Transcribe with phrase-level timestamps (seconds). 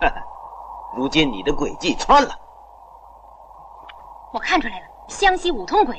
[0.96, 2.34] 如今你的诡计穿了，
[4.32, 5.96] 我看出来了，湘西五通鬼。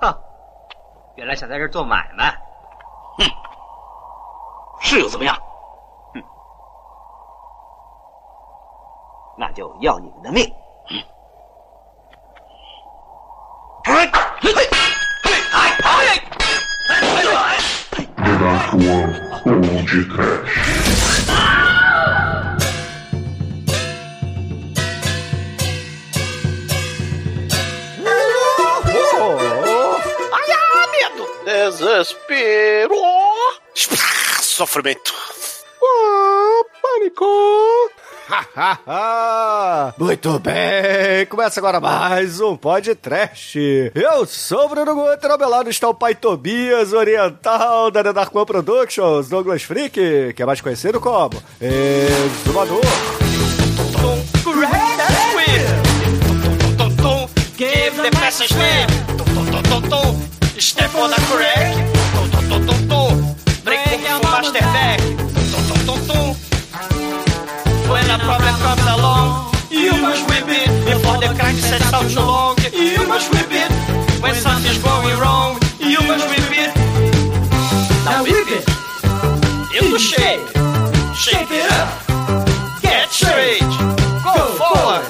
[0.00, 0.14] 哼，
[1.14, 2.30] 原来想在这儿做买卖。
[3.18, 3.24] 哼，
[4.80, 5.34] 是又怎么样？
[6.14, 6.22] 哼，
[9.38, 10.44] 那就要你们的命。
[13.84, 13.94] 嘿，
[14.40, 14.62] 嘿，嘿，
[15.52, 15.96] 哎，哎
[18.16, 19.14] ，The Dark One
[19.46, 20.25] Old Trash.
[34.76, 35.14] Ah, sofrimento!
[35.82, 37.24] Ah, pânico!
[39.96, 43.58] Muito bem, começa agora mais um podcast.
[43.94, 48.12] Eu sou o Bruno Guter, ao meu lado está o pai Tobias, oriental da The
[48.12, 52.82] Dark One Productions, Douglas Freak, que é mais conhecido como Exumador.
[57.56, 58.90] Give the passage name.
[60.60, 61.95] Step on the crack.
[68.16, 72.56] A problem comes along, you must whip it before the crack sets out too long.
[72.72, 73.70] You must whip it
[74.22, 75.58] when something's going wrong.
[75.78, 76.72] You must whip it.
[78.06, 78.64] Now whip it
[79.76, 80.44] into shape.
[81.14, 81.88] Shape it up.
[82.80, 83.72] Get straight.
[84.24, 85.04] Go forward.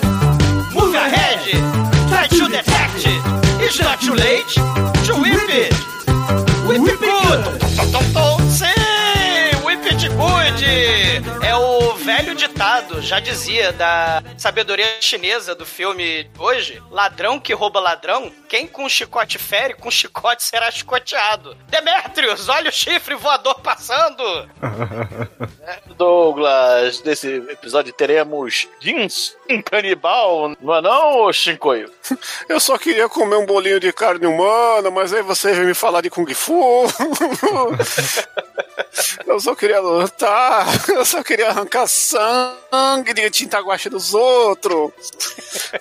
[0.74, 1.38] Move your head.
[2.10, 3.22] Try to detect it.
[3.64, 4.50] It's not too late
[5.06, 5.74] to whip it.
[6.66, 7.40] Whip it good.
[8.50, 11.45] Sim, whip it good.
[12.06, 16.80] O velho ditado, já dizia, da sabedoria chinesa do filme hoje.
[16.88, 21.56] Ladrão que rouba ladrão, quem com chicote fere, com chicote será chicoteado.
[21.66, 24.22] Demetrius, olha o chifre voador passando.
[25.98, 31.90] Douglas, nesse episódio teremos jeans em canibal, não é não, Shinkoio?
[32.48, 36.02] Eu só queria comer um bolinho de carne humana, mas aí você vem me falar
[36.02, 36.86] de Kung Fu.
[39.26, 44.92] Eu só queria lutar, eu só queria arrancar sangue de tinta guache dos outros.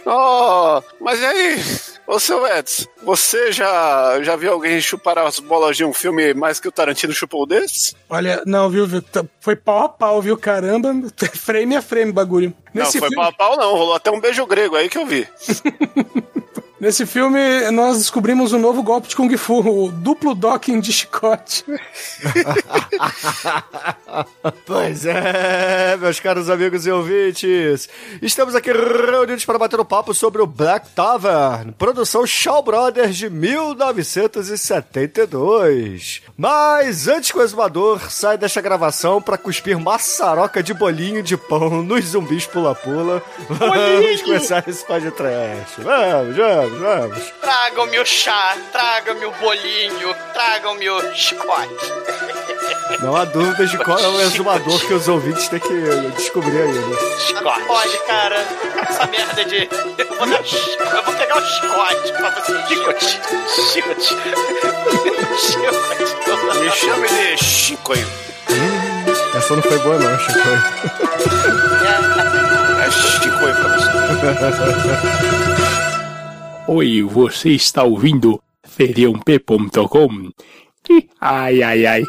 [0.06, 1.63] Oh, mas e aí,
[2.07, 6.59] ô seu Edson, você já, já viu alguém chupar as bolas de um filme mais
[6.59, 7.95] que o Tarantino chupou desse?
[8.09, 9.03] Olha, não, viu, viu?
[9.39, 10.38] Foi pau a pau, viu?
[10.38, 10.94] Caramba,
[11.33, 12.53] frame a frame bagulho.
[12.73, 13.16] Nesse não, foi filme...
[13.16, 15.27] pau a pau não, rolou até um beijo grego aí que eu vi.
[16.85, 17.40] Nesse filme,
[17.72, 21.66] nós descobrimos um novo golpe de Kung Fu, o duplo docking de chicote.
[24.68, 27.90] pois é, meus caros amigos e ouvintes.
[28.22, 33.31] Estamos aqui reunidos para bater um papo sobre o Black Tavern, produção Shaw Brothers de
[33.31, 36.22] 1972.
[36.38, 41.81] Mas antes que o exumador saia desta gravação para cuspir maçaroca de bolinho de pão
[41.81, 45.81] nos zumbis pula-pula, vamos começar esse podcast.
[45.81, 46.75] Vamos, vamos.
[46.80, 47.34] Vamos.
[47.41, 51.94] Tragam-me o chá, tragam-me o bolinho, tragam-me o chicote.
[53.02, 55.74] Não há dúvidas de qual é o exumador que os ouvintes têm que
[56.16, 56.97] descobrir aí, né?
[57.19, 57.63] Chicote.
[57.66, 58.46] Pode, cara.
[58.90, 59.69] Essa merda de.
[59.97, 60.40] Eu vou, dar...
[60.40, 62.68] eu vou pegar o chicote pra você.
[62.68, 63.19] Chicote.
[63.72, 64.07] Chicote.
[65.40, 65.96] chicote.
[66.59, 68.07] Me chame de Chicoio.
[69.36, 70.63] Essa não foi boa, não, Chicoio.
[72.81, 73.96] É, é Chicoio pra você.
[76.67, 80.31] Oi, você está ouvindo feriump.com?
[81.21, 82.03] Ai, ai, ai.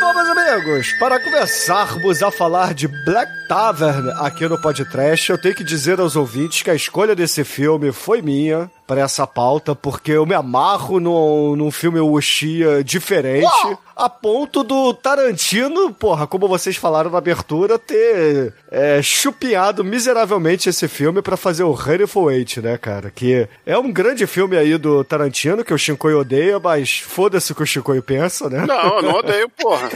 [0.00, 5.54] Bom, meus amigos, para começarmos a falar de Black Tavern aqui no podcast, eu tenho
[5.54, 10.12] que dizer aos ouvintes que a escolha desse filme foi minha para essa pauta, porque
[10.12, 13.44] eu me amarro num, num filme Wuxia diferente.
[13.44, 13.78] Uau!
[13.94, 20.88] A ponto do Tarantino, porra, como vocês falaram na abertura, ter é, chupiado miseravelmente esse
[20.88, 23.10] filme para fazer o Hateful Eight, né, cara?
[23.10, 27.54] Que é um grande filme aí do Tarantino, que o Shinkoi odeia, mas foda-se o
[27.54, 28.64] que o Shinkoi pensa, né?
[28.66, 29.90] Não, eu não odeio, porra.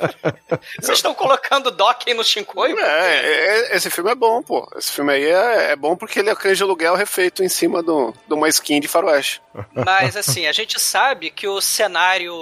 [0.80, 2.72] Vocês estão colocando Dokken no Shinkoi?
[2.72, 4.68] É, é, esse filme é bom, pô.
[4.76, 8.14] Esse filme aí é, é bom porque ele é canja aluguel refeito em cima do,
[8.26, 9.42] de uma skin de faroeste.
[9.74, 12.32] Mas, assim, a gente sabe que o cenário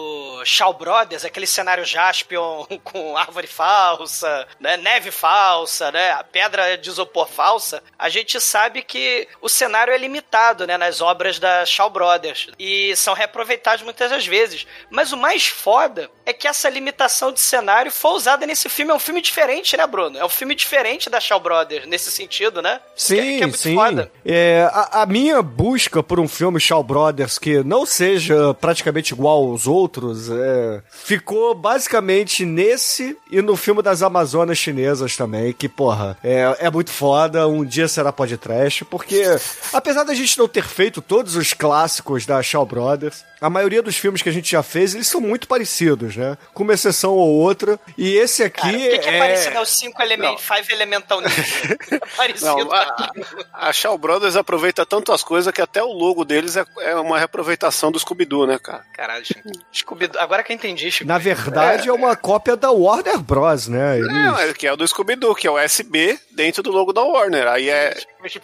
[0.44, 7.28] Shaw Brothers, aquele cenário Jaspion com árvore falsa, né, neve falsa, né, pedra de isopor
[7.28, 12.48] falsa, a gente sabe que o cenário é limitado, né, nas obras da Shaw Brothers.
[12.58, 14.66] E são reaproveitados muitas das vezes.
[14.90, 18.92] Mas o mais foda é que essa limitação de cenário foi usada nesse filme.
[18.92, 20.18] É um filme diferente, né, Bruno?
[20.18, 22.80] É um filme diferente da Shaw Brothers, nesse sentido, né?
[22.94, 23.74] Sim, que, que é muito sim.
[23.74, 24.12] foda.
[24.24, 29.50] É, a, a minha busca por um filme Shaw Brothers que não seja praticamente igual
[29.50, 36.16] aos outros é, ficou basicamente nesse e no filme das Amazonas chinesas também, que, porra,
[36.22, 37.48] é, é muito foda.
[37.48, 39.24] Um dia será podcast, porque
[39.72, 43.96] apesar da gente não ter feito todos os clássicos da Shaw Brothers, a maioria dos
[43.96, 46.36] filmes que a gente já fez, eles são muito parecidos, né?
[46.52, 47.78] Com uma exceção ou outra.
[47.96, 49.18] E esse aqui Cara, o que, que é, é...
[49.18, 51.38] parecido aos cinco elementos, Five Elemental Ninja?
[51.90, 52.46] É parecido.
[52.46, 53.12] Não, a,
[53.52, 57.18] a Shaw Brothers aproveita tanto as coisas que até o logo deles é, é uma
[57.18, 58.84] reaproveitação do Scooby-Doo, né, cara?
[58.92, 59.24] Caralho,
[59.72, 61.08] scooby agora que eu entendi, Chico.
[61.08, 61.92] Na verdade, é.
[61.92, 63.98] uma cópia da Warner Bros, né?
[63.98, 64.12] Eles...
[64.12, 67.02] Não, é, que é o do Scooby-Doo, que é o SB dentro do logo da
[67.02, 67.46] Warner.
[67.48, 67.96] Aí é,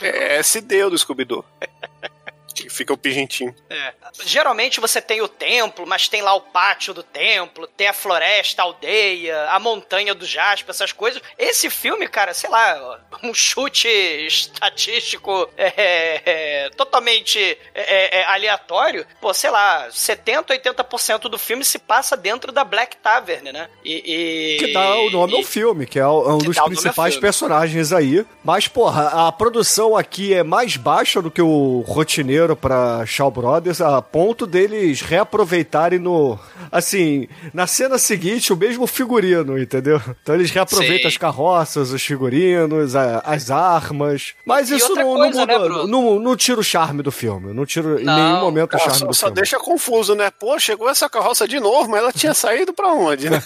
[0.02, 1.44] é SD o do Scooby-Doo.
[2.54, 3.54] que fica o pigentinho.
[3.68, 3.92] É.
[4.24, 8.62] Geralmente você tem o templo, mas tem lá o pátio do templo, tem a floresta,
[8.62, 11.20] a aldeia, a montanha do Jasper, essas coisas.
[11.38, 17.38] Esse filme, cara, sei lá, um chute estatístico é, é, totalmente
[17.74, 22.96] é, é aleatório, pô, sei lá, 70, 80% do filme se passa dentro da Black
[22.98, 23.68] Tavern, né?
[23.84, 27.92] E, e que dá o nome e, ao filme, que é um dos principais personagens
[27.92, 28.24] aí.
[28.44, 33.80] Mas, porra, a produção aqui é mais baixa do que o rotineiro para Shaw Brothers
[33.80, 36.38] a ponto deles reaproveitarem no.
[36.70, 40.00] Assim, na cena seguinte, o mesmo figurino, entendeu?
[40.22, 41.06] Então eles reaproveitam Sim.
[41.08, 44.34] as carroças, os figurinos, a, as armas.
[44.44, 47.52] Mas e isso não, coisa, não, muda, né, não, não, tira o charme do filme.
[47.52, 49.36] Não tira em nenhum momento cara, o charme só, do só filme.
[49.36, 50.30] Só deixa confuso, né?
[50.30, 53.42] Pô, chegou essa carroça de novo, mas ela tinha saído pra onde, né?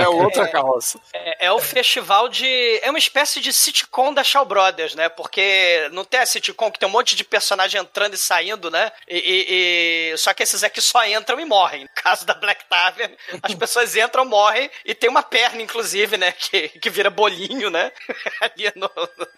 [0.00, 1.00] é outra carroça.
[1.14, 2.46] É, é, o festival de.
[2.82, 5.08] É uma espécie de sitcom da Shaw Brothers, né?
[5.08, 8.92] Porque não tem a sitcom que tem um monte de personagem entrando e saindo, né?
[9.08, 11.84] E, e, e, Só que esses aqui só entram e morrem.
[11.84, 16.32] No caso da Black Tavern, as pessoas entram, morrem e tem uma perna, inclusive, né?
[16.32, 17.90] Que, que vira bolinho, né?
[18.40, 18.90] Ali no,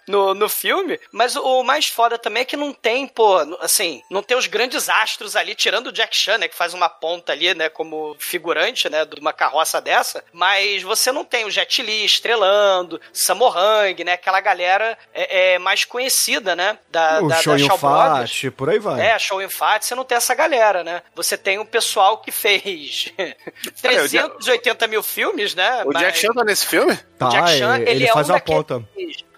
[0.09, 0.99] no, no filme.
[1.13, 4.89] Mas o mais foda também é que não tem, pô, assim, não tem os grandes
[4.89, 6.49] astros ali, tirando o Jack Chan, né?
[6.49, 7.69] Que faz uma ponta ali, né?
[7.69, 9.05] Como figurante, né?
[9.05, 10.25] De uma carroça dessa.
[10.33, 14.15] Mas você não tem o Jet Li estrelando, Sammo Hung, né?
[14.15, 16.79] Aquela galera é, é mais conhecida, né?
[16.91, 19.01] Da, o da, da Shaw Fat, por aí vai.
[19.01, 21.03] É, Show Fat, você não tem essa galera, né?
[21.15, 23.13] Você tem um pessoal que fez
[23.81, 25.83] 380 mil filmes, né?
[25.85, 26.97] O Jack Chan tá nesse filme?
[27.19, 28.85] Tá, o Jack Chan, ele, ele, faz é um uma ponta.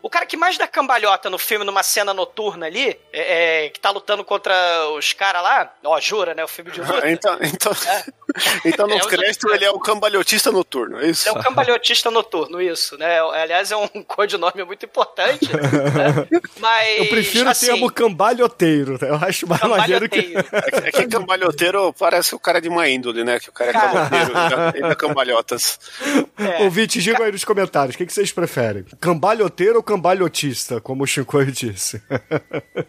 [0.03, 3.79] O cara que mais dá cambalhota no filme, numa cena noturna ali, é, é, que
[3.79, 4.53] tá lutando contra
[4.97, 6.43] os caras lá, ó, jura, né?
[6.43, 7.09] O filme de luta.
[7.09, 8.05] então, então, é.
[8.67, 11.29] então no é crédito ele é o cambalhotista noturno, é isso?
[11.29, 13.21] Ele é o cambalhotista noturno, isso, né?
[13.21, 15.49] Aliás, é um codinome muito importante.
[15.53, 16.41] né?
[16.59, 16.99] Mas.
[16.99, 19.09] Eu prefiro assim, o termo cambalhoteiro, né?
[19.09, 20.35] Eu acho mais maneiro que.
[20.85, 23.39] É que cambalhoteiro parece o cara é de uma índole, né?
[23.39, 24.33] Que o cara é cambalhoteiro
[24.77, 25.79] e dá cambalhotas.
[26.39, 26.65] É.
[26.65, 28.85] Ouvinte, digam aí nos comentários, o que, que vocês preferem?
[29.01, 32.03] Cambalhoteiro ou cambalhotista, como o Shinkoi disse.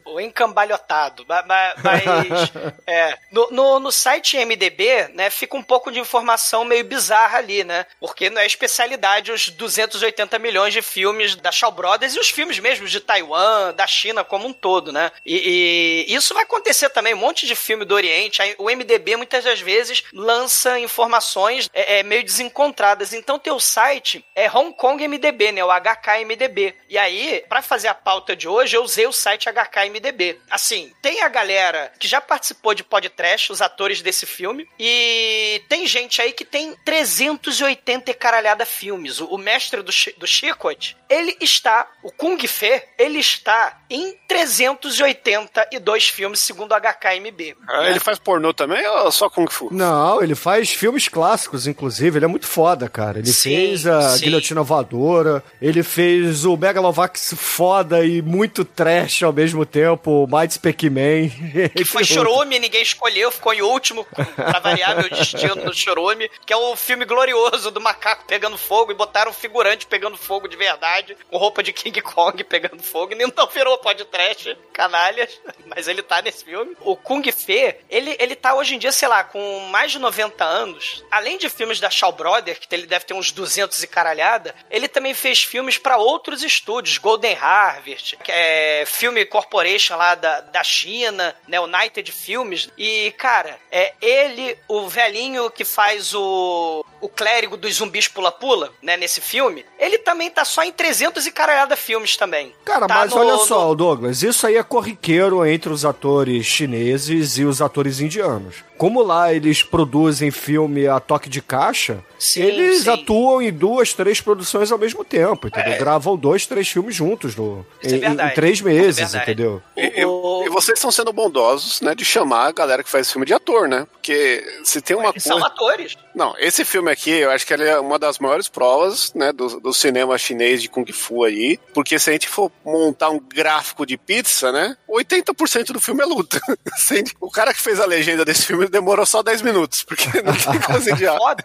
[0.05, 1.25] O encambalhotado.
[1.27, 1.45] Mas,
[1.83, 2.51] mas
[2.87, 7.63] é, no, no, no, site MDB, né, fica um pouco de informação meio bizarra ali,
[7.63, 7.85] né?
[7.99, 12.59] Porque não é especialidade os 280 milhões de filmes da Shaw Brothers e os filmes
[12.59, 15.11] mesmo de Taiwan, da China como um todo, né?
[15.25, 18.41] E, e isso vai acontecer também, um monte de filme do Oriente.
[18.57, 23.13] O MDB muitas das vezes lança informações é, é, meio desencontradas.
[23.13, 25.65] Então teu site é Hong Kong MDB, né?
[25.65, 26.75] O HKMDB.
[26.93, 30.39] E aí, para fazer a pauta de hoje, eu usei o site HKMDB.
[30.47, 35.87] Assim, tem a galera que já participou de podcast, os atores desse filme, e tem
[35.87, 39.19] gente aí que tem 380 e caralhada filmes.
[39.19, 46.09] O, o mestre do, do Chicote, ele está, o Kung Fe, ele está em 382
[46.09, 47.55] filmes, segundo o HKMB.
[47.67, 47.89] Ah, né?
[47.91, 49.69] Ele faz pornô também ou só Kung Fu?
[49.71, 52.17] Não, ele faz filmes clássicos, inclusive.
[52.17, 53.19] Ele é muito foda, cara.
[53.19, 54.25] Ele sim, fez a sim.
[54.25, 61.69] Guilhotina Voadora, ele fez o Megalovax foda e muito trash ao mesmo tempo, Mighty Pac-Man.
[61.75, 64.05] Que foi Churume, ninguém escolheu, ficou em último
[64.35, 68.91] pra variar meu destino do Churume, que é o filme glorioso do macaco pegando fogo
[68.91, 73.13] e botaram um figurante pegando fogo de verdade, com roupa de King Kong pegando fogo,
[73.13, 76.75] e então virou podcast, canalhas, mas ele tá nesse filme.
[76.81, 80.43] O Kung Fe, ele, ele tá hoje em dia, sei lá, com mais de 90
[80.43, 84.55] anos, além de filmes da Shaw Brother, que ele deve ter uns 200 e caralhada,
[84.69, 90.63] ele também fez filmes para outros estúdios, Golden Harvest, é filme corporation lá da, da
[90.63, 97.57] China, né, United Films, e, cara, é ele, o velhinho que faz o, o clérigo
[97.57, 100.92] dos zumbis pula-pula, né, nesse filme, ele também tá só em 300
[101.25, 102.53] e caralhada filmes também.
[102.65, 106.45] Cara, Tá mas no- olha no- só, Douglas, isso aí é corriqueiro entre os atores
[106.45, 108.55] chineses e os atores indianos.
[108.77, 112.89] Como lá eles produzem filme a toque de caixa, Sim, eles sim.
[112.89, 115.77] atuam em duas, três produções ao mesmo tempo, entendeu?
[115.77, 117.87] Gravam dois, três filmes juntos no, É.
[117.87, 119.23] Isso é em, em três é meses, verdade.
[119.31, 119.61] entendeu?
[119.77, 123.25] E, e- e vocês estão sendo bondosos, né, de chamar a galera que faz filme
[123.25, 123.85] de ator, né?
[123.91, 125.47] Porque se tem uma Eles são coisa.
[125.47, 125.95] atores.
[126.15, 129.59] Não, esse filme aqui, eu acho que ele é uma das maiores provas, né, do,
[129.59, 131.59] do cinema chinês de Kung Fu aí.
[131.73, 136.05] Porque se a gente for montar um gráfico de pizza, né, 80% do filme é
[136.05, 136.39] luta.
[136.77, 140.33] Sem- o cara que fez a legenda desse filme demorou só 10 minutos, porque não
[140.33, 141.17] tem coisa de ar.
[141.17, 141.43] Foda.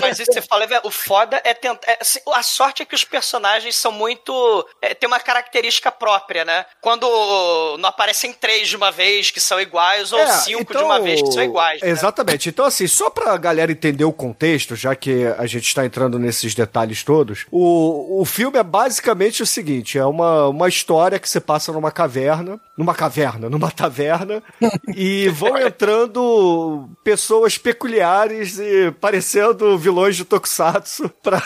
[0.00, 1.80] Mas isso que você fala, é o foda é tentar.
[1.90, 4.66] é, assim, a sorte é que os personagens são muito.
[4.82, 6.64] é, tem uma característica própria, né?
[6.80, 7.06] Quando
[7.78, 11.20] não aparecem três de uma vez que são iguais, ou É, cinco de uma vez
[11.22, 11.80] que são iguais.
[11.80, 11.88] né?
[11.88, 12.48] Exatamente.
[12.48, 16.54] Então, assim, só pra galera entender o contexto, já que a gente está entrando nesses
[16.54, 21.40] detalhes todos, o, o filme é basicamente o seguinte: é uma, uma história que se
[21.40, 24.42] passa numa caverna, numa caverna, numa taverna,
[24.94, 26.20] e vão entrando
[27.02, 31.40] pessoas peculiares e parecendo vilões de Tokusatsu pra.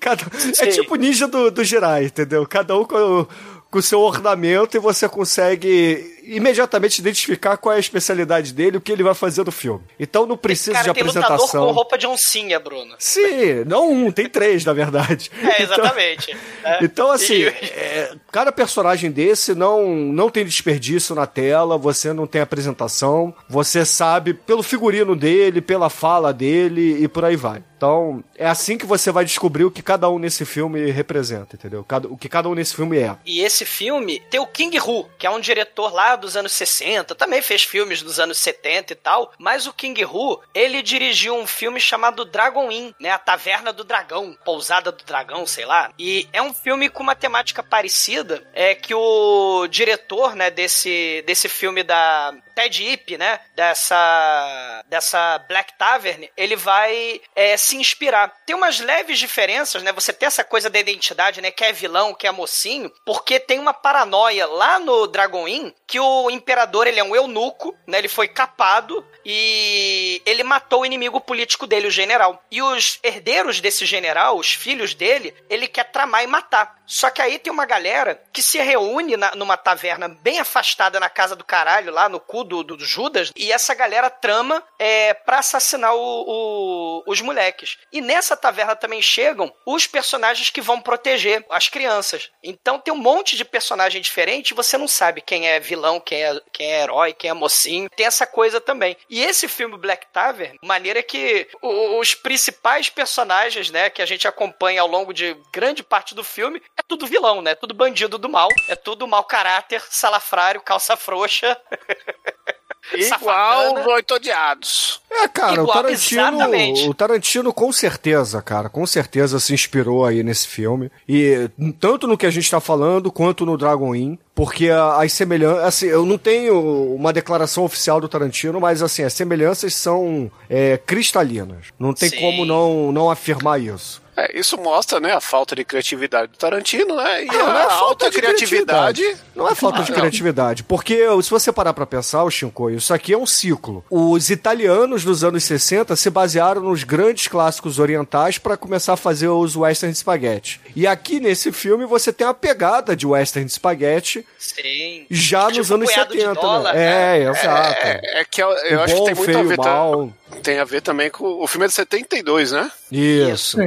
[0.00, 0.22] Cada...
[0.60, 2.46] É tipo ninja do, do Jirai, entendeu?
[2.46, 3.26] Cada um com
[3.70, 8.80] com o seu ornamento e você consegue imediatamente identificar qual é a especialidade dele, o
[8.80, 9.82] que ele vai fazer no filme.
[9.98, 11.66] Então não precisa Cara, de tem lutador apresentação.
[11.66, 12.94] com roupa de oncinha, Bruno.
[12.98, 15.30] Sim, não um, tem três, na verdade.
[15.48, 16.36] É, Então- exatamente.
[16.62, 16.78] né?
[16.82, 22.40] Então, assim, é, cada personagem desse não, não tem desperdício na tela, você não tem
[22.42, 27.62] apresentação, você sabe pelo figurino dele, pela fala dele e por aí vai.
[27.76, 31.86] Então, é assim que você vai descobrir o que cada um nesse filme representa, entendeu?
[32.10, 33.16] O que cada um nesse filme é.
[33.24, 37.14] E esse filme tem o King Hu, que é um diretor lá dos anos 60,
[37.14, 41.46] também fez filmes dos anos 70 e tal, mas o King Hu, ele dirigiu um
[41.46, 45.90] filme chamado Dragon Inn, né, a Taverna do Dragão, Pousada do Dragão, sei lá.
[45.98, 51.48] E é um filme com uma temática parecida, é que o diretor, né, desse, desse
[51.48, 58.34] filme da Ted Ip, né, dessa dessa Black Tavern, ele vai é, se inspirar.
[58.44, 59.92] Tem umas leves diferenças, né?
[59.92, 61.52] Você tem essa coisa da identidade, né?
[61.52, 66.00] Que é vilão, que é mocinho, porque tem uma paranoia lá no Dragon Inn que
[66.00, 67.98] o imperador ele é um eunuco, né?
[67.98, 72.42] Ele foi capado e ele matou o inimigo político dele, o general.
[72.50, 76.76] E os herdeiros desse general, os filhos dele, ele quer tramar e matar.
[76.86, 81.10] Só que aí tem uma galera que se reúne na- numa taverna bem afastada na
[81.10, 85.40] casa do caralho, lá no cu do, do- Judas, e essa galera trama é, pra
[85.40, 87.76] assassinar o- o- os moleques.
[87.92, 92.30] E nessa taverna também chegam os personagens que vão proteger as crianças.
[92.42, 96.40] Então tem um monte de personagem diferente, você não sabe quem é vilão, quem é,
[96.52, 97.90] quem é herói, quem é mocinho.
[97.94, 98.96] Tem essa coisa também.
[99.10, 104.80] E esse filme Black Tavern, maneira que os principais personagens, né, que a gente acompanha
[104.80, 107.54] ao longo de grande parte do filme, é tudo vilão, né?
[107.54, 111.56] Tudo bandido do mal, é tudo mau caráter, salafrário, calça frouxa.
[112.94, 113.80] Igual safadana.
[113.80, 115.00] os oito odiados.
[115.10, 116.88] É, cara, o Igual, Tarantino, exatamente.
[116.88, 120.90] o Tarantino com certeza, cara, com certeza se inspirou aí nesse filme.
[121.08, 125.12] E tanto no que a gente tá falando, quanto no Dragon Inn, porque a- as
[125.12, 130.30] semelhanças, assim, eu não tenho uma declaração oficial do Tarantino, mas assim, as semelhanças são
[130.48, 131.66] é, cristalinas.
[131.78, 132.20] Não tem Sim.
[132.20, 134.00] como não, não afirmar isso.
[134.18, 137.24] É, isso mostra, né, a falta de criatividade do Tarantino, né?
[137.24, 139.16] E Ah, não é a falta alta de criatividade.
[139.34, 140.00] Não é falta de Ah, não.
[140.00, 143.84] criatividade, porque se você parar pra pensar, o Shinko, isso aqui é um ciclo.
[143.88, 149.28] Os italianos dos anos 60 se basearam nos grandes clássicos orientais pra começar a fazer
[149.28, 150.60] os western spaghetti.
[150.74, 155.06] E aqui nesse filme você tem a pegada de western spaghetti Sim.
[155.10, 157.18] já Tipo nos anos punhado de 70, dólar, né?
[157.18, 157.86] É, exato.
[157.86, 159.56] É, é que eu, eu O acho que tem muito a ver.
[159.58, 160.12] mal.
[160.42, 161.24] Tem a ver também com.
[161.42, 162.70] O filme é de 72, né?
[162.92, 163.58] Isso.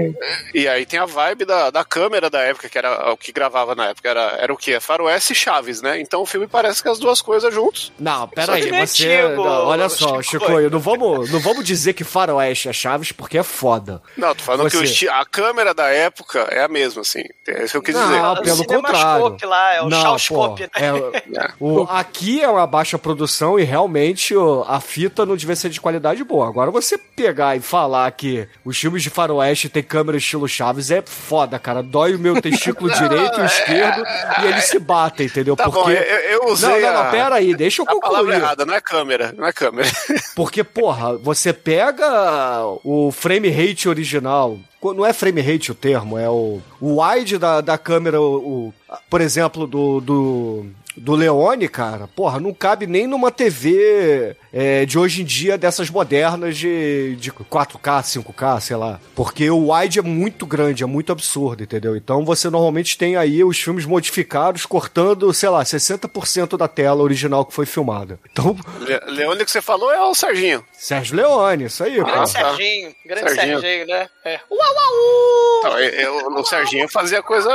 [0.54, 3.76] E aí tem a vibe da, da câmera da época, que era o que gravava
[3.76, 4.10] na época.
[4.10, 4.80] Era, era o quê?
[4.80, 6.00] Faroeste e Chaves, né?
[6.00, 7.92] Então o filme parece que as duas coisas juntos.
[8.00, 9.22] Não, peraí, que nem você.
[9.36, 10.46] não, olha só, Chico.
[10.46, 14.02] Chico, não vamos, não vamos dizer que Faroeste é Chaves porque é foda.
[14.18, 17.24] Não, tô falando que o Você- esti- a câmera da época é a mesma, assim.
[17.48, 18.22] É isso que eu quis Não, dizer.
[18.22, 19.38] O pelo contrário.
[19.44, 20.68] lá, é o Não, pô, né?
[20.76, 25.70] é- o- aqui é uma baixa produção e realmente o- a fita não devia ser
[25.70, 26.51] de qualidade boa.
[26.52, 31.02] Agora você pegar e falar que os filmes de faroeste tem câmera estilo Chaves é
[31.02, 31.82] foda, cara.
[31.82, 34.04] Dói o meu testículo direito e o esquerdo
[34.44, 35.56] e eles se batem, entendeu?
[35.56, 38.18] Tá bom, eu, eu usei Não, não, a, não, pera aí, deixa eu a palavra
[38.20, 38.36] concluir.
[38.38, 39.90] errada, não é câmera, não é câmera.
[40.36, 42.06] Porque, porra, você pega
[42.84, 44.58] o frame rate original.
[44.84, 48.36] Não é frame rate o termo, é o, o wide da, da câmera, o,
[48.70, 48.74] o-
[49.12, 50.66] por exemplo, do, do,
[50.98, 55.90] do Leone, cara, porra, não cabe nem numa TV é, de hoje em dia, dessas
[55.90, 59.00] modernas de, de 4K, 5K, sei lá.
[59.16, 61.96] Porque o wide é muito grande, é muito absurdo, entendeu?
[61.96, 67.46] Então você normalmente tem aí os filmes modificados cortando, sei lá, 60% da tela original
[67.46, 68.20] que foi filmada.
[68.32, 68.56] Então.
[68.80, 70.64] Le Leone que você falou é o Serginho.
[70.74, 71.96] Sérgio Leone, isso aí.
[72.04, 72.30] Grande.
[72.30, 73.60] Serginho, grande Serginho.
[73.62, 74.10] Serginho, né?
[74.26, 74.40] É.
[74.52, 77.50] Uau, uau, Então, eu, o Serginho fazia coisa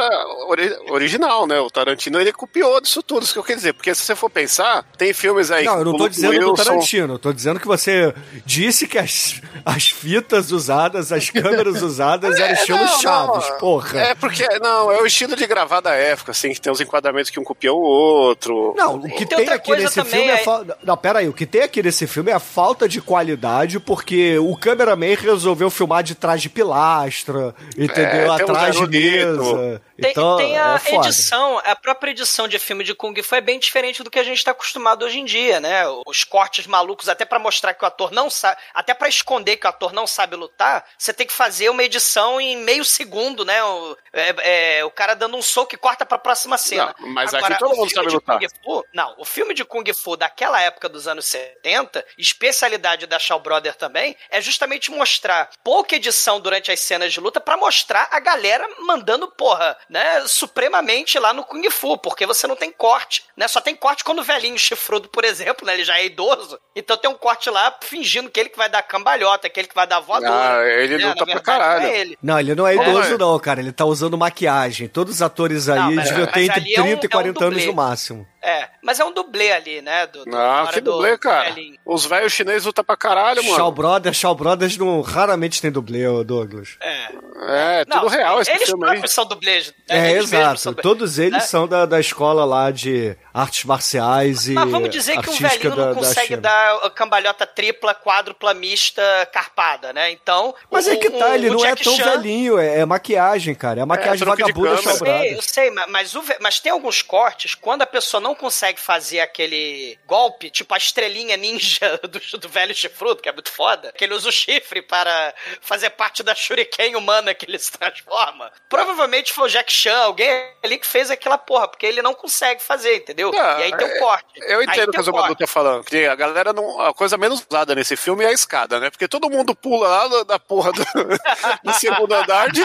[0.48, 1.58] ori- original, né?
[1.60, 3.72] O Tarantino ele copiou disso tudo, isso que eu quero dizer.
[3.74, 5.64] Porque se você for pensar, tem filmes aí.
[5.64, 8.14] Não, eu não tô dizendo do Wilson, Tarantino, eu tô dizendo que você
[8.44, 13.58] disse que as, as fitas usadas, as câmeras usadas eram É, estilo não, Chaves, não.
[13.58, 13.98] porra.
[14.00, 17.30] É porque, não, é o estilo de gravar da época, assim, que tem os enquadramentos
[17.30, 18.74] que um copia o outro.
[18.76, 20.78] Não, o que tem tem, aqui nesse também, filme é é- falta.
[20.82, 21.28] Não, pera aí.
[21.28, 25.68] O que tem aqui nesse filme é a falta de qualidade, porque o cameraman resolveu
[25.70, 28.32] filmar de trás de pilastra, entendeu?
[28.32, 29.82] É, tem um Atrás de mesa.
[30.00, 31.08] Tem, então, tem a é foda.
[31.08, 34.24] edição, a própria edição de filme de Kung Fu é bem diferente do que a
[34.24, 35.82] gente tá acostumado hoje em dia, né?
[36.06, 39.66] Os cortes malucos, até pra mostrar que o ator não sabe, até pra esconder que
[39.66, 43.62] o ator não sabe lutar, você tem que fazer uma edição em meio segundo, né?
[43.64, 46.94] O, é- é, o cara dando um soco e corta pra próxima cena.
[46.98, 48.38] Não, mas Agora, aqui todo o mundo sabe de lutar.
[48.64, 53.40] Fu, não, o filme de Kung Fu daquela época dos anos 70, especialidade da Shaw
[53.40, 58.20] Brother também, é justamente mostrar pouca edição durante as cenas de luta pra mostrar a
[58.20, 63.46] galera mandando porra, né, supremamente lá no Kung Fu, porque você não tem corte, né?
[63.48, 66.96] Só tem corte quando o velhinho chifrudo, por exemplo, né, ele já é idoso, então
[66.96, 69.86] tem um corte lá fingindo que ele que vai dar cambalhota, que ele que vai
[69.86, 70.60] dar voadora.
[70.60, 71.06] Ah, ele né?
[71.08, 71.82] luta Na pra verdade, caralho.
[71.82, 72.18] não é ele.
[72.22, 73.18] Não, ele não é idoso, é.
[73.18, 73.60] não, cara.
[73.60, 74.88] Ele tá usando maquiagem.
[74.88, 77.08] Todos os atores aí Não, mas- deviam ter entre ali é um- 30 e é
[77.08, 78.26] um 40 anos no máximo.
[78.48, 80.06] É, mas é um dublê ali, né?
[80.06, 81.50] Do, do- hora que do dublê, cara.
[81.50, 81.76] velhinho.
[81.84, 83.72] Os velhos chineses lutam pra caralho, Shaw mano.
[83.72, 86.76] Brothers, Shaw Brothers não, raramente tem dublê, Douglas.
[86.80, 87.08] É.
[87.48, 88.90] É, tudo Não, real esse eles filme aí.
[88.92, 89.66] próprios são dublês.
[89.88, 90.08] né?
[90.08, 90.60] É, Eles exato.
[90.60, 91.40] são Todos eles né?
[91.40, 95.48] são da, da escola lá de artes marciais e Mas vamos dizer que um artística
[95.68, 100.10] velhinho da, não consegue dar a cambalhota tripla, quádrupla, mista, carpada, né?
[100.12, 100.54] Então.
[100.70, 102.78] Mas o- é que tá, o- ele o não é Jack tão Chan- velhinho, é,
[102.78, 103.80] é maquiagem, cara.
[103.80, 104.76] É a maquiagem de vagabunda.
[104.78, 108.20] Shaw Eu sei, eu sei, ma- mas, o mas tem alguns cortes, quando a pessoa
[108.20, 113.32] não consegue fazer aquele golpe, tipo a estrelinha ninja do, do velho chifrudo, que é
[113.32, 117.58] muito foda, que ele usa o chifre para fazer parte da shuriken humana que ele
[117.58, 118.52] se transforma.
[118.68, 120.28] Provavelmente foi o Jack Chan, alguém
[120.62, 123.32] ali que fez aquela porra, porque ele não consegue fazer, entendeu?
[123.36, 124.26] Ah, e aí tem é- um corte.
[124.36, 125.38] Eu entendo o que Zomadu corte.
[125.40, 125.84] tá falando.
[125.84, 126.80] Que a galera não.
[126.80, 128.90] A coisa menos usada nesse filme é a escada, né?
[128.90, 130.84] Porque todo mundo pula lá da- da porra do,
[131.64, 132.60] do segundo andar de.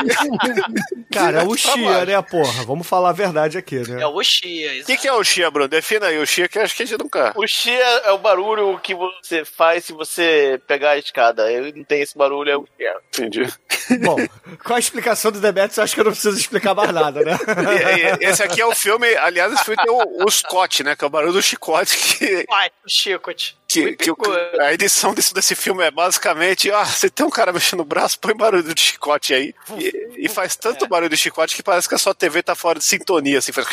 [1.14, 2.64] Cara, é o Xia, né, porra?
[2.66, 4.02] Vamos falar a verdade aqui, né?
[4.02, 5.68] É o Xia, O que, que é o Xia, Bruno?
[5.68, 7.34] Defina aí o Xia, que eu acho que a gente nunca.
[7.36, 11.52] O chia é o barulho que você faz se você pegar a escada.
[11.52, 12.96] Ele não tem esse barulho, é o chia.
[13.10, 13.48] Entendi.
[14.04, 14.16] Bom,
[14.64, 17.38] com a explicação do Demetrius, eu acho que eu não preciso explicar mais nada, né?
[18.22, 20.96] E- e- Esse aqui é o filme, aliás, esse filme tem o, o Scott, né?
[20.96, 23.58] Que é o barulho do chicote que, Vai, o Chicote.
[23.72, 24.16] Que, que o-
[24.62, 28.20] a edição desse, desse filme é basicamente, ah, você tem um cara mexendo o braço,
[28.20, 29.54] põe barulho de chicote aí.
[29.78, 32.80] E, e faz tanto barulho de chicote que parece que a sua TV tá fora
[32.80, 33.68] de sintonia, assim, faz...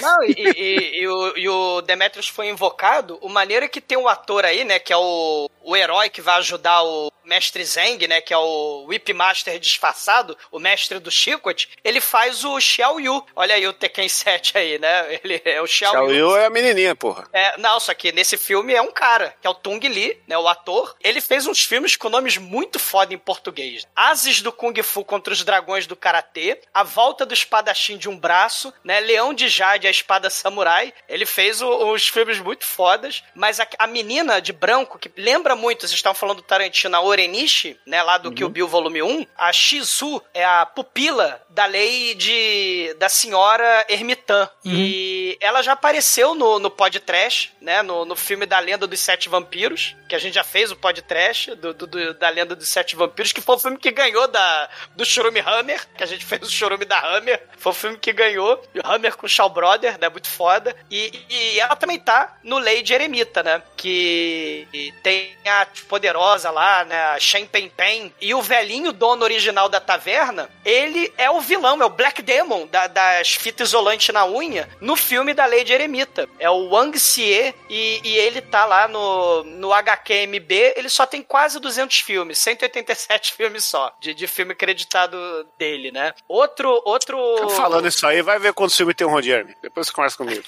[0.00, 3.98] Não, e, e- e o, e o Demetrius foi invocado, o maneiro é que tem
[3.98, 8.06] um ator aí, né, que é o, o herói que vai ajudar o mestre Zeng,
[8.08, 12.98] né, que é o Whip Master disfarçado, o mestre do Chicote, ele faz o Xiao
[13.00, 13.24] Yu.
[13.36, 16.16] Olha aí o Tekken 7 aí, né, ele é o Xiao, Xiao Yu.
[16.30, 17.28] Yu é a menininha, porra.
[17.32, 20.36] É, não, só que nesse filme é um cara, que é o Tung Lee, né,
[20.36, 20.96] o ator.
[21.02, 23.86] Ele fez uns filmes com nomes muito foda em português.
[23.94, 28.18] Ases do Kung Fu contra os dragões do Karatê, A Volta do Espadachim de um
[28.18, 30.92] Braço, né, Leão de Jade, a Espada Samurai.
[31.08, 35.54] Ele fez o- uns filmes muito fodas, mas a, a menina de branco, que lembra
[35.54, 39.26] muito, vocês estavam falando do Tarantino, a Orenishi, né, lá do Kill Bill Volume 1,
[39.36, 44.48] a Shizu é a pupila da lei de da senhora Ermitã.
[44.64, 47.82] E ela já apareceu no, no podcast, né?
[47.82, 51.54] No, no filme da Lenda dos Sete Vampiros, que a gente já fez o podcast
[51.56, 54.68] do, do- do- da Lenda dos Sete Vampiros, que foi o filme que ganhou da,
[54.96, 57.42] do Churume Hammer, que a gente fez o Churume da Hammer.
[57.58, 58.62] Foi o filme que ganhou.
[58.74, 60.08] O Hammer com o Shaw Brother, né?
[60.08, 60.74] Muito foda.
[60.90, 63.62] E, e ela também tá no Lady Eremita, né?
[63.76, 67.09] Que tem a poderosa lá, né?
[67.18, 68.12] Shen Pen Pen.
[68.20, 72.66] E o velhinho dono original da taverna, ele é o vilão, é o Black Demon
[72.66, 76.28] da- das fitas isolantes na unha, no filme da Lady Eremita.
[76.38, 81.22] É o Wang Xie e, e ele tá lá no, no HQMB, ele só tem
[81.22, 85.18] quase 200 filmes, 187 filmes só, de, de filme creditado
[85.58, 86.12] dele, né?
[86.28, 87.18] Outro, outro...
[87.56, 89.54] Falando isso aí, vai ver quando o filme tem um Ron Jeremy.
[89.62, 90.42] Depois você conversa comigo.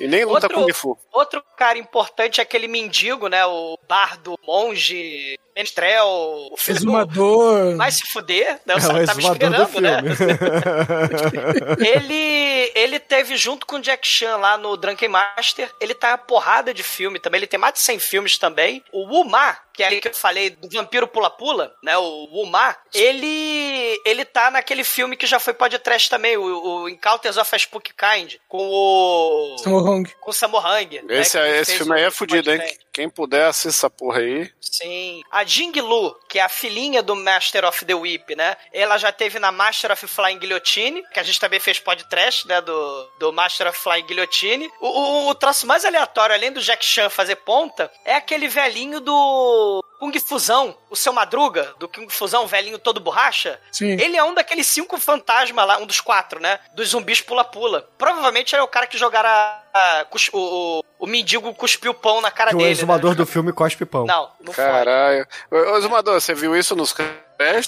[0.00, 0.98] E nem luta Outro- Kung Fu.
[1.12, 3.46] Outro cara importante é aquele mendigo, né?
[3.46, 7.76] O bardo, monge, menestrel, o Exumador.
[7.76, 8.74] Vai se fuder, né?
[8.74, 10.00] É O o Sam tava do esperando, né?
[11.78, 16.72] Ele, ele teve junto com o Jack Chan lá no Drunken Master, ele tá porrada
[16.72, 18.82] de filme também, ele tem mais de 100 filmes também.
[18.92, 24.00] O Wuma, que é ali que eu falei do vampiro pula-pula, né, o Wuma, ele
[24.04, 26.42] ele tá naquele filme que já foi podcast também, o,
[26.82, 30.04] o Encounters of a Spook Kind, com o Sammo Hung.
[30.20, 31.02] com o Sammo Hung.
[31.02, 32.60] né, Esse, que é- esse filme aí é fudido, hein?
[32.92, 34.50] Quem puder, assista essa porra aí.
[34.60, 35.22] Sim.
[35.30, 38.56] A Jing Lu, que é a filhinha do Master of the Whip, né?
[38.72, 42.60] Ela já teve na Master of Flying Guillotine, que a gente também fez podcast, né?
[42.60, 44.70] Do, do Master of Flying Guillotine.
[44.80, 49.00] O, o, o troço mais aleatório, além do Jack Chan fazer ponta, é aquele velhinho
[49.00, 53.58] do Kung Fusão, o seu Madruga, do Kung Fusão, velhinho todo borracha.
[53.72, 53.92] Sim.
[53.92, 56.58] Ele é um daqueles cinco fantasmas lá, um dos quatro, né?
[56.74, 57.88] Dos zumbis pula-pula.
[57.96, 59.62] Provavelmente é o cara que jogará.
[59.72, 62.70] a- cus- o, o, o mendigo cuspiu pão na cara Que o dele.
[62.72, 63.16] exumador né?
[63.16, 64.04] do filme cospe pão.
[64.04, 64.62] Não, não foi.
[64.64, 65.26] Caralho.
[65.50, 66.92] Ô, ô, Zumador, você viu isso nos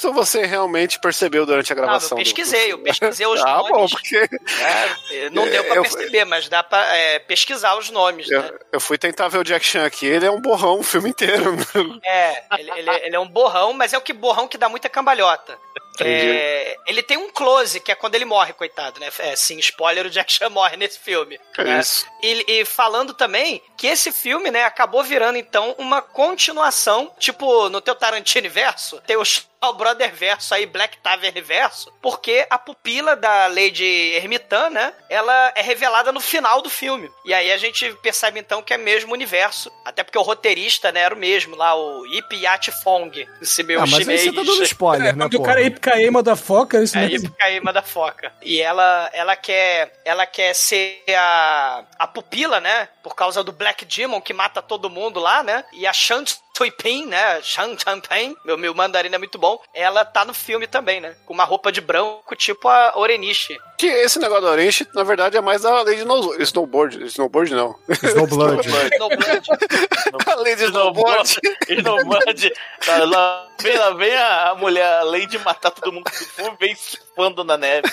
[0.05, 2.17] ou você realmente percebeu durante a Não, gravação?
[2.19, 3.71] eu do- pesquisei, eu pesquisei os ah, nomes.
[3.73, 4.17] bom, porque
[5.11, 8.37] É, não deu pra Eu- perceber, mas dá pra é, pesquisar os nomes, né?
[8.37, 11.11] eu, eu fui tentar ver o Jack Chan aqui, ele é um borrão o filme
[11.11, 11.57] inteiro.
[12.05, 14.89] É, ele, ele- ele é um borrão, mas é o que borrão que dá muita
[14.89, 15.59] cambalhota.
[16.05, 19.09] É, ele tem um close, que é quando ele morre, coitado, né?
[19.19, 21.39] É, sim, spoiler, o Jack Chan morre nesse filme.
[21.59, 21.81] né?
[21.81, 22.07] Isso.
[22.23, 27.81] E, e falando também que esse filme, né, acabou virando, então, uma continuação, tipo, no
[27.81, 33.17] teu Tarantino verso, tem o Shaw Brother verso aí, Black Tavern verso, porque a pupila
[33.17, 37.11] da Lady Ermitan, né, ela é revelada no final do filme.
[37.25, 39.71] E aí a gente percebe, então, que é mesmo universo.
[39.85, 43.81] Até porque o roteirista, né, era o mesmo, lá, o Ip Yat Fong, esse meu
[43.81, 44.21] Ah, mas aí chinês.
[44.23, 45.67] você tá dando spoiler, né, o cara é
[46.23, 47.29] da foca, isso É mesmo.
[47.29, 48.33] Ipicaíma da Foca.
[48.43, 52.89] E ela, ela quer, ela quer ser a, a pupila, né?
[53.03, 55.65] Por causa do Black Demon que mata todo mundo lá, né?
[55.73, 56.25] E a Shan
[56.57, 57.43] Tuipin, né?
[57.43, 59.61] Shan Champagne, meu, meu mandarino é muito bom.
[59.75, 61.15] Ela tá no filme também, né?
[61.27, 63.59] Com uma roupa de branco, tipo a Orenishi.
[63.77, 67.05] Que esse negócio do Orange, na verdade, é mais da de snow- snowboard.
[67.05, 67.77] Snowboard não.
[68.03, 68.67] Snowblood.
[68.67, 69.51] Snowblood.
[70.27, 71.39] a de snowboard.
[71.69, 72.53] Snowboard.
[73.07, 77.45] Lá, vem, lá vem a, mulher, além de matar todo mundo do fundo, vem surfando
[77.45, 77.89] na neve.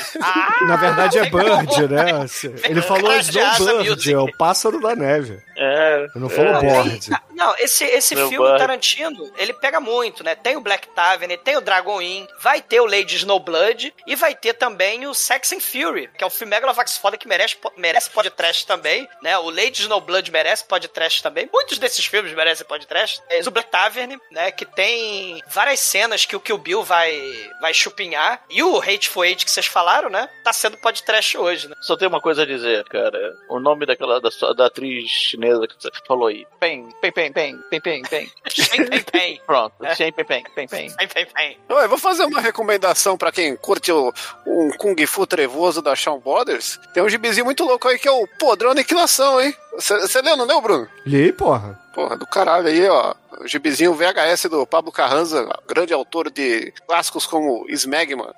[0.68, 2.26] Na verdade é Bird, né?
[2.64, 5.38] Ele falou Snowbird, é o pássaro da neve.
[5.64, 6.04] É.
[6.04, 7.10] Ele não falou board.
[7.32, 8.58] Não, esse, esse Meu filme bar.
[8.58, 10.36] Tarantino, ele pega muito, né?
[10.36, 14.36] Tem o Black Tavern, tem o Dragon Inn, vai ter o Lady Snowblood e vai
[14.36, 18.10] ter também o Sex and Fury, que é um filme megalovax foda que merece, merece
[18.10, 19.38] podcast também, né?
[19.38, 21.50] O Lady Snowblood merece podcast também.
[21.52, 23.22] Muitos desses filmes merecem podcast.
[23.30, 24.52] É o Black Tavern, né?
[24.52, 28.44] Que tem várias cenas que o Kill Bill vai, vai chupinhar.
[28.50, 30.30] E o Hateful Eight que vocês falaram, né?
[30.44, 31.76] Tá sendo podcast hoje, né?
[31.82, 33.36] Só tem uma coisa a dizer, cara.
[33.50, 36.46] O nome daquela da, da atriz chinesa que você falou aí.
[36.60, 38.32] Pen, pen, pen, pen, pen, pen, pen.
[38.70, 39.42] Pem, pem, pem.
[39.46, 39.74] Pronto.
[39.84, 39.96] É.
[39.96, 40.92] Pen, pen, pen, pen, pen.
[40.96, 41.58] Pem, pem, pem.
[41.70, 44.14] Oi, vou fazer uma recomendação pra quem curte o,
[44.46, 46.80] um Kung Fu trevoso da Shawn Brothers.
[46.94, 49.56] Tem um gibizinho muito louco aí que é o Podrão Aniquilação, hein?
[49.76, 50.88] Você leu, não leu, Bruno?
[51.06, 51.80] Li, porra.
[51.94, 53.14] Porra, do caralho aí, ó.
[53.40, 58.34] O gibizinho VHS do Pablo Carranza, grande autor de clássicos como Smegma.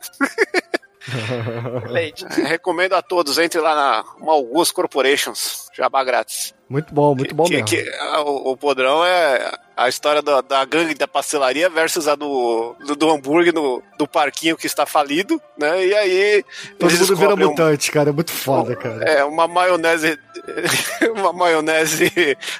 [1.90, 2.26] Leite.
[2.42, 6.54] Recomendo a todos, entre lá na Malgus Corporations, jabá grátis.
[6.68, 7.68] Muito bom, muito bom que, mesmo.
[7.68, 12.16] que- ah, o, o podrão é a história da, da gangue da pastelaria versus a
[12.16, 15.86] do, do, do hambúrguer no, do parquinho que está falido, né?
[15.86, 16.44] E aí.
[16.80, 18.10] Todo mundo vira um- mutante, cara.
[18.10, 19.04] É muito foda, cara.
[19.04, 20.18] É, uma maionese.
[21.16, 22.12] uma maionese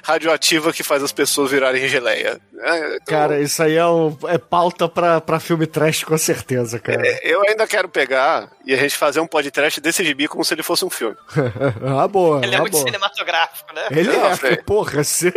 [0.04, 2.40] radioativa que faz as pessoas virarem geleia.
[2.60, 6.78] É, então, Cara, isso aí é, um- é pauta pra, pra filme trash, com certeza,
[6.78, 7.02] cara.
[7.22, 10.62] eu ainda quero pegar e a gente fazer um podcast desse gibi como se ele
[10.62, 11.16] fosse um filme.
[11.98, 12.40] ah, boa.
[12.44, 12.84] Ele é ah, muito boa.
[13.14, 13.86] Cinematográfico, né?
[13.90, 14.62] Ele Não, é, Fred.
[14.64, 15.32] porra, se,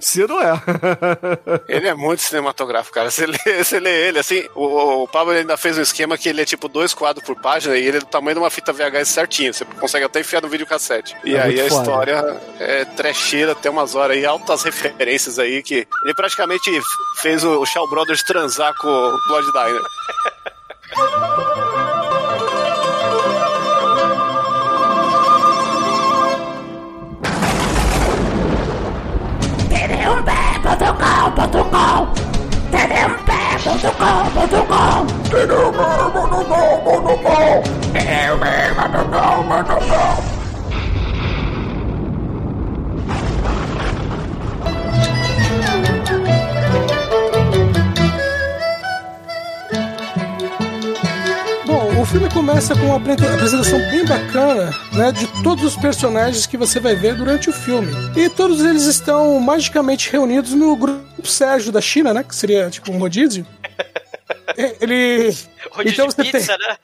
[0.00, 0.52] se não é.
[1.68, 3.10] Ele é muito cinematográfico, cara.
[3.10, 6.42] Você lê, você lê ele, assim, o, o Pablo ainda fez um esquema que ele
[6.42, 9.08] é tipo dois quadros por página e ele é do tamanho de uma fita VHS
[9.08, 9.52] certinho.
[9.54, 11.16] Você consegue até enfiar no videocassete.
[11.24, 11.82] E É aí muito a foda.
[11.82, 16.70] história é trecheira, tem umas horas aí, altas referências aí que ele praticamente
[17.20, 19.82] fez o Shaw Brothers transar com o Blood Diner.
[51.66, 56.46] Bom, O filme começa com uma apre- apresentação bem bacana, né, de todos os personagens
[56.46, 57.92] que você vai ver durante o filme.
[58.16, 62.90] E todos eles estão magicamente reunidos no grupo Sérgio da China, né, que seria tipo
[62.92, 63.46] um rodízio.
[64.80, 65.34] Ele
[65.70, 66.76] Rodízio então você pizza, tem né?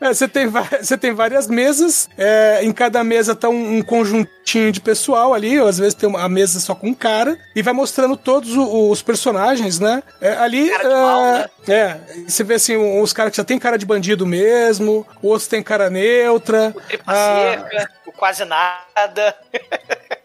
[0.00, 4.72] é, você tem, você tem várias mesas, é, em cada mesa tá um, um conjuntinho
[4.72, 7.72] de pessoal ali, ou às vezes tem uma mesa só com um cara, e vai
[7.72, 10.02] mostrando todos o- os personagens, né?
[10.20, 14.26] É, ali, é, é, você vê assim, uns caras que já tem cara de bandido
[14.26, 16.74] mesmo, outros tem cara neutra.
[16.88, 19.36] Tripa ah, seca, o quase nada.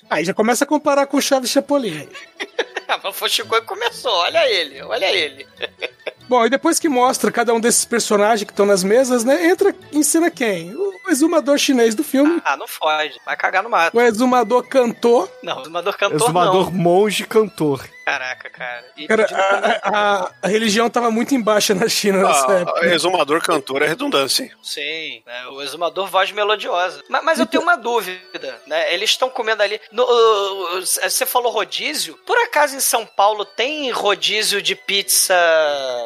[0.10, 2.08] aí já começa a comparar com o Chaves Chapolin.
[3.04, 4.12] Mas foi chegou e começou.
[4.12, 5.48] Olha ele, olha ele.
[6.30, 9.48] Bom, e depois que mostra cada um desses personagens que estão nas mesas, né?
[9.48, 10.76] Entra em cena quem?
[10.76, 12.42] O exumador chinês do filme.
[12.44, 13.18] Ah, não foge.
[13.26, 13.96] Vai cagar no mato.
[13.96, 15.32] O exumador cantor.
[15.42, 16.72] Não, o exumador cantor Exumador não.
[16.82, 17.88] monge cantor.
[18.08, 18.86] Caraca, cara.
[18.96, 19.90] E Cara, a,
[20.24, 22.86] a- a religião tava muito em baixa na China nessa Ah, época.
[22.88, 24.44] exumador cantor é redundância.
[24.44, 24.52] hein?
[24.64, 27.04] Sim, né, o exumador voz melodiosa.
[27.10, 28.94] Mas, mas eu tenho uma dúvida, né?
[28.94, 29.82] Eles estão comendo ali.
[29.92, 32.18] no- uh, uh, você falou rodízio?
[32.26, 35.36] Por acaso em São Paulo tem rodízio de pizza,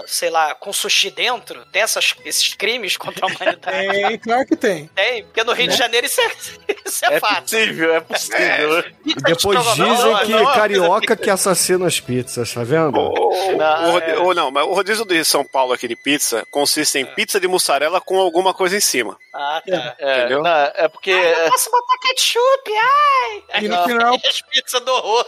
[0.08, 1.64] sei lá, com sushi dentro?
[1.72, 3.62] Tem essas, esses crimes contra a humanidade?
[3.92, 4.88] Tem, claro que tem.
[4.96, 6.32] Tem, porque no Rio de Janeiro isso é,
[6.84, 7.44] isso é, É fato.
[7.44, 8.84] possível, é possível.
[9.06, 12.98] E depois dizem que carioca que assassina as pizzas, tá vendo?
[12.98, 14.18] O, Não, é.
[14.20, 17.48] ou não, mas o rodízio de São Paulo aqui de pizza consiste em pizza de
[17.48, 19.18] mussarela com alguma coisa em cima.
[19.34, 19.96] Ah, tá.
[20.00, 20.42] É, Entendeu?
[20.42, 21.12] não, é porque.
[21.12, 22.72] Ai, não posso botar ketchup,
[23.54, 23.64] ai!
[23.64, 25.26] E no final- As pizzas do horror.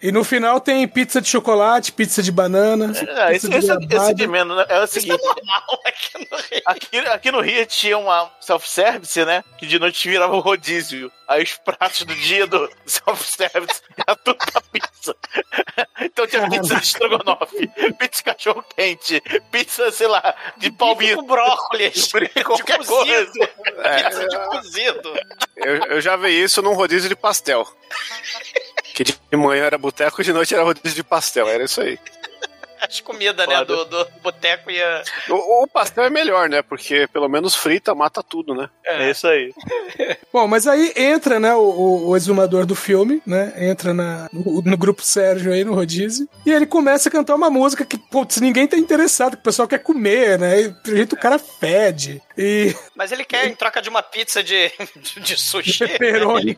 [0.00, 2.92] E no final tem pizza de chocolate, pizza de banana.
[2.96, 4.14] É, pizza esse, esse, esse goiabada.
[4.14, 4.64] de menos, né?
[4.68, 5.22] É o Isso é seguinte.
[5.24, 6.62] normal aqui no Rio.
[6.64, 9.42] Aqui, aqui no Rio tinha uma self-service, né?
[9.58, 11.10] Que de noite virava o rodízio.
[11.26, 15.16] Aí os pratos do dia do self-service era tudo pra pizza.
[16.00, 17.66] Então tinha pizza de estrogonofe,
[17.98, 21.16] pizza de cachorro quente, pizza, sei lá, de palmito.
[21.16, 22.10] com brócolis.
[22.44, 23.26] qualquer de coisa.
[23.26, 23.48] cozido.
[23.82, 24.02] É.
[24.04, 25.20] Pizza de cozido.
[25.56, 27.66] Eu, eu já vi isso num rodízio de pastel.
[29.04, 31.46] Que de manhã era boteco e de noite era rodízio de pastel.
[31.48, 31.98] Era isso aí.
[32.80, 35.02] As comidas, né, do, do boteco ia...
[35.28, 36.62] O, o pastel é melhor, né?
[36.62, 38.70] Porque pelo menos frita mata tudo, né?
[38.84, 39.52] É isso aí.
[40.32, 43.52] Bom, mas aí entra, né, o, o- o exumador do filme, né?
[43.56, 46.28] Entra na, no, no grupo Sérgio aí, no rodízio.
[46.46, 49.66] E ele começa a cantar uma música que, putz, ninguém tá interessado, que o pessoal
[49.66, 50.60] quer comer, né?
[50.60, 52.22] E, pelo jeito o cara fede.
[52.36, 56.56] E Mas ele quer, em troca de uma pizza de, de, de sushi, pepperoni.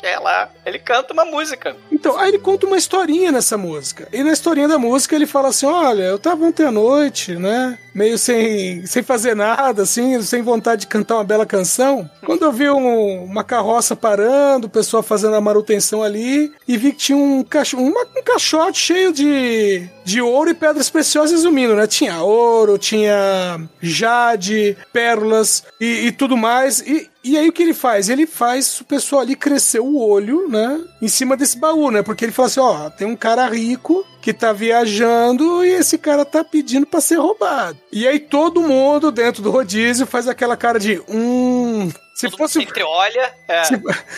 [0.00, 1.76] Quer lá, ele canta uma música.
[1.92, 4.08] Então, aí ele conta uma historinha nessa música.
[4.12, 7.78] E na historinha da música ele fala assim: Olha, eu tava ontem à noite, né?
[7.94, 12.08] Meio sem, sem fazer nada, assim, sem vontade de cantar uma bela canção.
[12.24, 16.92] Quando eu vi um- uma carroça parando, o pessoal fazendo a manutenção ali, e vi
[16.92, 21.74] que tinha um, cacho, uma- um caixote cheio de, de ouro e pedras preciosas resumindo,
[21.74, 21.86] né?
[21.88, 26.80] Tinha ouro, tinha jade, pérolas e, e tudo mais.
[26.80, 28.08] E, e aí o que ele faz?
[28.08, 30.80] Ele faz o pessoal ali crescer o olho, né?
[31.02, 32.02] Em cima desse baú, né?
[32.02, 36.24] Porque ele fala assim, ó, tem um cara rico que tá viajando e esse cara
[36.24, 37.78] tá pedindo pra ser roubado.
[37.92, 42.58] E aí todo mundo dentro do rodízio faz aquela cara de hum, se Todo fosse
[42.58, 43.74] mundo sempre olha é, se,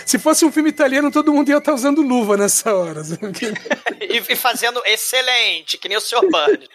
[0.06, 3.02] se fosse um filme italiano, todo mundo ia estar usando luva nessa hora.
[4.00, 6.28] e, e fazendo excelente, que nem o Sr.
[6.28, 6.68] Burns.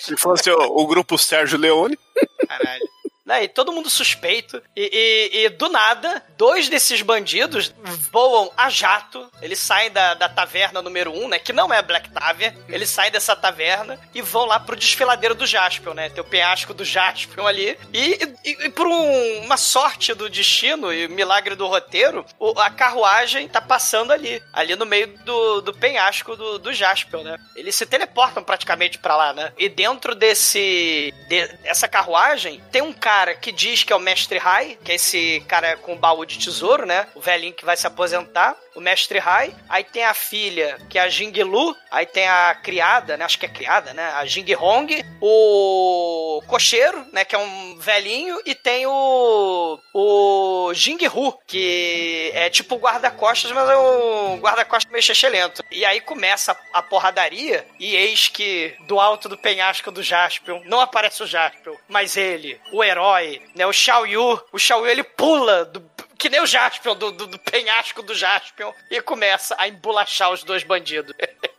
[0.00, 1.98] Se fosse o, o grupo Sérgio Leone.
[2.46, 2.95] Caralho.
[3.26, 4.62] Né, e todo mundo suspeito.
[4.76, 7.74] E, e- e, do nada, dois desses bandidos
[8.12, 9.28] voam a jato.
[9.42, 11.40] Eles saem da, da taverna número um, né?
[11.40, 12.56] Que não é Black Tavern.
[12.68, 16.08] Eles saem dessa taverna e vão lá pro desfiladeiro do Jaspion, né?
[16.08, 17.76] Tem o penhasco do Jaspion ali.
[17.92, 22.70] E, e- e por um- uma sorte do destino e milagre do roteiro, o- a
[22.70, 24.40] carruagem tá passando ali.
[24.52, 27.36] Ali no meio do, do penhasco do, do Jaspion, né?
[27.56, 29.52] Eles se teleportam praticamente pra lá, né?
[29.58, 31.12] E dentro desse...
[31.28, 34.96] de- essa carruagem, tem um cara que diz que é o Mestre Rai, que é
[34.96, 37.06] esse cara com o baú de tesouro, né?
[37.14, 38.56] O velhinho que vai se aposentar.
[38.76, 39.54] O Mestre Rai.
[39.68, 41.74] Aí tem a filha, que é a Jing Lu.
[41.90, 43.24] Aí tem a criada, né?
[43.24, 44.12] Acho que é criada, né?
[44.16, 45.04] A Jing Hong.
[45.20, 47.24] O cocheiro, né?
[47.24, 48.38] Que é um velhinho.
[48.44, 49.78] E tem o...
[49.94, 55.64] O Jing Hu, que é tipo guarda-costas, mas é um guarda-costas meio lento.
[55.70, 57.66] E aí começa a, a porradaria.
[57.80, 62.60] E eis que do alto do penhasco do Jaspion, não aparece o Jaspion, mas ele,
[62.72, 63.66] o herói, né?
[63.66, 64.40] O Xiao Yu.
[64.52, 65.80] O Xiao Yu, ele pula do,
[66.18, 70.42] que nem o Jaspion, do, do, do penhasco do Jaspion, e começa a embolachar os
[70.42, 71.14] dois bandidos.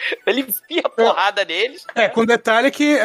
[0.26, 1.86] Ele enfia a porrada neles.
[1.94, 2.96] É, com detalhe que.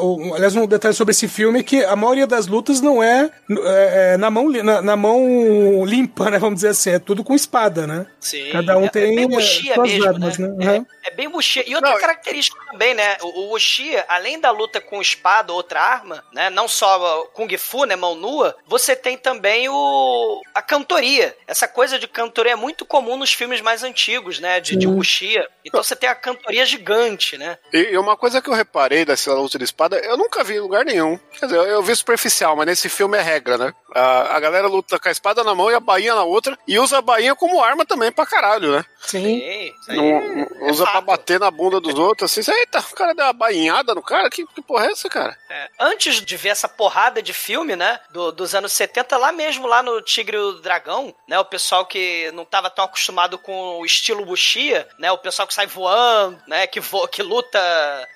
[0.00, 3.30] o- aliás, um detalhe sobre esse filme é que a maioria das lutas não é,
[3.50, 6.38] é, é na, mão, na, na mão limpa, né?
[6.38, 6.90] Vamos dizer assim.
[6.90, 8.06] É tudo com espada, né?
[8.20, 8.50] Sim.
[8.50, 10.48] Cada um é, tem é bem eh, Wuxia suas mesmo, armas, né?
[10.48, 10.78] né?
[10.78, 10.86] Uhum.
[11.04, 11.64] É bem Wuxia.
[11.66, 13.16] E outra característica também, né?
[13.22, 16.50] O, o Wuxia, além da luta com espada ou outra arma, né?
[16.50, 17.96] Não só uh, Kung Fu, né?
[17.96, 21.36] Mão nua, você tem também o a cantoria.
[21.46, 24.60] Essa coisa de cantoria é muito comum nos filmes mais antigos, né?
[24.60, 24.94] De, de Sim.
[24.94, 25.48] Wuxia.
[25.64, 27.58] Então você tem a cantoria gigante, né?
[27.72, 30.84] E, uma coisa que eu reparei dessa luta de espada, eu nunca vi em lugar
[30.84, 31.18] nenhum.
[31.38, 33.74] Quer dizer, eu, eu vi superficial, mas nesse filme é regra, né?
[33.94, 36.78] A, a galera luta com a espada na mão e a bainha na outra, e
[36.78, 38.84] usa a bainha como arma também pra caralho, né?
[39.06, 39.36] Sim.
[39.42, 42.50] aí Não, é não usa pra bater na bunda dos outros, assim.
[42.50, 44.28] Eita, o cara deu uma bainhada no cara?
[44.30, 45.36] Que, que porra é essa, cara?
[45.50, 49.66] É, antes de ver essa porrada de filme, né, do- dos anos 70, lá mesmo,
[49.66, 53.78] lá no Tigre e o Dragão, né, o pessoal que não tava tão acostumado com
[53.78, 57.58] o estilo Bushia, né, o pessoal que sai voando, né, que, vo que luta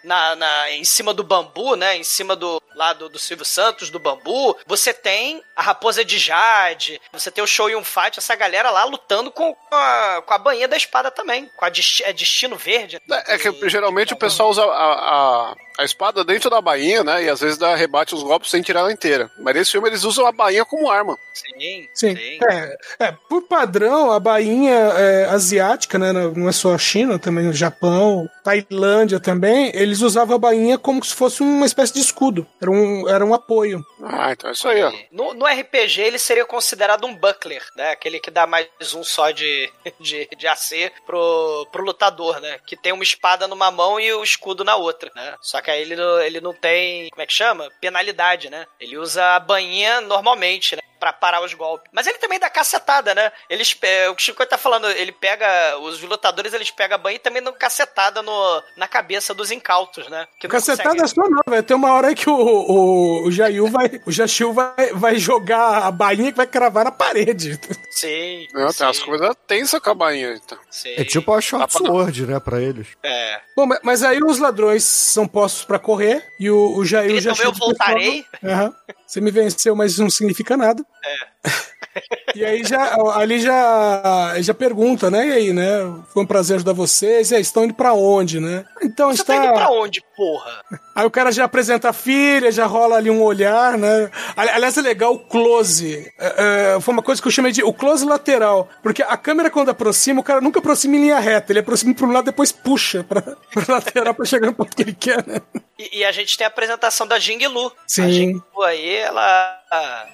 [0.04, 3.90] na, na- em cima do bambu, né, em cima do, lá do, do Silvio Santos,
[3.90, 8.36] do bambu, você tem a Raposa de Jade, você tem o Show Yun Fight, essa
[8.36, 12.12] galera lá lutando com a, com a bainha da espada também, com a desti é
[12.12, 13.02] Destino Verde.
[13.26, 17.24] É que geralmente o pessoal usa a, a, a espada dentro da bainha, né?
[17.24, 19.28] E às vezes dá, rebate os golpes sem tirar ela inteira.
[19.38, 21.18] Mas nesse filme eles usam a bainha como arma.
[21.34, 22.16] Sim, Sim.
[22.48, 26.12] É, é, por padrão, a bainha é, asiática, né?
[26.12, 31.04] Não é só a China, também o Japão, Tailândia também, eles usavam a bainha como
[31.04, 32.46] se fosse uma espécie de escudo.
[32.60, 33.84] Era um, era um apoio.
[34.02, 34.90] Ah, então é isso aí, ó.
[35.12, 37.90] No, no RPG, ele seria considerado um buckler, né?
[37.90, 42.58] Aquele que dá mais um só de, de, de AC pro, pro lutador, né?
[42.66, 45.34] Que tem uma espada numa mão e o escudo na outra, né?
[45.42, 47.68] Só que aí ele, não- ele não tem, como é que chama?
[47.82, 48.66] Penalidade, né?
[48.80, 50.82] Ele usa a bainha normalmente, né?
[50.98, 51.88] Pra parar os golpes.
[51.92, 53.30] Mas ele também dá cacetada, né?
[53.48, 55.78] Eles, pe- o que o Chico tá falando, ele pega.
[55.78, 60.08] Os lutadores eles pegam a banha e também dão cacetada no, na cabeça dos incautos,
[60.08, 60.26] né?
[60.40, 61.62] Que Cacetada é só não, velho.
[61.62, 64.00] Tem uma hora aí que o, o, o Jail vai.
[64.06, 67.58] O Jachiu vai, vai jogar a bainha que vai cravar na parede.
[67.90, 68.46] Sim.
[68.52, 70.34] Não, tem umas coisas tensas com a bainha.
[70.34, 70.58] Então.
[70.70, 70.94] Sim.
[70.96, 72.88] É tipo a short sword, né, pra eles.
[73.02, 73.40] É.
[73.56, 77.32] Bom, mas, mas aí os ladrões são postos pra correr e o, o Jair já
[77.32, 78.24] Então eu voltarei.
[78.44, 78.74] Aham.
[79.08, 80.84] Você me venceu, mas isso não significa nada.
[81.02, 81.48] É.
[82.38, 85.26] E aí já ali já já pergunta, né?
[85.28, 85.92] E aí, né?
[86.12, 87.30] Foi um prazer ajudar vocês.
[87.30, 88.64] E aí, estão indo pra onde, né?
[88.82, 90.62] Então Você está tá indo pra onde, porra?
[90.94, 94.10] Aí o cara já apresenta a filha, já rola ali um olhar, né?
[94.36, 96.12] Ali- Aliás, é legal o close.
[96.18, 98.68] É, é, foi uma coisa que eu chamei de o close lateral.
[98.82, 101.52] Porque a câmera, quando aproxima, o cara nunca aproxima em linha reta.
[101.52, 104.82] Ele aproxima pra um lado depois puxa pra, pra lateral pra chegar no ponto que
[104.82, 105.40] ele quer, né?
[105.78, 107.72] E, e a gente tem a apresentação da Jing Lu.
[107.86, 108.02] Sim.
[108.02, 109.57] A Jing Lu aí, ela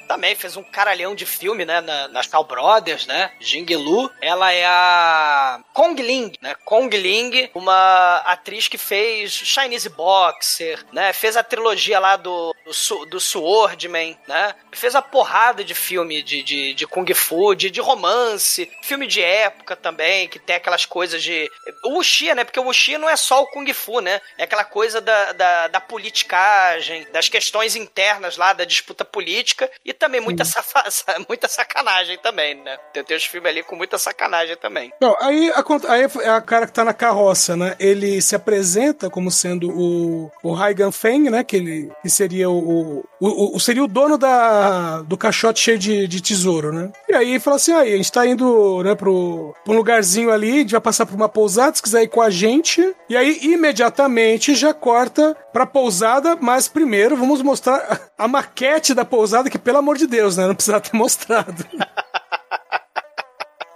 [0.09, 1.81] também fez um caralhão de filme, né?
[1.81, 3.31] Na, na Shaw Brothers, né?
[3.41, 4.11] Jing Lu.
[4.21, 6.55] Ela é a Kong Ling, né?
[6.65, 11.13] Kong Ling, uma atriz que fez Chinese Boxer, né?
[11.13, 14.55] Fez a trilogia lá do, do, do Swordman, né?
[14.73, 19.23] Fez a porrada de filme de, de, de Kung Fu, de, de romance, filme de
[19.23, 21.51] época também, que tem aquelas coisas de.
[21.85, 22.45] O Wuxia, né?
[22.45, 24.21] Porque o Wuxia não é só o Kung Fu, né?
[24.39, 29.44] É aquela coisa da, da, da politicagem, das questões internas lá, da disputa política,
[29.85, 30.85] e também muita, safa-
[31.29, 32.77] muita sacanagem também, né?
[32.93, 34.93] Tem, tem os filmes ali com muita sacanagem também.
[35.01, 37.75] Não, aí a, aí é a cara que tá na carroça, né?
[37.79, 41.45] Ele se apresenta como sendo o, o Haigan Feng, né?
[41.45, 46.07] Que ele que seria o, o, o- seria o dono da, do caixote cheio de,
[46.07, 46.91] de tesouro, né?
[47.09, 50.51] E aí fala assim: aí, a gente tá indo, né, pro, pro um lugarzinho ali,
[50.53, 52.95] a gente vai passar por uma pousada, se quiser ir com a gente.
[53.09, 59.34] E aí, imediatamente, já corta pra pousada, mas primeiro vamos mostrar a maquete da pousada,
[59.51, 60.47] que pelo amor de Deus, né?
[60.47, 61.65] Não precisava ter mostrado.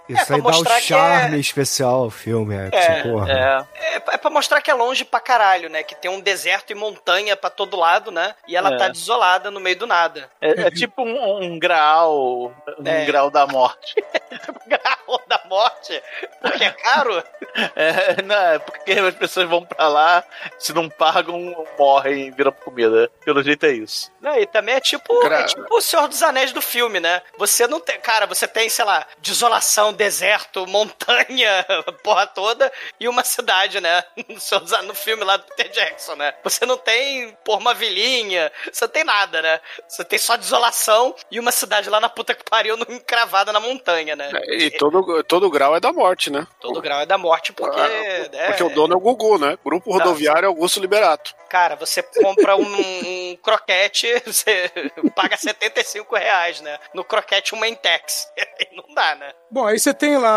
[0.09, 3.31] Isso pra aí dá que charme é- especial ao filme, é, É, tipo, porra.
[3.31, 5.83] É, é pra mostrar que é longe pra caralho, né?
[5.83, 8.33] Que tem um deserto e montanha pra todo lado, né?
[8.47, 8.77] E ela É.
[8.77, 10.29] tá desolada no meio do nada.
[10.41, 12.51] É, é tipo um, um grau.
[12.79, 13.05] Um É.
[13.05, 13.95] grau da morte.
[14.67, 16.01] Grau da morte?
[16.41, 17.23] Porque é caro?
[17.75, 20.23] É, não, é porque as pessoas vão pra lá,
[20.59, 23.09] se não pagam, morrem, viram comida.
[23.25, 24.11] Pelo jeito é isso.
[24.21, 27.21] Não, e também é tipo, Gra- é tipo o Senhor dos Anéis do filme, né?
[27.39, 27.99] Você não tem.
[27.99, 31.65] Cara, você tem, sei lá, desolação, deserto, montanha,
[32.03, 34.03] porra toda, e uma cidade, né?
[34.83, 36.33] No, filme lá do Peter Jackson, né?
[36.43, 39.59] Você não tem, por uma vilinha, você não tem nada, né?
[39.87, 43.59] Você tem só desolação e uma cidade lá na puta que pariu, no- encravada na
[43.59, 44.31] montanha, né?
[44.47, 46.47] E todo, todo grau é da morte, né?
[46.59, 47.79] Todo grau é da morte, porque.
[47.79, 49.57] né, Porque o dono é o Gugu, né?
[49.63, 51.35] Grupo Rodoviário Augusto Liberato.
[51.49, 54.71] Cara, você compra um, um um croquete, você
[55.15, 56.79] paga 75 reais, né?
[56.93, 58.27] No croquete uma Intex.
[58.71, 59.33] Não dá, né?
[59.51, 60.29] Bom, aí você tem lá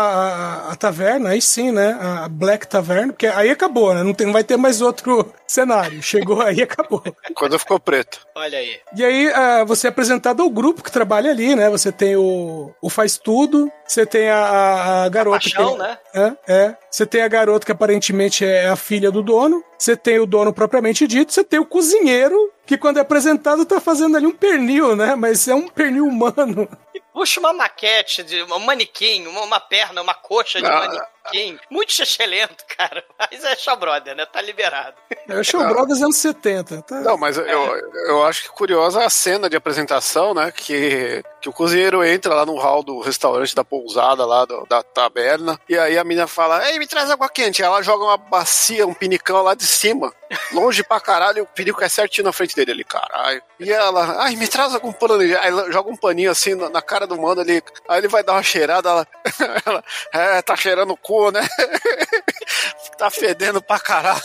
[0.67, 1.97] a, a taverna, aí sim, né?
[1.99, 4.03] A Black Tavern, porque aí acabou, né?
[4.03, 6.01] Não, tem, não vai ter mais outro cenário.
[6.01, 7.03] Chegou aí acabou.
[7.35, 8.19] Quando ficou preto.
[8.35, 8.79] Olha aí.
[8.95, 11.69] E aí ah, você é apresentado ao grupo que trabalha ali, né?
[11.69, 15.77] Você tem o, o Faz Tudo, você tem a, a- a garota Paixão, que.
[15.79, 15.97] né?
[16.15, 16.75] É, é.
[16.89, 19.63] Você tem a garota que aparentemente é a filha do dono.
[19.77, 21.33] Você tem o dono propriamente dito.
[21.33, 25.15] Você tem o cozinheiro, que quando é apresentado tá fazendo ali um pernil, né?
[25.15, 26.67] Mas é um pernil humano.
[27.13, 30.79] Puxa uma maquete de um manequim, uma, uma perna, uma coxa de Ah.
[30.79, 31.59] manequim.
[31.69, 33.03] Muito excelente, cara.
[33.17, 34.25] Mas é Shaw Brother, né?
[34.25, 34.95] Tá liberado.
[35.29, 36.81] É o Show Brothers anos 70.
[36.81, 36.99] Tá?
[37.01, 40.51] Não, mas eu, eu acho que curiosa a cena de apresentação, né?
[40.51, 44.83] Que, que o cozinheiro entra lá no hall do restaurante da pousada lá, do- da
[44.83, 47.61] taberna, e aí a menina fala, ei, me traz água quente.
[47.61, 50.13] Aí ela joga uma bacia, um pinicão lá de cima,
[50.51, 53.41] longe pra caralho, e o pinico é certinho na frente dele ali, caralho.
[53.59, 55.13] E ela, ai, me traz algum pano.
[55.21, 58.23] Aí ela joga um paninho assim na, na cara do mano ali, aí ele vai
[58.23, 59.07] dar uma cheirada, ela,
[59.65, 59.83] ela
[60.37, 61.41] é, tá cheirando o cu, né?
[62.97, 64.21] tá fedendo pra caralho.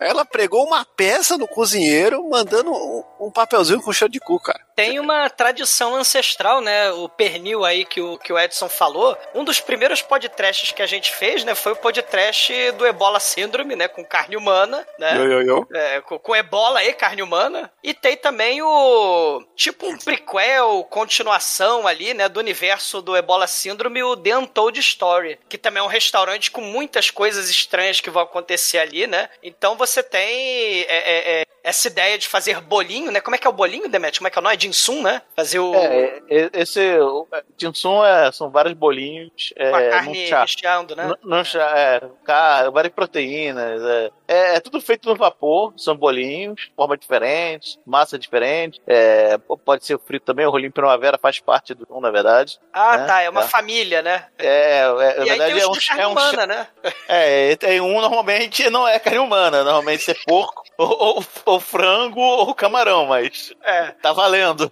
[0.00, 2.72] Ela pregou uma peça no cozinheiro, mandando
[3.20, 4.60] um, papelzinho com cheiro de cu, cara.
[4.80, 6.90] Tem uma tradição ancestral, né?
[6.92, 9.16] O pernil aí que o, que o Edson falou.
[9.34, 11.54] Um dos primeiros podcasts que a gente fez, né?
[11.54, 13.88] Foi o podcast do Ebola Síndrome, né?
[13.88, 15.18] Com carne humana, né?
[15.18, 15.68] Yo, yo, yo.
[15.74, 17.70] É, com, com ebola e carne humana.
[17.84, 19.44] E tem também o.
[19.54, 22.26] Tipo um prequel, continuação ali, né?
[22.26, 25.38] Do universo do Ebola Síndrome, o The Untold Story.
[25.46, 29.28] Que também é um restaurante com muitas coisas estranhas que vão acontecer ali, né?
[29.42, 33.20] Então você tem é, é, é, essa ideia de fazer bolinho, né?
[33.20, 34.18] Como é que é o bolinho, Demet?
[34.18, 34.56] Como é que é o nome?
[34.58, 35.22] Jinsum, né?
[35.36, 35.74] Fazer o.
[35.74, 36.98] É, é, esse.
[36.98, 39.52] o- Tinsum é, são vários bolinhos.
[39.56, 41.12] É, com a num carne recheando, né?
[41.22, 43.82] Não, é, car- várias proteínas.
[43.82, 48.80] É, é, é tudo feito no vapor, são bolinhos, forma diferente, massa diferente.
[48.86, 52.58] É, pode ser frito também, o rolinho primavera faz parte do na verdade.
[52.72, 53.06] Ah, né?
[53.06, 53.20] tá.
[53.22, 53.48] É uma É.
[53.48, 54.26] família, né?
[54.38, 54.94] É, é, na
[55.26, 56.66] e aí verdade tem é os um, de carne é um humana, né?
[57.08, 62.20] É, tem um normalmente não é carne humana, normalmente é porco, ou, ou- ou frango,
[62.20, 64.70] ou camarão, mas É, tá valendo.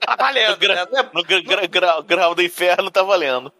[0.00, 0.86] tá valendo, No né?
[0.92, 3.52] É- No gra- gra- grau, grau do inferno tá valendo.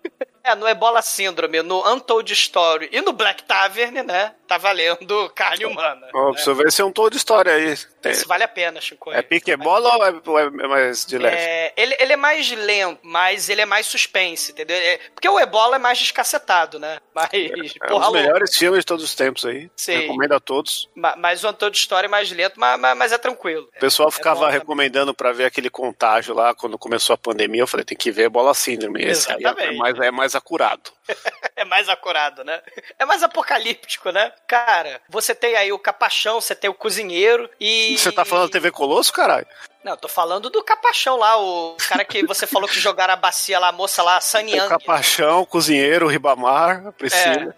[0.44, 4.34] É, no Ebola Síndrome, no Untold Story e no Black Tavern, né?
[4.46, 6.06] Tá valendo carne humana.
[6.14, 7.74] Ó, pra você ver se é um de história aí.
[8.02, 9.10] Tem- Isso vale a pena, Chico.
[9.10, 11.34] é pique-bola ou é, ou é mais de leve?
[11.36, 14.76] É, ele, ele é mais lento, mas ele é mais suspense, entendeu?
[14.76, 16.98] É- porque o Ebola é mais descacetado, né?
[17.14, 18.20] Mas, É um dos porra louca.
[18.22, 19.70] melhores filmes de todos os tempos aí.
[19.76, 19.98] Sim.
[20.00, 20.90] Recomendo a todos.
[20.96, 23.68] Ma- Mas o Untold Story é mais lento, mas, mas, mas é tranquilo.
[23.76, 24.58] O pessoal É ficava bom também.
[24.58, 27.62] recomendando pra ver aquele contágio lá quando começou a pandemia.
[27.62, 29.00] Eu falei, tem que ver bola síndrome.
[29.04, 29.78] Esse aí é Exatamente.
[29.78, 30.90] mais, é mais acurado.
[31.56, 32.60] É mais acurado, né?
[32.98, 34.32] É mais apocalíptico, né?
[34.46, 37.96] Cara, você tem aí o capachão, você tem o cozinheiro e.
[37.96, 39.46] Você tá falando TV Colosso, caralho?
[39.84, 43.16] Não, eu tô falando do capachão lá, o cara que você falou que jogaram a
[43.16, 44.68] bacia lá, a moça lá, O Young.
[44.68, 47.54] Capachão, cozinheiro, Ribamar, Priscila.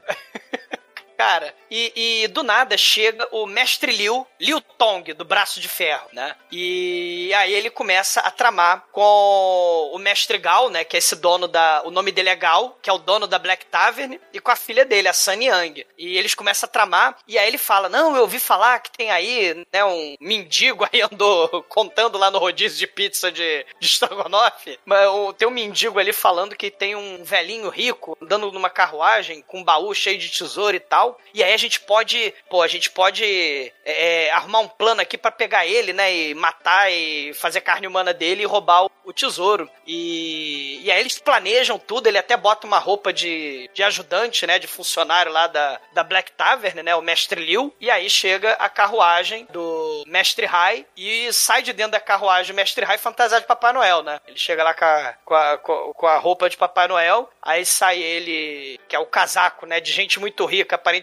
[1.16, 6.08] Cara, e, e do nada chega o mestre Liu, Liu Tong, do braço de ferro,
[6.12, 6.36] né?
[6.52, 10.84] E aí ele começa a tramar com o mestre Gal, né?
[10.84, 11.82] Que é esse dono da.
[11.84, 14.56] O nome dele é Gal, que é o dono da Black Tavern, e com a
[14.56, 15.86] filha dele, a Sunny Yang.
[15.96, 19.10] E eles começam a tramar, e aí ele fala: Não, eu ouvi falar que tem
[19.10, 24.00] aí, né, um mendigo aí andou contando lá no rodízio de pizza de, de.
[24.84, 25.00] Mas
[25.38, 29.64] tem um mendigo ali falando que tem um velhinho rico andando numa carruagem com um
[29.64, 31.05] baú cheio de tesouro e tal.
[31.34, 35.30] E aí a gente pode, pô, a gente pode é, arrumar um plano aqui pra
[35.30, 36.12] pegar ele, né?
[36.14, 39.68] E matar e fazer carne humana dele e roubar o, o tesouro.
[39.86, 44.58] E, e aí eles planejam tudo, ele até bota uma roupa de, de ajudante, né?
[44.58, 46.94] De funcionário lá da, da Black Tavern, né?
[46.96, 47.74] O mestre Liu.
[47.80, 52.56] E aí chega a carruagem do mestre Hai e sai de dentro da carruagem o
[52.56, 54.20] mestre Hai fantasiado de Papai Noel, né?
[54.26, 57.98] Ele chega lá com a, com a- com a roupa de Papai Noel, aí sai
[58.02, 59.80] ele, que é o casaco, né?
[59.80, 60.95] De gente muito rica, aparentemente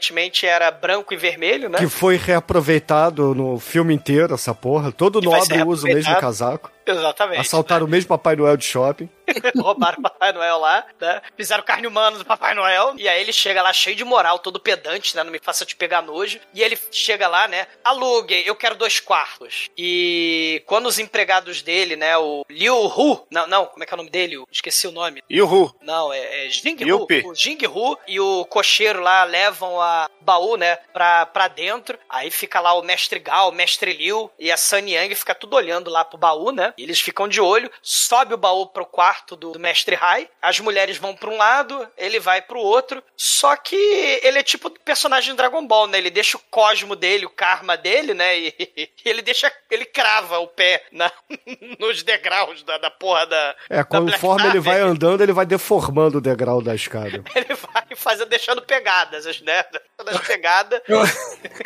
[0.46, 1.78] era branco e vermelho, né?
[1.78, 4.92] Que foi reaproveitado no filme inteiro, essa porra.
[4.92, 6.72] Todo Que nobre usa o mesmo casaco.
[6.86, 7.42] Exatamente.
[7.42, 9.10] Assaltaram o mesmo Papai Noel de shopping.
[9.58, 11.22] Roubaram o Papai Noel lá, né?
[11.36, 12.94] Fizeram carne humana do Papai Noel.
[12.98, 15.24] E aí ele chega lá cheio de moral, todo pedante, né?
[15.24, 16.40] Não me faça te pegar nojo.
[16.54, 17.68] E ele chega lá, né?
[17.84, 19.70] Alugue, eu quero dois quartos.
[19.78, 22.18] E quando os empregados dele, né?
[22.18, 23.26] O Liu Hu.
[23.32, 24.36] Não, não, como é que é o nome dele?
[24.36, 25.22] Eu Esqueci o nome.
[25.32, 25.74] Yuhu.
[25.82, 27.08] Não, é, é Jing Hu.
[27.26, 31.98] O Jing Hu e o cocheiro lá levam a baú, né, pra, pra dentro.
[32.10, 35.56] Aí fica lá o mestre Gal, o mestre Liu e a Sun Yang fica tudo
[35.56, 36.73] olhando lá pro baú, né?
[36.74, 36.84] Né?
[36.84, 40.98] Eles ficam de olho, sobe o baú pro quarto do, do Mestre Rai, as mulheres
[40.98, 43.76] vão pra um lado, ele vai pro outro, só que
[44.24, 45.98] ele é tipo personagem de Dragon Ball, né?
[45.98, 48.38] Ele deixa o cosmo dele, o karma dele, né?
[48.38, 48.54] E,
[49.06, 51.12] e ele deixa, ele crava o pé na,
[51.80, 53.56] nos degraus da, da porra da.
[53.70, 57.24] É, da Black conforme ele vai andando, ele vai deformando o degrau da escada.
[57.36, 59.64] Ele vai fazendo, deixando pegadas, né?
[59.72, 60.82] Deixando as pegadas.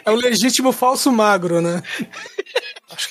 [0.04, 1.82] É o legítimo falso magro, né?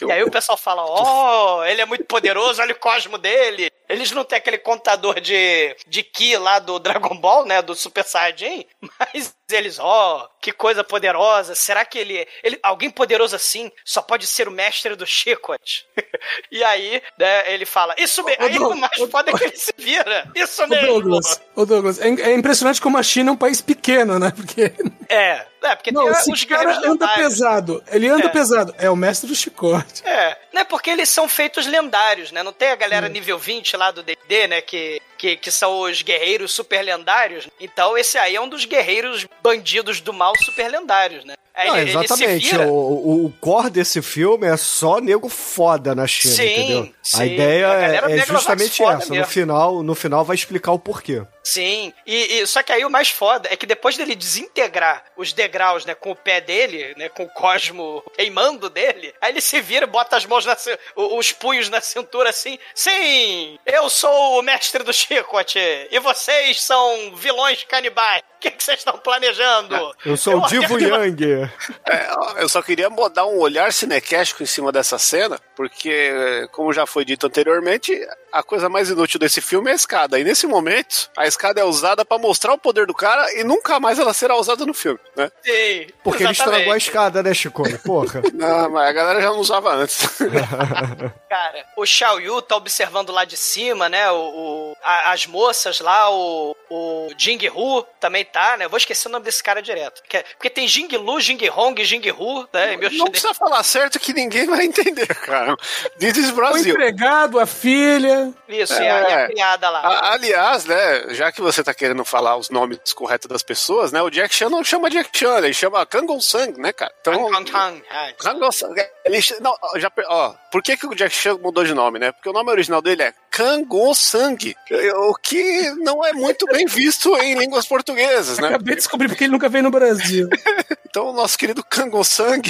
[0.08, 3.70] E aí o pessoal fala: Ó, ele é muito poderoso, olha o cosmo dele.
[3.88, 7.62] Eles não têm aquele contador de, de Ki lá do Dragon Ball, né?
[7.62, 8.66] Do Super Saiyajin.
[8.98, 11.54] Mas eles, ó, que coisa poderosa.
[11.54, 12.58] Será que ele, ele.
[12.62, 15.86] Alguém poderoso assim só pode ser o mestre do Chicote?
[16.50, 18.44] e aí, né, ele fala: Isso mesmo.
[18.44, 20.30] Aí o mais foda é que ele se vira.
[20.34, 20.86] Isso mesmo.
[20.86, 24.32] Douglas, ô Douglas, é, é impressionante como a China é um país pequeno, né?
[24.34, 24.72] Porque.
[25.08, 27.16] É, é porque Não, tem esse os cara anda lendários.
[27.16, 27.84] pesado.
[27.88, 28.28] Ele anda É.
[28.28, 28.74] pesado.
[28.78, 30.04] É o mestre do chicote.
[30.04, 30.64] É, né?
[30.64, 32.42] Porque eles são feitos lendários, né?
[32.42, 34.60] Não tem a galera nível 20 lá do D&D, né?
[34.60, 37.48] Que, que, que são os guerreiros super lendários.
[37.60, 41.34] Então esse aí é um dos guerreiros bandidos do mal super lendários, né?
[41.54, 42.50] Aí Não, ele- ele se exatamente.
[42.50, 46.92] vira- O, o, o core desse filme é só nego foda na China, Sim, entendeu?
[47.02, 47.22] sim.
[47.22, 49.14] A ideia A é, é justamente essa.
[49.14, 51.22] No final, no final vai explicar o porquê.
[51.42, 55.32] Sim, e, e- só que aí o mais foda é que depois dele desintegrar os
[55.32, 59.58] degraus, né, com o pé dele, né, com o cosmo queimando dele, aí ele se
[59.60, 60.56] vira, bota as mãos na
[60.96, 65.58] os punhos na cintura assim, sim, eu sou o mestre do chicote,
[65.90, 69.94] e vocês são vilões canibais, o que que vocês estão planejando?
[70.04, 71.50] Eu sou o Divo Yang.
[71.88, 76.84] É, eu só queria dar um olhar cinequéstico em cima dessa cena, porque, como já
[76.84, 77.92] foi dito anteriormente,
[78.32, 80.18] a coisa mais inútil desse filme é a escada.
[80.18, 83.78] E nesse momento, a escada é usada pra mostrar o poder do cara e nunca
[83.78, 85.30] mais ela será usada no filme, né?
[85.44, 86.86] Sim, Porque ele estragou a exatamente.
[86.88, 87.62] escada, né, Chico?
[87.84, 88.22] Porra.
[88.34, 89.98] Não, mas a galera já não usava antes.
[91.28, 94.10] Cara, o Xiao Yu tá observando lá de cima, né?
[94.10, 98.64] O, o- a- as moças lá, o, o Jing Hu também tá, né?
[98.64, 100.00] Eu vou esquecer o nome desse cara direto.
[100.02, 102.76] Porque, porque tem Jing Lu, Jing Hong, Jing Hu, né?
[102.76, 105.56] Meu Não precisa falar certo que ninguém vai entender, cara.
[105.98, 106.72] This is O Brasil.
[106.74, 108.32] empregado, a filha.
[108.48, 109.80] Isso, e a, e a criada lá.
[109.80, 114.00] A- aliás, né, já que você tá querendo falar os nomes corretos das pessoas, né,
[114.02, 116.92] o Jack Chan não chama Jack Chan, ele chama Kangol Sang, né, cara?
[117.00, 117.82] Então, Kang Kang.
[118.18, 118.74] Kangol Sang,
[119.06, 122.10] ele, não, já, ó, por que que o Jack Chan mudou de nome, né?
[122.10, 124.56] Porque o nome original dele é Kangol Sang,
[124.96, 128.48] o que não é muito bem visto em línguas portuguesas, né?
[128.48, 130.28] Acabei de descobrir porque ele nunca veio no Brasil.
[130.88, 132.40] Então, o nosso querido Kangol Sang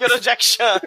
[0.00, 0.80] Virou Jack Chan.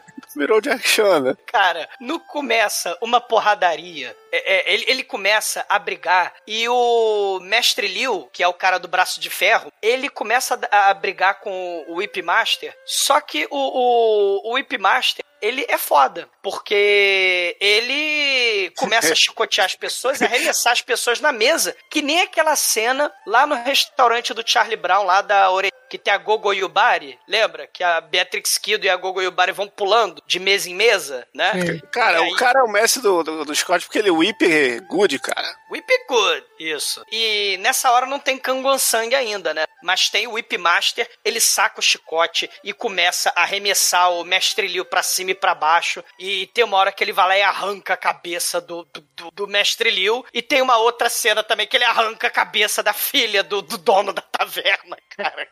[1.20, 1.36] Né?
[1.46, 4.16] Cara, no começa uma porradaria.
[4.32, 8.78] É, é, ele, ele começa a brigar e o Mestre Liu, que é o cara
[8.78, 12.76] do braço de ferro, ele começa a, a brigar com o Whip Master.
[12.86, 16.30] Só que o, o, o Whip Master, ele é foda.
[16.42, 21.76] Porque ele começa a chicotear as pessoas, a arremessar as pessoas na mesa.
[21.90, 25.70] Que nem aquela cena lá no restaurante do Charlie Brown, lá da orelha.
[25.90, 27.66] Que tem a Gogo Yubari, lembra?
[27.66, 31.52] Que a Beatrix Kido e a Gogo Yubari vão pulando de mesa em mesa, né?
[31.92, 34.40] Cara, E aí- o cara é o mestre do, do, do Scott porque ele whip
[34.88, 35.56] good, cara.
[35.72, 37.04] Whip Good, isso.
[37.12, 39.66] E nessa hora não tem Kangon Sang ainda, né?
[39.84, 44.68] Mas tem o Whip Master, ele saca o chicote e começa a arremessar o Mestre
[44.68, 46.04] Liu pra cima e pra baixo.
[46.20, 49.32] E tem uma hora que ele vai lá e arranca a cabeça do, do, do-
[49.32, 50.26] do Mestre Liu.
[50.34, 53.78] E tem uma outra cena também que ele arranca a cabeça da filha do, do
[53.78, 55.48] dono da taverna, cara.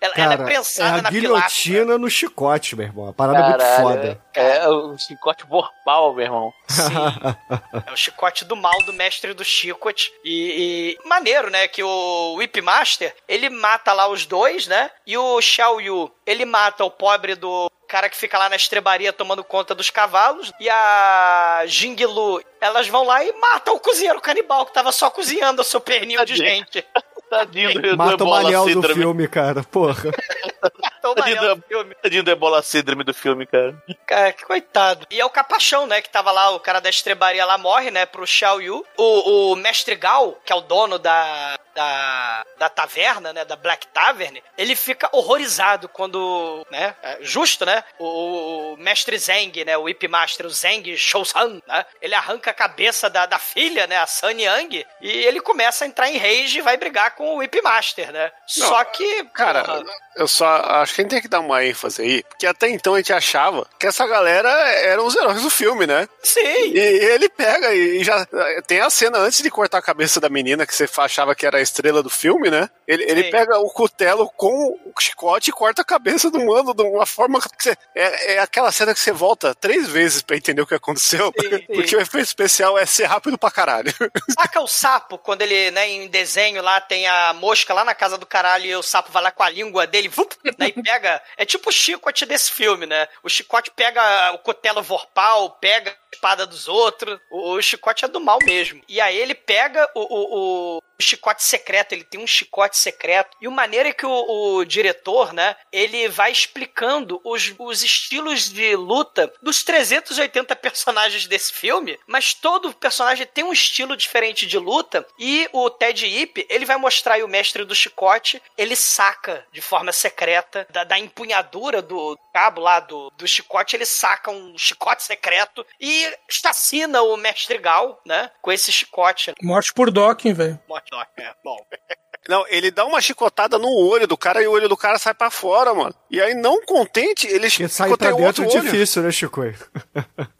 [0.00, 1.48] Ela, ela é Cara, prensada a na pilastra.
[1.72, 3.08] guilhotina no chicote, meu irmão.
[3.08, 4.24] A parada é muito Caralho, foda.
[4.34, 6.52] É, é o chicote borpal, meu irmão.
[7.86, 10.12] É o chicote do mal do mestre do chicote.
[10.24, 11.68] E, e maneiro, né?
[11.68, 14.90] Que o Whip Master, ele mata lá os dois, né?
[15.06, 19.12] E o Xiao Yu, ele mata o pobre do cara que fica lá na estrebaria
[19.12, 20.52] tomando conta dos cavalos.
[20.60, 25.10] E a Jing Lu, elas vão lá e matam o cozinheiro canibal que tava só
[25.10, 26.84] cozinhando o seu pernil de gente.
[27.28, 29.62] Tadinho do, Mata o Manel do filme, cara.
[29.64, 30.12] Porra.
[30.82, 33.74] Matou o Tadinho do, tadinho do Ebola Síndrome do filme, cara.
[34.06, 35.06] Cara, que coitado.
[35.10, 36.00] E é o Capachão, né?
[36.00, 38.06] Que tava lá, o cara da estrebaria lá morre, né?
[38.06, 38.84] Pro Xiao Yu.
[38.96, 43.44] O, o Mestre Gal, que é o dono da, da, da taverna, né?
[43.44, 46.94] Da Black Tavern, ele fica horrorizado quando, né?
[47.02, 47.84] é justo, né?
[47.98, 49.76] O, o Mestre Zeng, né?
[49.76, 51.84] O Whip Master, o Zeng Shousan, né?
[52.00, 53.98] Ele arranca a cabeça da, da filha, né?
[53.98, 54.86] A Sun Yang.
[55.00, 58.32] E ele começa a entrar em rage e vai brigar com o Whip Master, né?
[58.56, 59.24] Não, Só que.
[59.34, 59.84] Cara, porra,
[60.16, 62.94] eu só acho que a gente tem que dar uma ênfase aí, porque até então
[62.94, 66.08] a gente achava que essa galera eram os heróis do filme, né?
[66.22, 66.40] Sim.
[66.40, 68.26] E ele pega e já.
[68.66, 71.58] Tem a cena antes de cortar a cabeça da menina, que você achava que era
[71.58, 72.68] a estrela do filme, né?
[72.86, 73.30] Ele, ele Sim.
[73.30, 77.40] pega o cutelo com o chicote e corta a cabeça do mano de uma forma
[77.40, 77.76] que você.
[77.94, 81.96] É, é aquela cena que você volta três vezes pra entender o que aconteceu, porque
[81.96, 83.92] o efeito especial é ser rápido pra caralho.
[84.38, 88.16] Saca o sapo, quando ele, né, em desenho lá, tem a mosca lá na casa
[88.18, 91.22] do caralho e o sapo vai lá com a língua dele, vup, e pega.
[91.36, 93.08] É tipo o chicote desse filme, né?
[93.22, 97.20] O chicote pega o cotelo vorpal, pega espada dos outros.
[97.30, 98.82] O, o chicote é do mal mesmo.
[98.88, 103.36] E aí ele pega o, o, o chicote secreto, ele tem um chicote secreto.
[103.40, 108.74] E o maneira é que o, diretor, né, ele vai explicando os, os estilos de
[108.74, 115.06] luta dos 380 personagens desse filme, mas todo personagem tem um estilo diferente de luta.
[115.18, 119.60] E o Ted Ip, ele vai mostrar aí o mestre do chicote, ele saca de
[119.60, 125.02] forma secreta da, da empunhadura do cabo lá do, do chicote, ele saca um chicote
[125.02, 129.32] secreto e assassina o mestre Gal, né, com esse chicote.
[129.42, 130.60] Morte por docking, velho.
[130.68, 131.56] Morte é, bom.
[132.28, 135.14] Não, ele dá uma chicotada no olho do cara e o olho do cara sai
[135.14, 135.94] pra fora, mano.
[136.10, 139.42] E aí, não contente, ele Porque sair pra dentro é difícil, né, Chico?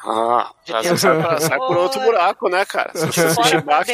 [0.05, 2.91] Ah, sai, pra, sai por outro buraco, né, cara?
[2.95, 3.87] Se você assistir Bach,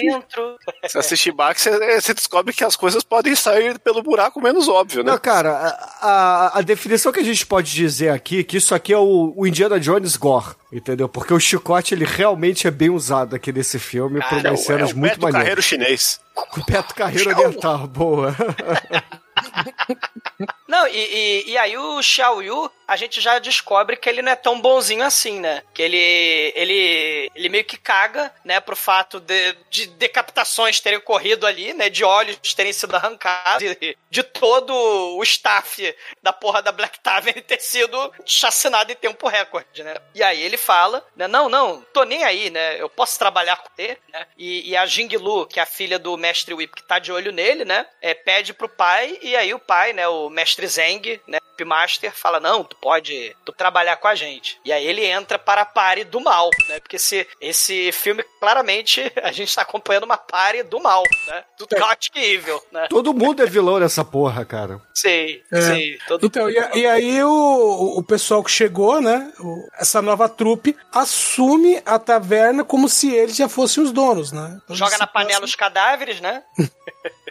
[0.87, 5.03] se assistir Bach você, você descobre que as coisas podem sair pelo buraco menos óbvio,
[5.03, 5.12] né?
[5.12, 8.75] Não, cara, a, a, a definição que a gente pode dizer aqui é que isso
[8.75, 10.55] aqui é o, o Indiana Jones gore.
[10.73, 11.07] Entendeu?
[11.07, 14.64] Porque o chicote, ele realmente é bem usado aqui nesse filme Cara, por umas é
[14.64, 15.42] cenas é o muito Beto maneiras.
[15.42, 16.20] Carreiro chinês.
[16.57, 18.34] O Beto Carreiro oriental, boa.
[20.73, 24.33] Não, e, e, e aí o Xiao Yu, a gente já descobre que ele não
[24.33, 25.62] é tão bonzinho assim, né?
[25.75, 31.47] Que ele ele, ele meio que caga, né, pro fato de, de decapitações terem ocorrido
[31.47, 36.73] ali, né, de olhos terem sido arrancados, de, de todo o staff da porra da
[36.73, 39.95] Black Tavern ter sido chacinado em tempo recorde, né?
[40.14, 43.68] E aí ele fala, né, não, não, tô nem aí, né, eu posso trabalhar com
[43.77, 44.27] ele, né?
[44.39, 47.12] E, e a Jing Lu, que é a filha do mestre Whip, que tá de
[47.12, 51.21] olho nele, né, é, pede pro pai, e aí o pai, né, o mestre Zeng,
[51.27, 54.59] né, o Master, fala, não, tu pode tu trabalhar com a gente.
[54.65, 59.01] E aí ele entra para a pare do mal, né, porque esse, esse filme, claramente,
[59.23, 62.89] a gente tá acompanhando uma pare do mal, né, do Chaotic Evil, né.
[62.91, 64.81] Todo mundo é vilão nessa porra, cara.
[64.93, 65.61] Sei, É.
[65.61, 65.99] sei.
[66.09, 69.33] Todo Então, e, e aí o, o pessoal que chegou, né?
[69.39, 74.59] o- essa nova trupe assume a taverna como se eles já fossem os donos, né?
[74.65, 76.43] Então, Joga na panela os cadáveres, né?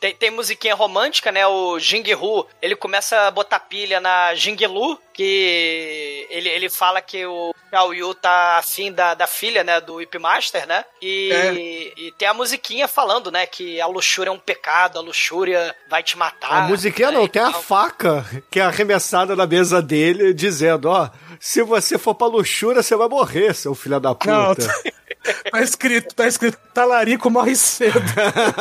[0.00, 1.46] Tem, tem musiquinha romântica, né?
[1.46, 7.02] O Jing Hu, ele começa a botar pilha na Jing Lu, que ele, ele fala
[7.02, 9.78] que o Xiao Yu tá afim da, da filha, né?
[9.78, 10.86] Do Whip Master, né?
[11.02, 11.52] E, É.
[12.00, 13.44] e tem a musiquinha falando, né?
[13.44, 16.64] Que a luxúria é um pecado, a luxúria vai te matar.
[16.64, 21.10] A musiquinha né, não, tem a faca que é arremessada na mesa dele, dizendo, ó,
[21.38, 24.30] se você for pra luxúria, você vai morrer, seu filho da puta.
[24.32, 24.54] Não,
[25.50, 28.00] Tá escrito, tá escrito, talarico morre cedo.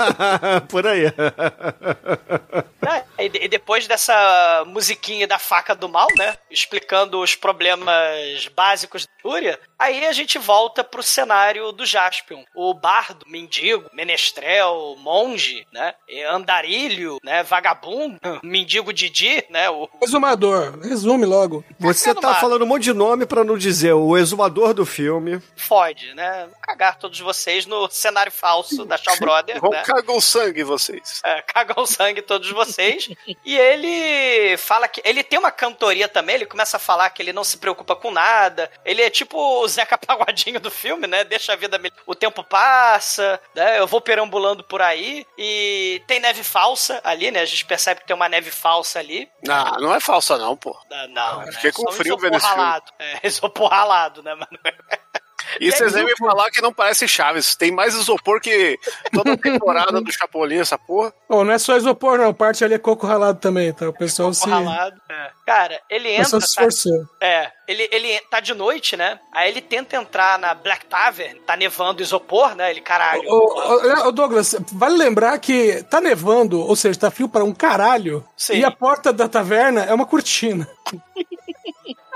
[0.67, 1.05] Por aí.
[1.05, 6.37] É, e, de- e depois dessa musiquinha da faca do mal, né?
[6.49, 12.43] Explicando os problemas básicos da Fúria, aí a gente volta pro cenário do Jaspion.
[12.55, 15.93] O bardo, mendigo, menestrel, monge, né?
[16.07, 17.43] e Andarilho, né?
[17.43, 19.69] Vagabundo, mendigo Didi, né?
[19.69, 21.63] O, Resumador, resume logo.
[21.79, 25.41] Você tá falando um monte de nome pra não dizer o exumador do filme.
[25.55, 26.47] fode, né?
[26.69, 29.81] Cagar todos vocês no cenário falso da Shaw Brother, Vão né?
[29.81, 31.19] cagar o sangue vocês.
[31.25, 33.09] É, cagam sangue todos vocês.
[33.43, 35.01] e ele fala que.
[35.03, 38.11] Ele tem uma cantoria também, ele começa a falar que ele não se preocupa com
[38.11, 38.69] nada.
[38.85, 41.23] Ele é tipo o Zeca Pagodinho do filme, né?
[41.23, 41.79] Deixa a vida.
[42.05, 43.79] O tempo passa, né?
[43.79, 45.25] Eu vou perambulando por aí.
[45.37, 47.39] E tem neve falsa ali, né?
[47.41, 49.27] A gente percebe que tem uma neve falsa ali.
[49.43, 50.79] Não, não é falsa não, pô.
[50.91, 51.51] Ah, Não, né?
[51.53, 52.81] Fiquei com Só frio vendo esse filme.
[52.99, 54.47] É, isopor ralado, né, mano?
[55.59, 57.55] E vocês devem falar que não parece Chaves.
[57.55, 58.77] Tem mais isopor que
[59.11, 61.13] toda a temporada do Chapolin, essa porra.
[61.29, 62.33] Bom, não é só isopor, não.
[62.33, 63.89] Parte ali é coco ralado também, tá?
[63.89, 64.49] O pessoal se.
[64.49, 64.99] ralado.
[65.09, 65.29] É.
[65.45, 66.25] Cara, ele entra.
[66.25, 67.05] se tá- esforçou.
[67.21, 69.19] É, ele, ele tá de noite, né?
[69.33, 72.69] Aí ele tenta entrar na Black Tavern, tá nevando isopor, né?
[72.69, 73.23] Ele, caralho.
[73.27, 78.57] Ô, Douglas, vale lembrar que tá nevando, ou seja, tá frio para um caralho, Sim.
[78.57, 80.67] e a porta da taverna é uma cortina.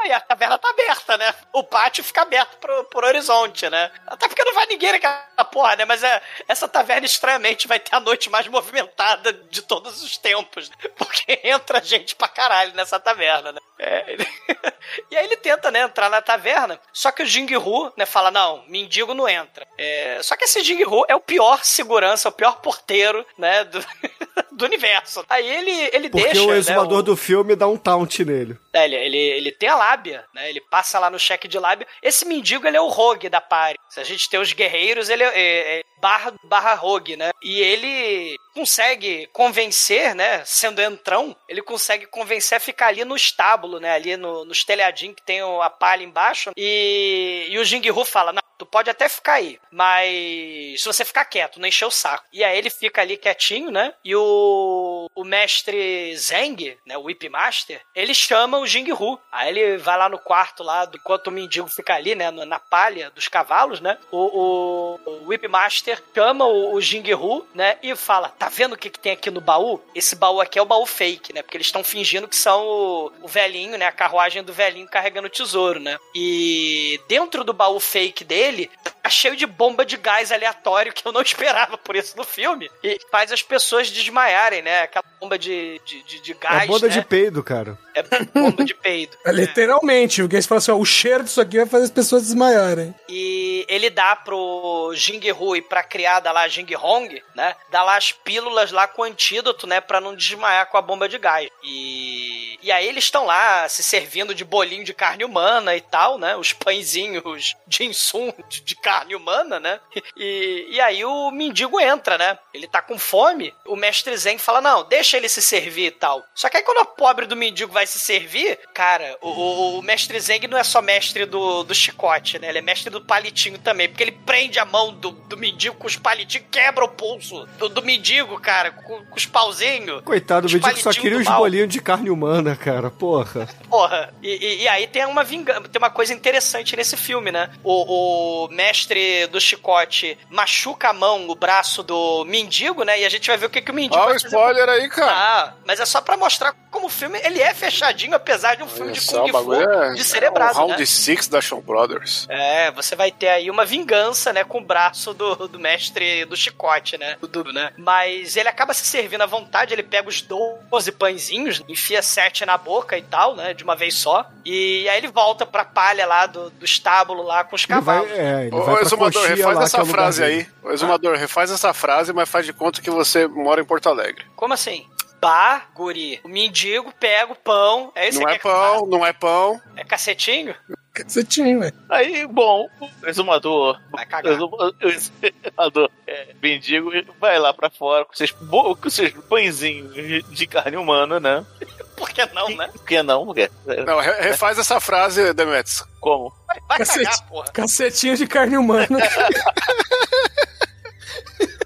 [0.03, 1.33] Aí a taverna tá aberta, né?
[1.53, 3.89] O pátio fica aberto pro, pro horizonte, né?
[4.05, 5.85] Até porque não vai ninguém naquela porra, né?
[5.85, 10.69] Mas é, essa taverna estranhamente vai ter a noite mais movimentada de todos os tempos.
[10.69, 10.75] né?
[10.97, 13.59] Porque entra gente pra caralho nessa taverna, né?
[13.79, 14.27] É, ele-
[15.09, 16.79] e aí ele tenta, né, entrar na taverna.
[16.91, 19.65] Só que o Jing Hu, né, fala: não, mendigo não entra.
[19.77, 23.85] É, só que esse Jing Hu é o pior segurança, o pior porteiro, né, do-
[24.51, 25.25] do universo.
[25.29, 26.41] Aí ele, ele Porque deixa.
[26.43, 28.57] o né, exumador do filme dá um taunt nele.
[28.71, 30.49] É, ele, ele, ele tem a lábia, né?
[30.49, 31.87] Ele passa lá no cheque de lábia.
[32.01, 33.79] Esse mendigo, ele é o rogue da party.
[33.89, 37.31] Se a gente tem os guerreiros, ele é, é- é barra, barra rogue, né?
[37.41, 40.43] E ele consegue convencer, né?
[40.43, 43.93] Sendo entrão, ele consegue convencer a ficar ali no estábulo, né?
[43.93, 46.51] Ali no, nos telhadinhos que tem a palha embaixo.
[46.57, 51.03] E, e o Jing Hu fala, não, tu pode até ficar aí, mas se você
[51.03, 52.25] ficar quieto, não encher o saco.
[52.31, 53.93] E aí ele fica ali quietinho, né?
[54.03, 56.97] E o, o mestre Zeng, né?
[56.97, 59.19] O Whip Master, ele chama o Jing Hu.
[59.31, 62.29] Aí ele vai lá no quarto lá, enquanto o mendigo fica ali, né?
[62.31, 63.97] Na palha dos cavalos, né?
[64.11, 67.77] O, o, o Whip Master chama o, o Jing Hu, né?
[67.81, 69.81] E fala, tá vendo o que, que tem aqui no baú?
[69.93, 71.41] Esse baú aqui é o baú fake, né?
[71.41, 73.85] Porque eles estão fingindo que são o, o velhinho, né?
[73.85, 75.97] A carruagem do velhinho carregando o tesouro, né?
[76.15, 78.69] E dentro do baú fake dele,
[79.03, 82.71] tá cheio de bomba de gás aleatório que eu não esperava por isso no filme.
[82.81, 84.83] E faz as pessoas desmaiarem, né?
[84.83, 86.93] Aquela bomba de, de, de, de gás, é banda né?
[86.93, 87.77] de peido, cara.
[87.93, 89.17] É bomba de peido.
[89.25, 92.23] É, literalmente, porque eles falam assim: ó, o cheiro disso aqui vai fazer as pessoas
[92.23, 92.95] desmaiarem.
[93.09, 97.55] E ele dá pro Jing Hu e pra criada lá, Jing Hong, né?
[97.69, 99.81] Dá lá as pílulas lá com antídoto, né?
[99.81, 101.49] Pra não desmaiar com a bomba de gás.
[101.63, 106.17] E, e aí eles estão lá se servindo de bolinho de carne humana e tal,
[106.17, 106.35] né?
[106.35, 109.79] Os pãezinhos de insum de, de carne humana, né?
[110.15, 112.37] E, e aí o mendigo entra, né?
[112.53, 113.53] Ele tá com fome.
[113.65, 116.23] O mestre Zen fala: não, deixa ele se servir e tal.
[116.35, 120.19] Só que aí quando a pobre do mendigo vai se servir, cara, o, o- mestre
[120.19, 122.49] Zeng não é só mestre do, do chicote, né?
[122.49, 125.87] Ele é mestre do palitinho também, porque ele prende a mão do, do mendigo com
[125.87, 130.01] os palitinhos, quebra o pulso do, do mendigo, cara, com, com os pauzinhos.
[130.03, 132.91] Coitado, o mendigo só queria os bolinhos de carne humana, cara.
[132.91, 133.47] Porra.
[133.69, 137.49] Porra, e, e- e aí tem uma vingança, tem uma coisa interessante nesse filme, né?
[137.63, 138.82] O, o mestre
[139.31, 142.99] do chicote machuca a mão, o braço do mendigo, né?
[142.99, 144.35] E a gente vai ver o que, que o mendigo Olha vai o fazer.
[144.35, 145.11] spoiler aí, cara.
[145.11, 148.67] Ah, mas é só pra mostrar como o filme ele é fechadinho, apesar de um
[148.67, 150.85] filme de Só Kung o bagulho Fu é- de cerebrado, é o Round né?
[150.85, 152.25] 6 da Shaw Brothers.
[152.29, 156.35] É, você vai ter aí uma vingança, né, com o braço do, do mestre do
[156.35, 157.15] chicote, né?
[157.21, 157.71] Do né?
[157.77, 162.57] Mas ele acaba se servindo à vontade, ele pega os 12 pãezinhos, enfia sete na
[162.57, 163.53] boca e tal, né?
[163.53, 164.25] De uma vez só.
[164.45, 167.97] E aí ele volta pra palha lá do, do estábulo lá com os Ele vai,
[167.99, 168.11] cavalos.
[168.19, 170.47] é, ele vai pra exumador, refaz lá, que é essa lugar frase aí.
[170.63, 174.25] Ô, exumador, refaz essa frase, mas faz de conta que você mora em Porto Alegre.
[174.35, 174.87] Como assim?
[175.21, 176.19] Bah, guri.
[176.23, 177.91] O mendigo pega o pão.
[177.95, 179.61] É isso não que é pão, não é pão.
[179.75, 180.53] É cacetinho?
[180.93, 181.73] Cacetinho, velho.
[181.89, 183.79] Aí, bom, o exumador.
[183.91, 184.33] Vai O cagar.
[184.33, 189.93] exumador, o exumador é, mendigo vai lá pra fora com seus, com seus pãezinhos
[190.29, 191.43] de- carne humana, né?
[191.97, 192.67] Por que não, né?
[192.67, 193.25] Por que não?
[193.25, 193.49] Porque,
[193.85, 195.83] Não, re- refaz essa frase, Demetrius.
[195.99, 196.31] Como?
[196.47, 197.05] Vai, vai Cacete.
[197.05, 197.51] cagar, porra.
[197.51, 198.87] Cacetinho de carne humana.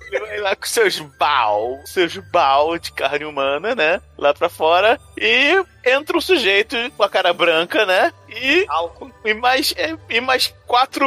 [0.10, 4.02] Ele vai lá com seus bal, seus bal de carne humana, né?
[4.18, 4.98] Lá pra fora.
[5.18, 8.12] E entra um sujeito com a cara branca, né?
[8.30, 9.12] E, Álcool.
[9.24, 11.06] e, mais, é, e mais quatro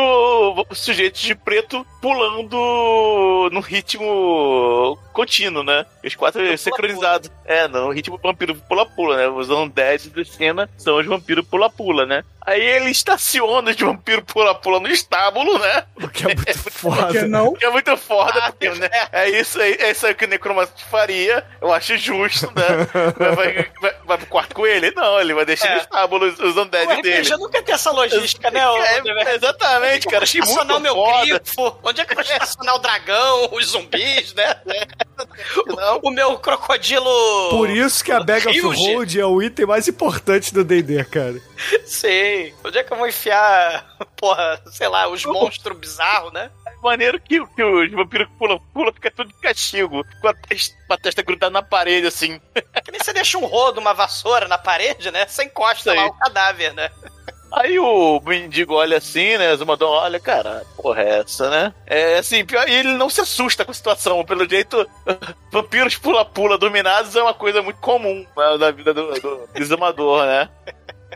[0.73, 5.85] sujeitos de preto pulando no ritmo contínuo, né?
[6.05, 7.31] Os quatro sincronizados.
[7.45, 9.29] É, no ritmo vampiro pula-pula, né?
[9.29, 12.25] Os undead da cena são os vampiros pula-pula, né?
[12.47, 15.85] Aí ele estaciona de vampiro pula-pula no estábulo, né?
[16.03, 17.27] O que é muito Por que foda.
[17.29, 17.53] não?
[17.53, 18.89] Que é muito foda, Ah, porque, né?
[19.13, 21.45] É isso aí, é isso aí que o necromante faria.
[21.61, 22.87] Eu acho justo, né?
[23.19, 24.91] Vai, vai, vai, vai pro quarto com ele?
[24.93, 25.75] Não, ele vai deixar É.
[25.77, 27.29] no estábulo os, os O undead dele.
[27.37, 28.69] nunca tem essa logística, né?
[28.69, 30.25] ô- É, exatamente, cara.
[30.25, 31.39] Achei muito estacionar o meu foda.
[31.39, 31.79] grifo?
[31.83, 34.57] Onde é que eu vou estacionar o dragão, os zumbis, né?
[35.67, 36.01] Não.
[36.03, 37.51] O meu crocodilo.
[37.51, 38.61] Por isso que a Bag of.
[38.61, 41.41] Hold é o item mais importante do D&D, cara.
[41.85, 42.55] Sei.
[42.65, 46.51] Onde é que eu vou enfiar, porra, sei lá, os monstros bizarros, né?
[46.83, 50.05] Maneiro que, que os vampiros pulam, pula, fica tudo de castigo.
[50.21, 52.41] Com a testa, a testa grudada na parede, assim.
[52.85, 55.27] Que nem você deixa um rodo, uma vassoura na parede, né?
[55.27, 56.91] Você encosta lá o cadáver, né?
[57.53, 59.55] Aí o mendigo olha assim, né?
[59.57, 61.75] Zumadão olha, cara, porra é essa, né?
[61.85, 64.25] É assim, pior, e ele não se assusta com a situação.
[64.25, 64.89] Pelo jeito,
[65.51, 70.49] vampiros pula-pula dominados é uma coisa muito comum né, na vida do, do exumador, né?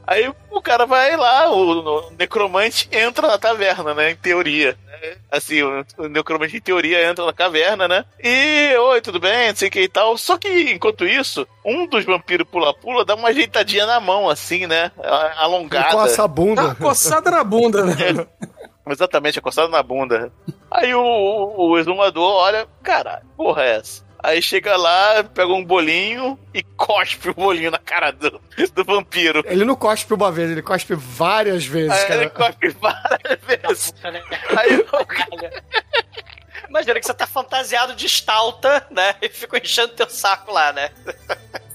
[0.07, 4.11] Aí o cara vai lá, o, o necromante entra na taverna, né?
[4.11, 4.77] Em teoria.
[4.87, 5.15] né?
[5.31, 8.05] Assim, o, o necromante em teoria entra na caverna, né?
[8.23, 9.49] E, oi, tudo bem?
[9.49, 10.17] Não sei o que e tal.
[10.19, 14.93] Só que, enquanto isso, um dos vampiros pula-pula dá uma ajeitadinha na mão, assim, né?
[15.03, 15.91] A- Alongada.
[15.97, 16.63] Com essa Dá bunda.
[16.63, 17.95] uma coçada na bunda, né?
[18.87, 20.31] Exatamente, acostado na bunda.
[20.71, 24.04] Aí o, o, o exumador olha, cara, porra é essa?
[24.25, 28.41] Aí chega lá, pega um bolinho e cospe o bolinho na cara do,
[28.75, 29.45] do vampiro.
[29.45, 32.31] Ele não cospe uma vez, ele cospe várias vezes, Aí ele cara.
[32.31, 33.91] cospe várias vezes.
[33.91, 34.23] Puta, né?
[34.57, 39.15] Aí o, Imagina que você tá fantasiado de estalta, né?
[39.21, 40.91] E ficam enchendo teu saco lá, né?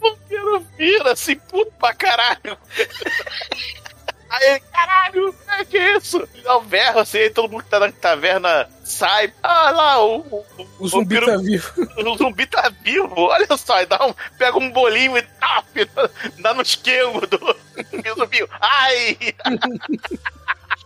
[0.01, 2.57] Vampiro vira assim, puto pra caralho.
[4.29, 6.27] Aí, caralho, é que isso?
[6.43, 9.33] Dá um berro assim, aí todo mundo que tá na taverna sai.
[9.41, 10.45] Ah lá, o, o,
[10.79, 11.71] O zumbi vampiro- tá vivo.
[12.11, 15.65] o zumbi tá vivo, olha só, dá um, pega um bolinho e tap,
[16.39, 18.45] dá no esquema do, do zumbi.
[18.61, 19.17] Ai!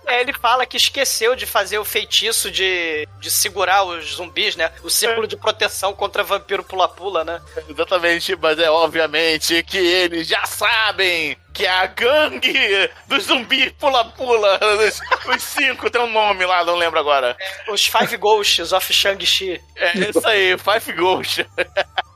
[0.06, 4.72] É, ele fala que esqueceu de fazer o feitiço de, de segurar os zumbis, né?
[4.84, 7.42] O círculo de proteção contra vampiro pula-pula, né?
[7.70, 14.60] Exatamente, mas é obviamente que eles já sabem que é a gangue dos zumbis pula-pula.
[14.88, 15.00] Os,
[15.36, 17.38] os cinco tem um nome lá, não lembro agora.
[17.70, 19.62] Os Five Ghosts of Shang-Chi.
[19.76, 21.46] É isso aí, Five Ghost.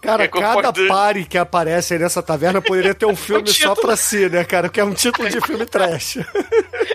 [0.00, 3.96] Cara, É, cada pare que aparece aí nessa taverna poderia ter um filme só pra
[3.96, 4.68] si, né, cara?
[4.68, 6.18] Que é um título de filme trash.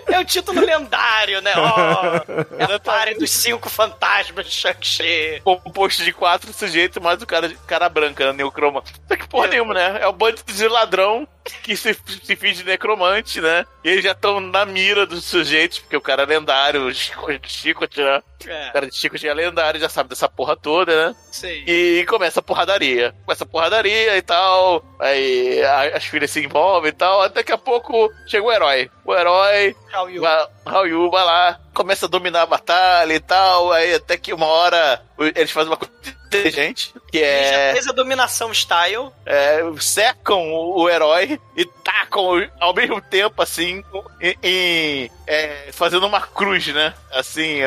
[0.06, 1.52] É o título lendário, né?
[1.56, 2.16] Ó,
[2.58, 5.40] é a pare dos cinco fantasmas de Shang-Chi.
[5.44, 8.82] Composto de quatro sujeitos, mais o cara, cara branca, né, neocroma.
[9.06, 9.98] Só que porra nenhuma, né?
[10.00, 11.26] É o bando de ladrão
[11.62, 13.66] que se, se finge necromante, né?
[13.84, 17.26] E eles já estão na mira dos sujeitos, porque o cara é lendário, o Chico,
[17.42, 18.22] Chico né?
[18.46, 18.68] É.
[18.68, 21.16] O cara de Chico já é lendário, já sabe dessa porra toda, né?
[21.30, 21.64] Sim.
[21.66, 23.14] E começa a porradaria.
[23.24, 24.84] Começa a porradaria e tal.
[24.98, 27.22] Aí a- as filhas se envolvem e tal.
[27.22, 28.90] Até que a pouco chega o herói.
[29.04, 30.20] O herói, Shao Yu.
[30.22, 33.72] vai- Hao Yu vai lá, começa a dominar a batalha e tal.
[33.72, 37.72] Aí até que uma hora o- eles fazem uma coisa inteligente, que Ele já é,
[37.72, 39.10] fez a dominação style.
[39.26, 43.82] é cercam o, o herói e tacam ao mesmo tempo, assim,
[44.20, 46.94] em, em- é, fazendo uma cruz, né?
[47.12, 47.60] Assim,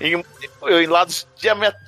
[0.00, 0.24] em, em-
[0.82, 1.26] em lados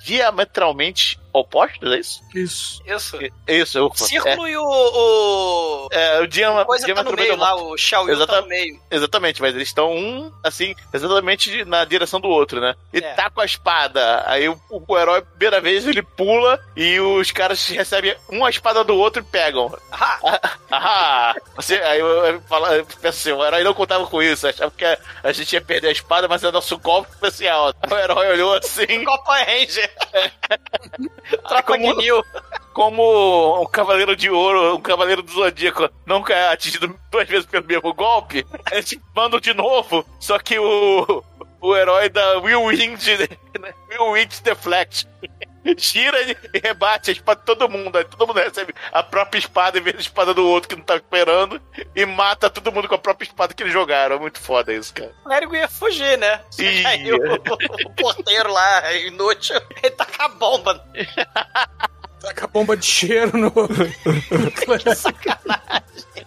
[0.03, 2.21] diametralmente opostos, é isso?
[2.33, 2.81] Isso.
[2.85, 3.17] Isso.
[3.47, 4.05] Isso, ufa.
[4.05, 4.63] Círculo e o.
[4.63, 5.87] o...
[5.91, 8.79] É, o diama, coisa tá no meio lá, o Shao Yu tá no meio.
[8.89, 12.75] Exatamente, mas eles estão um, assim, exatamente na direção do outro, né?
[12.93, 13.13] E É.
[13.13, 14.23] tá com a espada.
[14.25, 18.95] Aí o, o herói, primeira vez, ele pula e os caras recebem uma espada do
[18.95, 19.75] outro e pegam.
[19.91, 20.39] Ah,
[20.69, 24.47] Ah, você, aí eu, eu, falo, eu penso assim, o herói não contava com isso,
[24.47, 27.73] achava que a, a gente ia perder a espada, mas é nosso golpe especial.
[27.89, 29.89] O herói olhou assim, Copa Ranger.
[31.47, 32.21] Tropa como- Guinil.
[32.73, 37.65] como um cavaleiro de ouro, um cavaleiro do zodíaco nunca é atingido duas vezes pelo
[37.65, 41.23] mesmo golpe, a gente manda de novo, só que o,
[41.61, 42.99] o herói da Will Wind,
[43.89, 45.07] Will Wind Deflect.
[45.77, 47.97] Gira e rebate a espada de todo mundo.
[47.97, 50.83] Aí todo mundo recebe a própria espada em vez da espada do outro que não
[50.83, 51.61] tá esperando.
[51.95, 54.15] E mata todo mundo com a própria espada que eles jogaram.
[54.15, 55.11] É muito foda isso, cara.
[55.25, 56.41] O Érico ia fugir, né?
[56.59, 56.85] Ih.
[56.87, 60.85] Aí o, o porteiro lá, inútil, ele tá com a bomba.
[62.19, 63.51] Taca a bomba de cheiro no.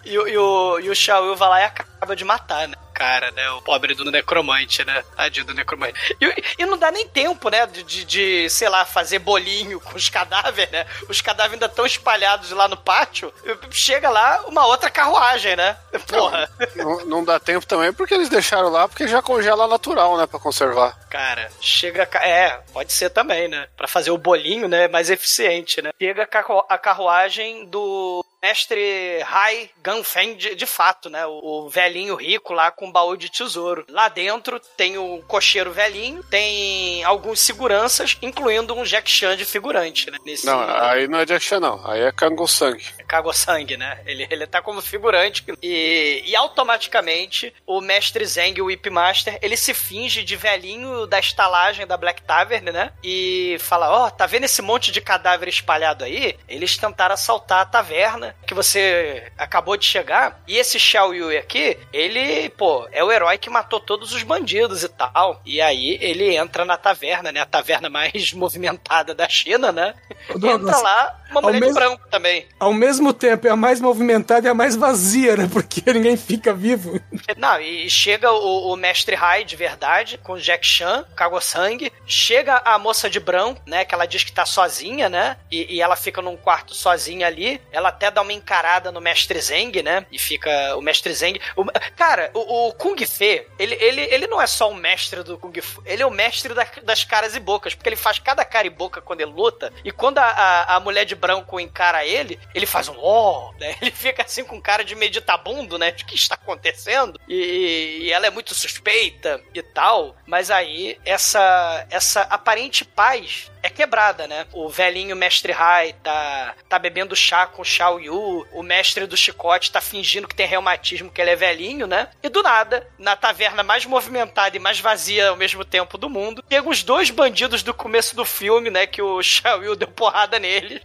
[0.04, 2.74] E, o- e o, e o Shao Yu vai lá e acaba de matar, né?
[3.00, 3.50] Cara, né?
[3.52, 5.02] O pobre do necromante, né?
[5.16, 5.94] Tadinho do necromante.
[6.20, 7.66] E, e não dá nem tempo, né?
[7.66, 10.84] De, de, sei lá, fazer bolinho com os cadáveres, né?
[11.08, 13.32] Os cadáveres ainda estão espalhados lá no pátio.
[13.70, 15.78] Chega lá uma outra carruagem, né?
[16.06, 16.46] Porra.
[16.76, 20.38] Não, não dá tempo também porque eles deixaram lá porque já congela natural, né, pra
[20.38, 20.98] conservar.
[21.08, 22.02] Cara, chega.
[22.20, 23.66] É, pode ser também, né?
[23.78, 24.88] Pra fazer o bolinho, né?
[24.88, 25.90] Mais eficiente, né?
[25.98, 26.28] Chega
[26.68, 31.26] a carruagem do mestre Hai Ganfeng de, de fato, né?
[31.26, 33.86] O, o velhinho rico lá com um baú de tesouro.
[33.88, 40.10] Lá dentro tem o cocheiro velhinho, tem alguns seguranças, incluindo um Jack Chan de figurante,
[40.10, 40.18] né?
[40.26, 41.80] Nesse Não, aí não é Jack Chan, não.
[41.88, 42.78] Aí é Kango Sang.
[43.06, 44.00] cagou sangue, né?
[44.04, 49.56] Ele, ele tá como figurante e, e automaticamente o mestre Zeng, o Whip Master, ele
[49.56, 52.92] se finge de velhinho da estalagem da Black Tavern, né?
[53.02, 56.36] E fala: Ó, tá vendo esse monte de cadáver espalhado aí?
[56.48, 60.42] Eles tentaram assaltar a taverna que você acabou de chegar.
[60.46, 64.82] E esse Xiao Yui aqui, ele, pô, é o herói que matou todos os bandidos
[64.82, 65.40] e tal.
[65.44, 67.40] E aí ele entra na taverna, né?
[67.40, 69.94] A taverna mais movimentada da China, né?
[70.36, 72.46] Douglas, entra lá uma mulher de mesmo- branco também.
[72.58, 75.48] Ao mesmo tempo, é a mais movimentada e a mais vazia, né?
[75.52, 77.00] Porque ninguém fica vivo.
[77.36, 81.92] Não, e chega o, o mestre Hai de verdade, com Jack Chan, Cago Sangue.
[82.06, 83.84] Chega a moça de branco, né?
[83.84, 85.36] Que ela diz que tá sozinha, né?
[85.50, 87.60] E, e ela fica num quarto sozinha ali.
[87.72, 90.06] Ela até dá uma encarada no mestre Zeng, né?
[90.10, 91.40] E fica o mestre Zeng.
[91.56, 91.64] o-
[91.96, 95.52] cara, o, o Kung Fe, ele, ele, ele não é só o mestre do Kung
[95.60, 98.66] Fu, ele é o mestre da- das caras e bocas, porque ele faz cada cara
[98.66, 99.72] e boca quando ele luta.
[99.84, 103.76] E quando a, a, a mulher de branco encara ele, ele faz um ó, né?
[103.80, 105.90] Ele fica assim com cara de meditabundo, né?
[105.90, 107.18] De que está acontecendo.
[107.28, 110.16] E, e ela é muito suspeita e tal.
[110.26, 114.46] Mas aí, essa, essa aparente paz é quebrada, né?
[114.52, 119.16] O velhinho mestre Hai tá, tá bebendo chá com o Xiao Yu, o mestre do
[119.16, 122.08] chicote, tá fingindo que tem reumatismo, que ele é velhinho, né?
[122.22, 122.59] E do nada,
[122.98, 127.10] na taverna mais movimentada e mais vazia ao mesmo tempo do mundo, chegam os dois
[127.10, 128.86] bandidos do começo do filme, né?
[128.86, 130.82] Que o Shao Yu deu porrada nele.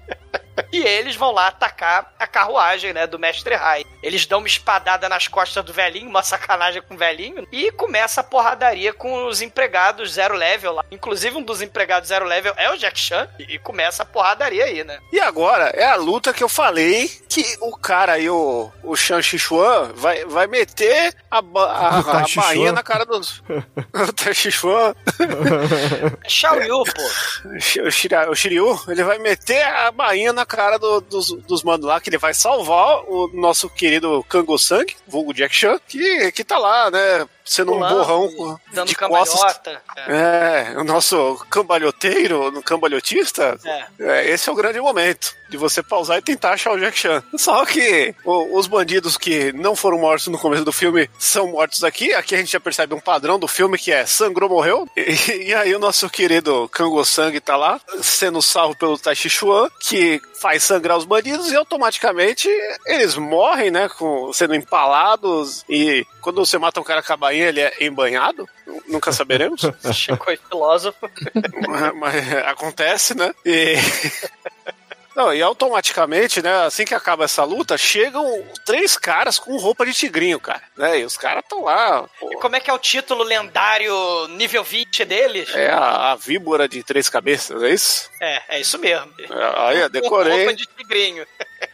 [0.72, 3.86] E eles vão lá atacar a carruagem, né, do Mestre Rai.
[4.04, 8.22] Eles dão uma espadada nas costas do velhinho, uma sacanagem com o velhinho, e começa
[8.22, 10.86] a porradaria com os empregados zero level lá.
[10.92, 14.84] Inclusive, um dos empregados zero level é o Jack Chan, e começa a porradaria aí,
[14.84, 15.00] né?
[15.14, 19.22] E agora é a luta que eu falei que o cara aí, o, o Shan
[19.22, 23.42] Xixuan, vai, vai meter a, a, a Chi bainha na cara dos.
[23.94, 24.96] o Tai Xixuan.
[26.28, 28.30] Shao Yu, pô.
[28.30, 32.10] O Shiryu, ele vai meter a bainha na cara do- dos, dos manos lá, que
[32.10, 36.90] ele vai salvar o nosso querido Kango Sang, vulgo Jack Chan, que, que tá lá,
[36.92, 37.28] né?
[37.46, 39.40] Sendo um borrão Dando de costas.
[39.96, 40.72] É.
[40.74, 43.86] É, o nosso cambalhoteiro, no cambalhotista, É.
[44.00, 47.24] é, esse é o grande momento de você pausar e tentar achar o Jack Chan.
[47.38, 51.84] Só que o- os bandidos que não foram mortos no começo do filme são mortos
[51.84, 52.14] aqui.
[52.14, 54.88] Aqui a gente já percebe um padrão do filme que é sangrou, morreu.
[54.98, 59.30] E, e aí o nosso querido Kango Sang tá lá, sendo salvo pelo Tai Chi
[59.30, 62.50] Chuan, que faz sangrar os bandidos e automaticamente
[62.88, 65.64] eles morrem, né, com, sendo empalados.
[65.70, 68.48] E quando você mata um cara com a bainha, ele é embanhado?
[68.88, 69.62] Nunca saberemos.
[69.94, 71.10] Chico é filósofo.
[71.68, 73.34] mas, mas acontece, né?
[73.46, 73.76] E.
[75.16, 79.94] Não, e automaticamente, né, assim que acaba essa luta, chegam três caras com roupa de
[79.94, 80.62] tigrinho, cara.
[80.78, 81.00] Né?
[81.00, 82.06] E os caras estão lá.
[82.20, 85.54] pô, E como é que é o título lendário nível 20 deles?
[85.56, 88.10] é a, a víbora de três cabeças, é isso?
[88.22, 89.12] É, é isso mesmo.
[89.20, 89.26] É,
[89.68, 90.38] Aí, eu Com decorei.
[90.38, 91.26] roupa de tigrinho.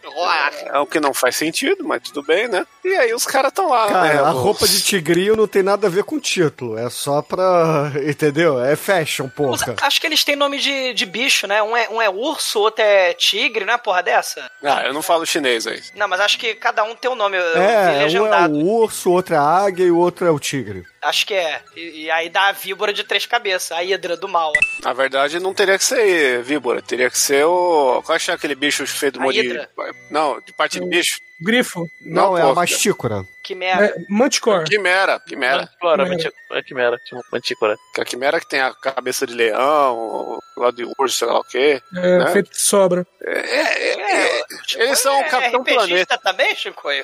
[0.66, 2.66] É o que não faz sentido, mas tudo bem, né?
[2.84, 4.20] E aí os caras estão lá, Cara, né?
[4.20, 6.78] a os- roupa de tigrinho não tem nada a ver com o título.
[6.78, 7.92] É só pra.
[8.08, 8.62] Entendeu?
[8.64, 9.76] É fashion, porra.
[9.82, 11.62] Acho que eles têm nome de, de bicho, né?
[11.64, 13.31] Um é, um é urso, outro é tigre,
[13.66, 14.50] não é porra dessa?
[14.64, 15.82] Ah, eu não falo chinês aí.
[15.96, 17.38] Não, mas acho que cada um tem um nome.
[17.38, 18.56] É, um é legendado.
[18.56, 20.84] o urso, o outro é a águia e o outro é o tigre.
[21.02, 21.62] Acho que é.
[21.76, 24.52] E, e aí dá a víbora de três cabeças, a hidra do mal.
[24.84, 28.02] Na verdade, não teria que ser víbora, teria que ser o.
[28.06, 29.40] Qual é aquele bicho feito A de.
[29.40, 29.70] hidra?
[30.10, 31.20] Não, de parte de bicho.
[31.40, 31.90] Grifo.
[32.02, 33.26] Não, Não, é a mastícora.
[33.44, 33.86] Que merda.
[33.86, 34.66] É, Manticore.
[34.66, 35.58] Quimera, quimera.
[35.64, 36.10] Manticora, Quimera.
[36.24, 37.78] manticora, quimera, tipo, manticora.
[37.96, 41.40] Que a quimera que tem a cabeça de leão, o lado de urso, sei lá
[41.40, 41.82] o quê.
[41.96, 42.28] É, né?
[42.32, 43.06] feito de sobra.
[43.24, 46.18] É, é, é, eles são o Capitão RPGista Planeta.
[46.20, 47.04] também, Chicoio?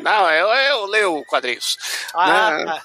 [0.00, 1.76] Não, eu, eu leio quadrinhos.
[2.14, 2.64] Ah, Né?
[2.64, 2.82] tá.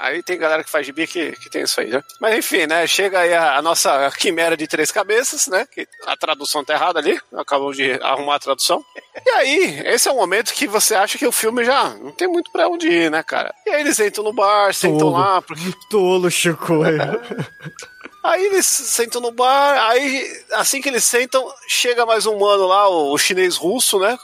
[0.00, 2.02] Aí tem galera que faz gibi que, que tem isso aí, né?
[2.20, 2.86] Mas enfim, né?
[2.86, 5.66] Chega aí a, a nossa quimera de três cabeças, né?
[5.70, 7.20] Que a tradução tá errada ali.
[7.34, 8.84] Acabamos de arrumar a tradução.
[9.26, 12.28] E aí, esse é o momento que você acha que o filme já não tem
[12.28, 13.54] muito pra onde ir, né, cara?
[13.66, 16.78] E aí eles entram no bar, sentam lá, porque Tolo, Chico.
[18.28, 22.86] Aí eles sentam no bar, aí assim que eles sentam, chega mais um mano lá,
[22.86, 24.18] o, o chinês russo, né?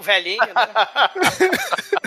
[0.00, 0.54] Velhinho, né?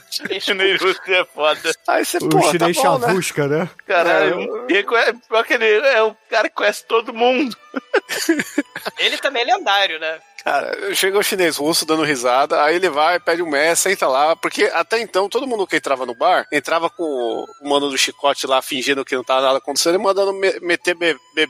[0.41, 1.71] Chinês russo é foda.
[1.87, 3.07] Aí você, O pô, tá chinês bom, né?
[3.07, 3.69] chavusca, né?
[3.85, 7.55] Caralho, e é, pior que ele é o cara que conhece todo mundo.
[8.97, 10.19] Ele também é lendário, né?
[10.43, 14.35] Cara, chega o chinês russo dando risada, aí ele vai, pede um mestre, senta lá,
[14.35, 18.47] porque até então todo mundo que entrava no bar entrava com o mano do chicote
[18.47, 21.49] lá fingindo que não tava nada acontecendo e mandando me- meter be- be-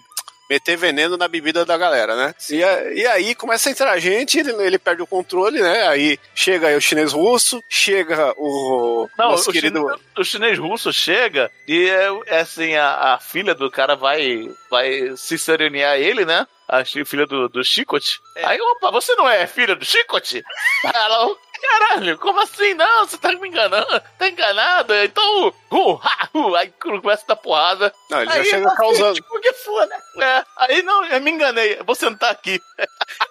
[0.49, 2.33] meter veneno na bebida da galera, né?
[2.49, 5.87] E, a- e aí começa a entrar gente, ele, ele perde o controle, né?
[5.87, 9.79] Aí chega aí o chinês russo, chega o Não, nosso o, querido.
[9.79, 14.49] chinês, o chinês russo chega e é, é assim, a, a filha do cara vai,
[14.69, 16.47] vai se serenear ele, né?
[16.69, 18.19] A filha do, do Chicote.
[18.43, 20.43] Aí, opa, você não é filha do Chicote?
[20.83, 22.73] Ela, caralho, como assim?
[22.73, 24.93] Não, você tá me enganando, tá enganado.
[24.95, 27.93] Então, uh, ha, uh, aí começa a dar porrada.
[28.09, 29.15] Não, ele já aí, chega assim, causando.
[29.15, 29.95] Tipo, que foda.
[30.19, 32.61] É, aí não, eu me enganei, vou sentar aqui.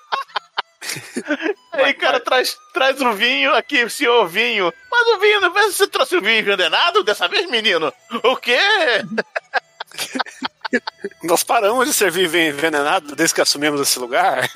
[1.73, 4.73] Aí o cara traz, traz o vinho aqui, senhor vinho.
[4.91, 7.93] Mas o vinho, não vê se você trouxe o vinho envenenado dessa vez, menino?
[8.23, 8.59] O quê?
[11.27, 14.49] Nós paramos de servir vinho envenenado desde que assumimos esse lugar.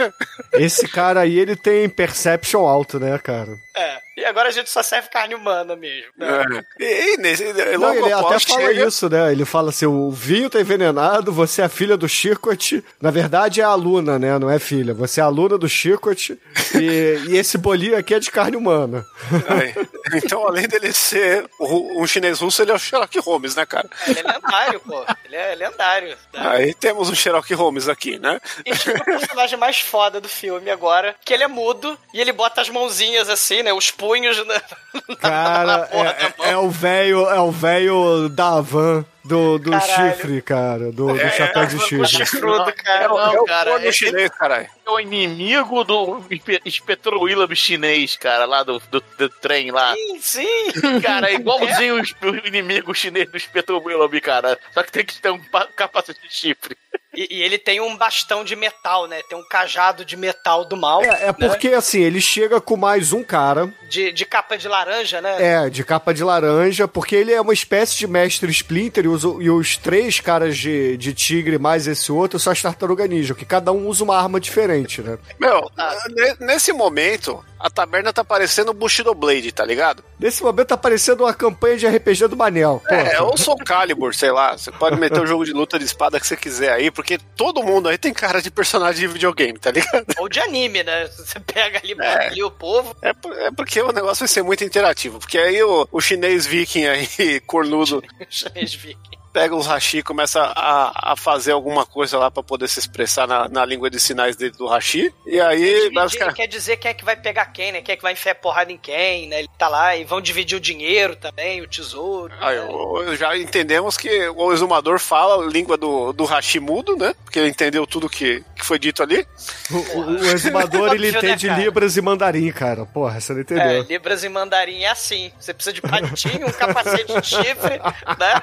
[0.52, 3.58] Esse cara aí, ele tem perception alto, né, cara?
[3.76, 3.98] É.
[4.20, 6.10] E agora a gente só serve carne humana mesmo.
[6.16, 6.64] né?
[6.78, 6.84] É.
[6.84, 9.32] E, e nesse, Não, logo ele até fala chega- isso, né?
[9.32, 12.84] Ele fala assim: o vinho tá envenenado, você é a filha do Chicote.
[13.00, 14.38] Na verdade, é aluna, né?
[14.38, 14.92] Não é filha.
[14.94, 16.38] Você é aluna do Chicote.
[16.74, 19.06] E, e esse bolinho aqui é de carne humana.
[19.48, 20.16] É.
[20.18, 23.88] Então, além dele ser um chinês russo, ele é o Sherlock Holmes, né, cara?
[24.06, 25.04] Ele é lendário, pô.
[25.24, 26.08] Ele é lendário.
[26.10, 26.16] né?
[26.34, 28.40] Aí temos um Sherlock Holmes aqui, né?
[28.66, 32.32] E chega o personagem mais foda do filme agora, que ele é mudo e ele
[32.32, 33.72] bota as mãozinhas assim, né?
[33.72, 38.28] Os punhos punhos na, Cara, na porra da é, é o velho, é o velho
[38.28, 40.12] da van do, do Caralho.
[40.16, 42.08] chifre, cara, do, do É, chapéu de é, chifre.
[42.08, 43.08] chifrudo, cara.
[43.08, 44.66] Não, é o cara, porno é- chinês, caralho.
[44.86, 46.20] É o inimigo do
[46.68, 49.94] Spectro Willoughby chinês, cara, lá do, do, do trem lá.
[49.94, 50.70] Sim, sim.
[51.00, 54.58] Cara, é igualzinho o inimigo chinês do Spectro Willoughby, cara.
[54.74, 56.76] Só que tem que ter um pa- capacete de chifre.
[57.14, 59.20] E, e ele tem um bastão de metal, né?
[59.28, 61.02] Tem um cajado de metal do mal.
[61.02, 65.20] É, é porque assim, ele chega com mais um cara, De, de capa de laranja,
[65.20, 65.36] né?
[65.66, 69.24] é, de capa de laranja, porque ele é uma espécie de mestre Splinter e os,
[69.24, 73.44] e os três caras de, de tigre mais esse outro são as tartaruga ninja, que
[73.44, 75.18] cada um usa uma arma diferente, né?
[75.38, 75.68] Meu,
[76.10, 80.02] ne- nesse momento, a taberna tá parecendo o Bushido Blade, tá ligado?
[80.18, 82.82] Nesse momento tá parecendo uma campanha de RPG do Manel.
[82.88, 84.56] Pô, É, ou Soul Calibur, sei lá.
[84.56, 87.62] Você pode meter o jogo de luta de espada que você quiser aí, porque todo
[87.62, 90.06] mundo aí tem cara de personagem de videogame, tá ligado?
[90.18, 91.06] Ou de anime, né?
[91.08, 92.26] Você pega ali, É.
[92.28, 92.96] ali o povo.
[93.02, 93.10] É,
[93.46, 95.18] é porque o negócio vai ser muito interativo.
[95.18, 99.19] Porque aí o, o chinês viking aí, cornudo, Chinês viking.
[99.32, 103.26] Pega os hashi e começa a, a fazer alguma coisa lá pra poder se expressar
[103.26, 105.12] na, na língua de sinais dele do hashi.
[105.26, 106.36] E aí, Dividir, basicamente.
[106.36, 107.80] quer dizer quem é que vai pegar quem, né?
[107.80, 109.38] Quem é que vai enfiar porrada em quem, né?
[109.40, 112.32] Ele tá lá e vão dividir o dinheiro também, o tesouro.
[112.40, 117.14] Aí, o- já entendemos que o exumador fala a língua do, do hashi mudo, né?
[117.24, 119.26] Porque ele entendeu tudo que, que foi dito ali.
[119.70, 121.60] o, o- o exumador ele né, entende cara?
[121.62, 122.84] Libras e Mandarim, cara.
[122.86, 123.82] Porra, você não É, entendeu.
[123.84, 125.30] Libras e mandarim é assim.
[125.38, 127.78] Você precisa de patinho, um capacete de chifre,
[128.18, 128.42] né?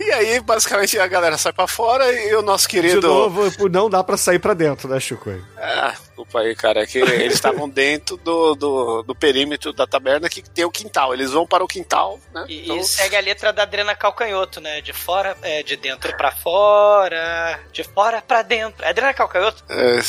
[0.00, 3.06] E aí, basicamente, a galera sai pra fora e o nosso De querido.
[3.06, 5.30] novo, não dá pra sair pra dentro, né, Chico?
[5.56, 6.82] Ah, desculpa aí, cara.
[6.82, 11.12] É que eles estavam dentro do, do, do perímetro da taberna que tem o quintal.
[11.12, 12.44] Eles vão para o quintal, né?
[12.48, 14.80] E, Então, e segue a letra da Adriana Calcanhoto, né?
[14.80, 18.84] De fora, é, de dentro pra fora, de fora pra dentro.
[18.84, 19.64] É Adriana Calcanhoto?
[19.68, 20.00] é,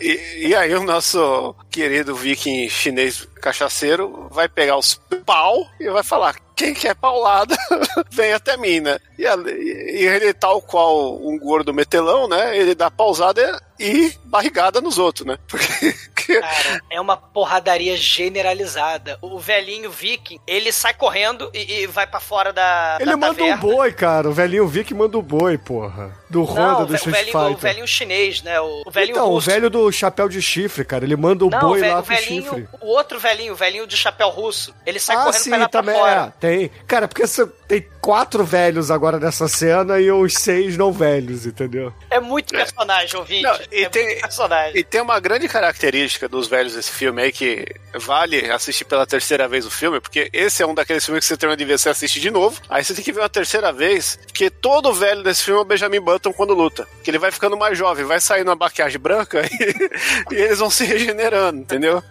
[0.00, 6.02] e, e aí o nosso querido viking chinês cachaceiro vai pegar os pau e vai
[6.02, 6.36] falar.
[6.56, 7.56] Quem quer paulada,
[8.10, 8.98] vem até mim, né?
[9.16, 12.56] E, e ele, tal qual um gordo metelão, né?
[12.56, 15.38] Ele dá pausada e barrigada nos outros, né?
[15.48, 19.18] Porque Cara, é uma porradaria generalizada.
[19.22, 23.32] O velhinho viking, ele sai correndo e, e vai pra fora da, Ele da manda
[23.32, 23.56] um taverna.
[23.62, 24.28] boi, cara.
[24.28, 26.14] O velhinho Vic manda um boi, porra.
[26.30, 27.58] Do Honda, Não, do o o Street velhinho, o Fighter.
[27.62, 28.60] velhinho chinês, né?
[28.60, 29.50] O, o velhinho então, o russo.
[29.50, 31.04] velho do chapéu de chifre, cara.
[31.04, 32.68] Ele manda o Não, boi o lá o pro velhinho, chifre.
[32.80, 34.74] o outro velhinho, o velhinho de chapéu russo.
[34.84, 36.34] Ele sai ah, correndo sim, pra lá também pra fora.
[36.36, 36.40] é.
[36.40, 36.70] Tem.
[36.86, 41.92] Cara, porque você tem quatro velhos agora nessa cena e os seis não velhos, entendeu?
[42.10, 43.42] É muito personagem, ouvinte.
[43.42, 44.78] Não, e é tem- muito personagem.
[44.78, 47.66] E tem uma grande característica dos velhos desse filme aí que
[47.98, 51.36] vale assistir pela terceira vez o filme, porque esse é um daqueles filmes que você
[51.36, 54.18] termina de ver, você assiste de novo, aí você tem que ver uma terceira vez,
[54.26, 56.86] porque todo velho desse filme é o Benjamin Button quando luta.
[57.02, 60.70] Que ele vai ficando mais jovem, vai saindo uma maquiagem branca e, e eles vão
[60.70, 62.02] se regenerando, entendeu?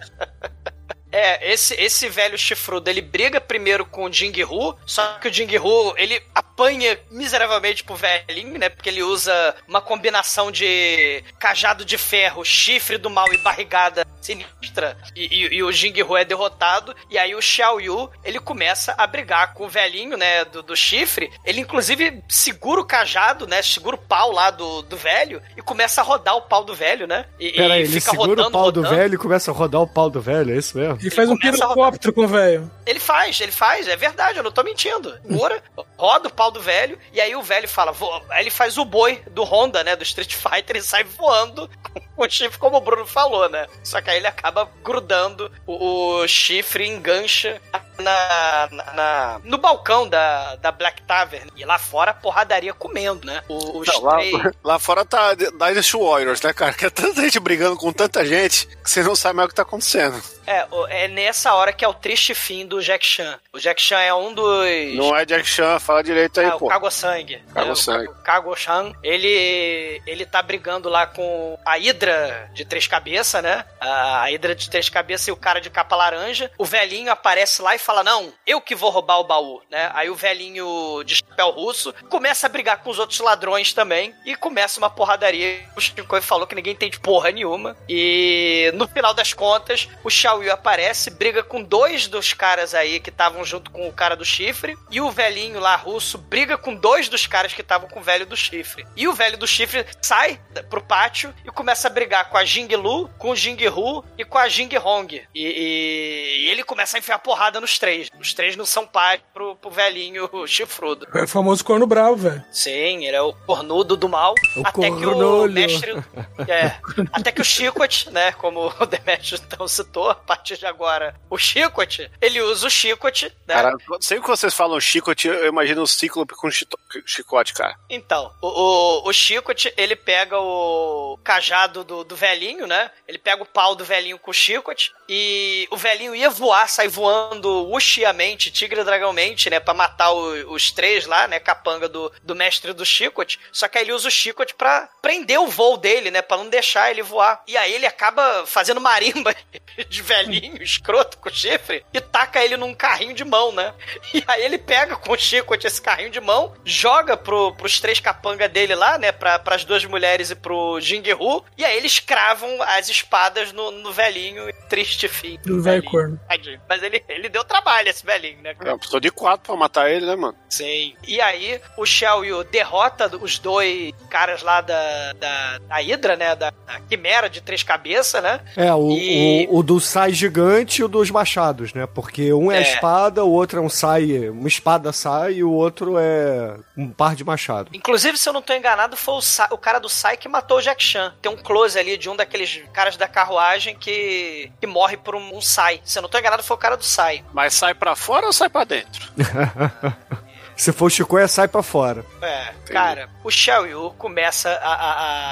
[1.12, 5.34] É, esse, esse velho chifrudo, ele briga primeiro com o Jing Hu, só que o
[5.34, 6.22] Jing Hu, ele
[6.58, 8.68] apanha miseravelmente pro velhinho, né?
[8.68, 14.98] Porque ele usa uma combinação de cajado de ferro, chifre do mal e barrigada sinistra.
[15.16, 16.96] E, e- e o Jing Hu é derrotado.
[17.10, 20.44] E aí o Xiao Yu, ele começa a brigar com o velhinho, né?
[20.46, 21.32] Do, do chifre.
[21.46, 23.62] Ele, inclusive, segura o cajado, né?
[23.62, 27.06] Segura o pau lá do, do velho e começa a rodar o pau do velho,
[27.06, 27.26] né?
[27.40, 28.96] E, Pera e aí, ele fica segura rodando, o pau do rodando.
[28.96, 30.98] velho e começa a rodar o pau do velho, é isso mesmo?
[31.02, 32.70] E faz um pirocóptero com o velho.
[32.86, 35.18] Ele faz, ele faz, é verdade, eu não tô mentindo.
[35.30, 35.62] Mura,
[35.98, 37.94] roda o pau do velho, e aí o velho fala,
[38.30, 41.70] aí ele faz o boi do Honda, né, do Street Fighter, e sai voando
[42.16, 43.68] com o chifre, como o Bruno falou, né?
[43.84, 47.62] Só que aí ele acaba grudando o, o chifre engancha
[48.00, 51.50] na, na- na- no balcão da, da Black Tavern.
[51.56, 53.44] E lá fora a porradaria comendo, né?
[53.50, 54.18] Os Não, lá,
[54.64, 56.74] lá fora tá Dynasty Warriors, né, cara?
[56.78, 59.56] Que é tanta gente brigando com tanta gente que você não sabe mais o que
[59.56, 60.22] tá acontecendo.
[60.46, 63.38] É, é nessa hora que é o triste fim do Jack Chan.
[63.52, 64.96] O Jack Chan é um dos...
[64.96, 66.66] Não é Jack Chan, fala direito aí, Ah, pô.
[66.68, 67.44] o Cago-Sangue.
[67.54, 68.08] Cago-Sangue.
[68.08, 73.66] O Kago-Chan, ele, ele tá brigando lá com a Hidra de três cabeças, né?
[73.80, 76.50] A a Hidra de três cabeças e o cara de capa laranja.
[76.58, 79.90] O velhinho aparece lá e fala, não, eu que vou roubar o baú, né?
[79.94, 84.36] Aí o velhinho de chapéu russo começa a brigar com os outros ladrões também e
[84.36, 85.66] começa uma porradaria.
[85.76, 87.78] O Shinkoi falou que ninguém entende porra nenhuma.
[87.88, 93.00] E no final das contas, o Xiao Yu aparece, briga com dois dos caras aí
[93.00, 94.78] que estavam junto com o cara do chifre.
[94.92, 98.26] E o velhinho lá russo briga com dois dos caras que estavam com o velho
[98.26, 98.86] do chifre.
[98.98, 102.76] E o velho do chifre sai pro pátio e começa a brigar com a Jing
[102.76, 105.16] Lu, com o Jing Hu e com a Jing Hong.
[105.34, 108.10] E, e- e ele começa a enfiar porrada nos os três.
[108.20, 111.08] Os três não são pais pro, pro velhinho chifrudo.
[111.14, 112.44] É o famoso corno bravo, velho.
[112.52, 114.34] Sim, ele é o cornudo do mal.
[114.56, 115.54] O até que o cornolho.
[115.54, 115.94] mestre.
[116.48, 116.78] É,
[117.12, 118.32] até que o Chicote, né?
[118.32, 123.26] Como o Demetrius então citou, a partir de agora, o Chicote, ele usa o Chicote,
[123.46, 123.56] né?
[123.56, 127.76] Cara, sempre que vocês falam chicote, eu imagino o cíclope com chito- chicote, cara.
[127.90, 132.92] Então, o, o, o Chicote, ele pega o cajado do, do velhinho, né?
[133.08, 136.88] Ele pega o pau do velhinho com o Chicote e o velhinho ia voar, sai
[136.88, 139.60] voando uxiamente, tigre dragãomente, né?
[139.60, 141.40] Pra matar o- os três lá, né?
[141.40, 143.40] Capanga do, do mestre do Chicote.
[143.52, 146.22] Só que aí ele usa o Chicote pra prender o voo dele, né?
[146.22, 147.42] Pra não deixar ele voar.
[147.48, 149.34] E aí ele acaba fazendo marimba
[149.90, 153.74] de velhinho, escroto, com chifre, e taca ele num carrinho de mão, né?
[154.14, 158.00] E aí ele pega com o Chicote esse carrinho de mão, joga pro, pros três
[158.00, 159.12] capanga dele lá, né?
[159.12, 163.92] Pra, pras duas mulheres e pro Jinguehu, e aí eles cravam as espadas no, no
[163.92, 164.48] velhinho.
[164.70, 165.38] Triste fim.
[165.46, 166.20] Do velho corno.
[166.68, 168.54] Mas ele, ele deu trabalho, esse velhinho, né?
[168.60, 170.36] É, precisou de quatro pra matar ele, né, mano?
[170.50, 170.94] Sim.
[171.08, 171.84] E aí, o
[172.24, 176.36] Yu derrota os dois caras lá da, da, da Hydra, né?
[176.36, 178.40] Da, da Quimera de três cabeças, né?
[178.56, 181.86] É, o, E- o, o do sai gigante e o dos machados, né?
[181.88, 182.62] Porque um é, É.
[182.62, 187.16] espada, o outro é um sai, uma espada sai e o outro é um par
[187.16, 187.70] de machado.
[187.74, 190.58] Inclusive, se eu não tô enganado, foi o, Sa- o cara do Sai que matou
[190.58, 191.14] o Jack Chan.
[191.22, 195.36] Tem um close ali de um daqueles caras da carruagem que, que morre por um,
[195.38, 195.82] um Sai.
[195.84, 197.24] Se eu não tô enganado, foi o cara do Sai.
[197.34, 199.12] Mas sai pra fora ou sai pra dentro?
[200.58, 202.04] Se for o Chicoia, sai pra fora.
[202.20, 204.92] É, cara, o Xiao Yu começa a, a,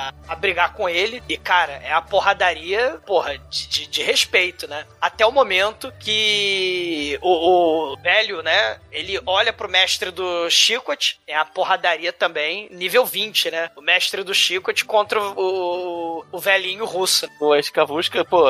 [0.09, 4.67] a, a brigar com ele e, cara, é a porradaria, porra, de, de, de respeito,
[4.67, 4.85] né?
[5.01, 11.35] Até o momento que o, o velho, né, ele olha pro mestre do Chicote, é
[11.35, 13.71] a porradaria também, nível 20, né?
[13.75, 17.27] O mestre do Chicote contra o, o, o velhinho russo.
[17.39, 18.45] Pô, a escavusca, pô,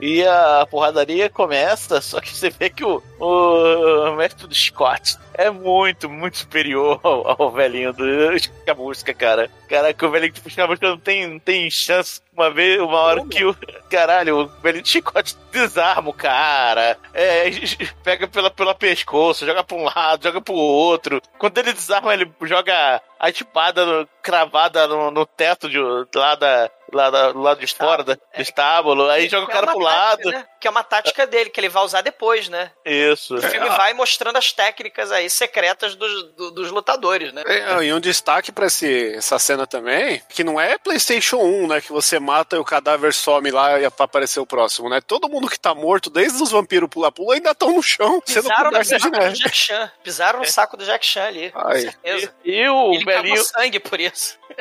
[0.00, 5.50] e a porradaria começa, só que você vê que o, o mestre do Scott é
[5.50, 9.50] muito, muito superior ao, ao velhinho do escavusca, cara.
[9.68, 12.20] Caraca, o velhinho do escavusca não tem, não tem chance.
[12.32, 13.54] Uma vez, uma hora que o.
[13.90, 16.96] Caralho, o velhinho do chicote desarma o cara.
[17.12, 17.44] É,
[18.02, 21.20] pega pela, pela pescoço, joga pra um lado, joga pro outro.
[21.38, 25.78] Quando ele desarma, ele joga a espada no- cravada no, no teto de,
[26.14, 29.08] lá, da, lá da- do lado de fora do estábulo.
[29.10, 30.30] Aí joga o É cara pro lado.
[30.30, 30.44] né?
[30.60, 32.70] Que é uma tática dele, que ele vai usar depois, né?
[32.84, 33.34] Isso.
[33.36, 37.42] O filme vai mostrando as técnicas aí secretas dos, do- dos lutadores, né?
[37.46, 41.80] É, e um destaque pra esse, essa cena também, que não é PlayStation 1, né?
[41.80, 45.00] Que você mata e o cadáver some lá e pra aparecer o próximo, né?
[45.00, 48.70] Todo mundo que tá morto, desde os vampiros pula-pula, ainda estão no chão, sendo Pisaram
[48.70, 49.32] no saco do.
[49.32, 49.92] Jack Chan.
[50.04, 51.50] Pisaram no saco do Jack Chan ali.
[51.52, 51.80] Com Ai.
[51.80, 52.34] certeza.
[52.44, 53.42] E o Ele velhinho.
[53.44, 54.38] sangue por isso.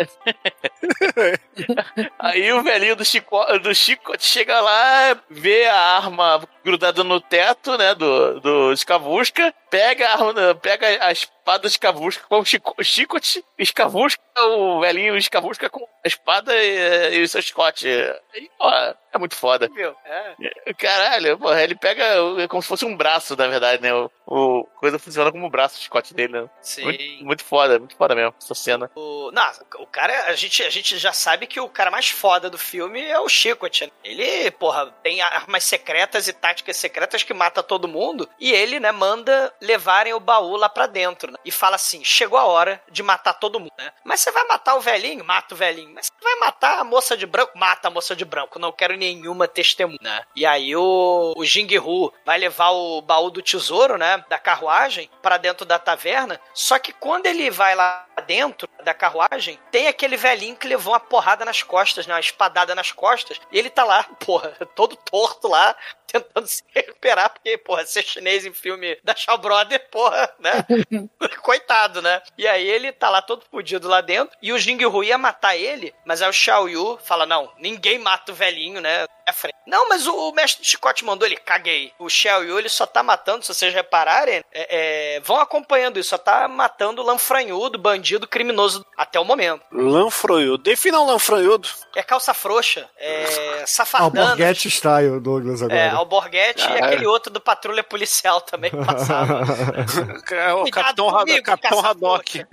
[2.20, 7.78] Aí o velhinho do, Chico, do Chicote chega lá, vê a arma grudada no teto,
[7.78, 11.12] né, do, do escavusca, pega a, pega a
[11.50, 17.24] espada escavusca com o chico, chicote, escavusca o velhinho escavusca com a espada e, e
[17.24, 17.88] o seu chicote.
[18.34, 19.68] Aí, ó, é muito foda.
[19.74, 19.96] Viu?
[20.06, 20.74] É.
[20.74, 22.04] Caralho, porra, ele pega
[22.42, 23.94] é como se fosse um braço, na verdade, né?
[23.94, 26.50] O, o coisa funciona como um braço, o chicote dele, né?
[26.62, 26.84] Sim.
[26.84, 28.90] Muito, muito foda, muito foda mesmo, essa cena.
[28.96, 32.50] O, não, o cara, a gente, a gente já sabe que o cara mais foda
[32.50, 33.86] do filme é o Chicote.
[33.86, 33.92] né?
[34.04, 38.30] Ele, porra, tem armas secretas e táticas secretas que mata todo mundo.
[38.40, 41.32] E ele, né, manda levarem o baú lá pra dentro.
[41.32, 41.38] Né?
[41.46, 43.92] E fala assim: chegou a hora de matar todo mundo, né?
[44.04, 45.24] Mas você vai matar o velhinho?
[45.24, 45.92] Mata o velhinho.
[45.94, 47.58] Mas você vai matar a moça de branco?
[47.58, 48.60] Mata a moça de branco.
[48.60, 49.98] Não quero nenhuma testemunha.
[50.02, 50.24] né?
[50.36, 54.24] E aí o, o Jing-Hu vai levar o baú do tesouro, né?
[54.30, 56.40] Da carruagem, pra dentro da taverna.
[56.54, 61.00] Só que quando ele vai lá dentro da carruagem, tem aquele velhinho que levou uma
[61.00, 62.14] porrada nas costas, né?
[62.14, 63.40] Uma espadada nas costas.
[63.52, 65.76] E ele tá lá, porra, todo torto lá,
[66.12, 70.52] tentando se recuperar, porque, porra, ser chinês em filme da Shaw Brother, porra, né?
[71.42, 72.22] Coitado, né?
[72.38, 75.56] E aí ele tá lá todo fudido lá dentro, e o Jing Hu ia matar
[75.56, 79.06] ele, mas aí o Xiao Yu fala, não, ninguém mata o velhinho, né?
[79.30, 79.56] É frente.
[79.68, 81.94] Não, mas o, o mestre do chicote mandou ele, caguei.
[82.00, 86.10] O Xiao Yu, ele só tá matando, se vocês repararem, é, é, vão acompanhando isso,
[86.10, 89.62] só tá matando o lanfranhudo, bandido, criminoso, até o momento.
[89.72, 90.64] Lanfranhudo.
[90.64, 91.70] Defina um lanfranhudo.
[91.96, 94.32] É calça froxa, é safardana.
[94.32, 95.80] Alborguete style, Douglas, agora.
[95.80, 96.86] É, Alborguete e Caralho.
[96.86, 99.42] aquele outro do Patrulha Policial também que passava.
[100.40, 101.86] É o Capitão, comigo, Capitão.
[101.86, 102.46] Haddock.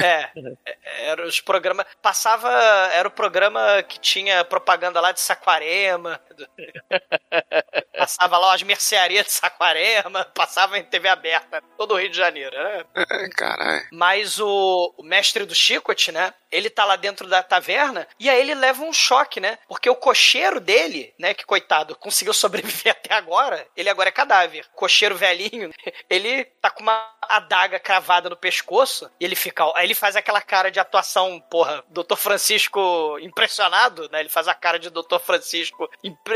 [0.00, 0.28] É,
[0.64, 1.84] é, era os programas.
[2.00, 2.50] Passava.
[2.92, 6.07] Era o programa que tinha propaganda lá de Saquarema.
[6.08, 6.27] Alabama
[7.98, 12.56] Passava lá as mercearias de Saquarema, passava em TV aberta, todo o Rio de Janeiro,
[12.56, 12.84] né?
[13.36, 13.86] Caralho.
[13.90, 16.32] Mas o, o mestre do Chicote, né?
[16.50, 19.58] Ele tá lá dentro da taverna e aí ele leva um choque, né?
[19.66, 21.34] Porque o cocheiro dele, né?
[21.34, 24.64] Que coitado, conseguiu sobreviver até agora, ele agora é cadáver.
[24.74, 25.72] Cocheiro velhinho,
[26.08, 29.64] ele tá com uma adaga cravada no pescoço e ele fica.
[29.74, 32.16] Aí ele faz aquela cara de atuação, porra, Dr.
[32.16, 34.20] Francisco impressionado, né?
[34.20, 35.18] Ele faz a cara de Dr.
[35.18, 36.27] Francisco impressionado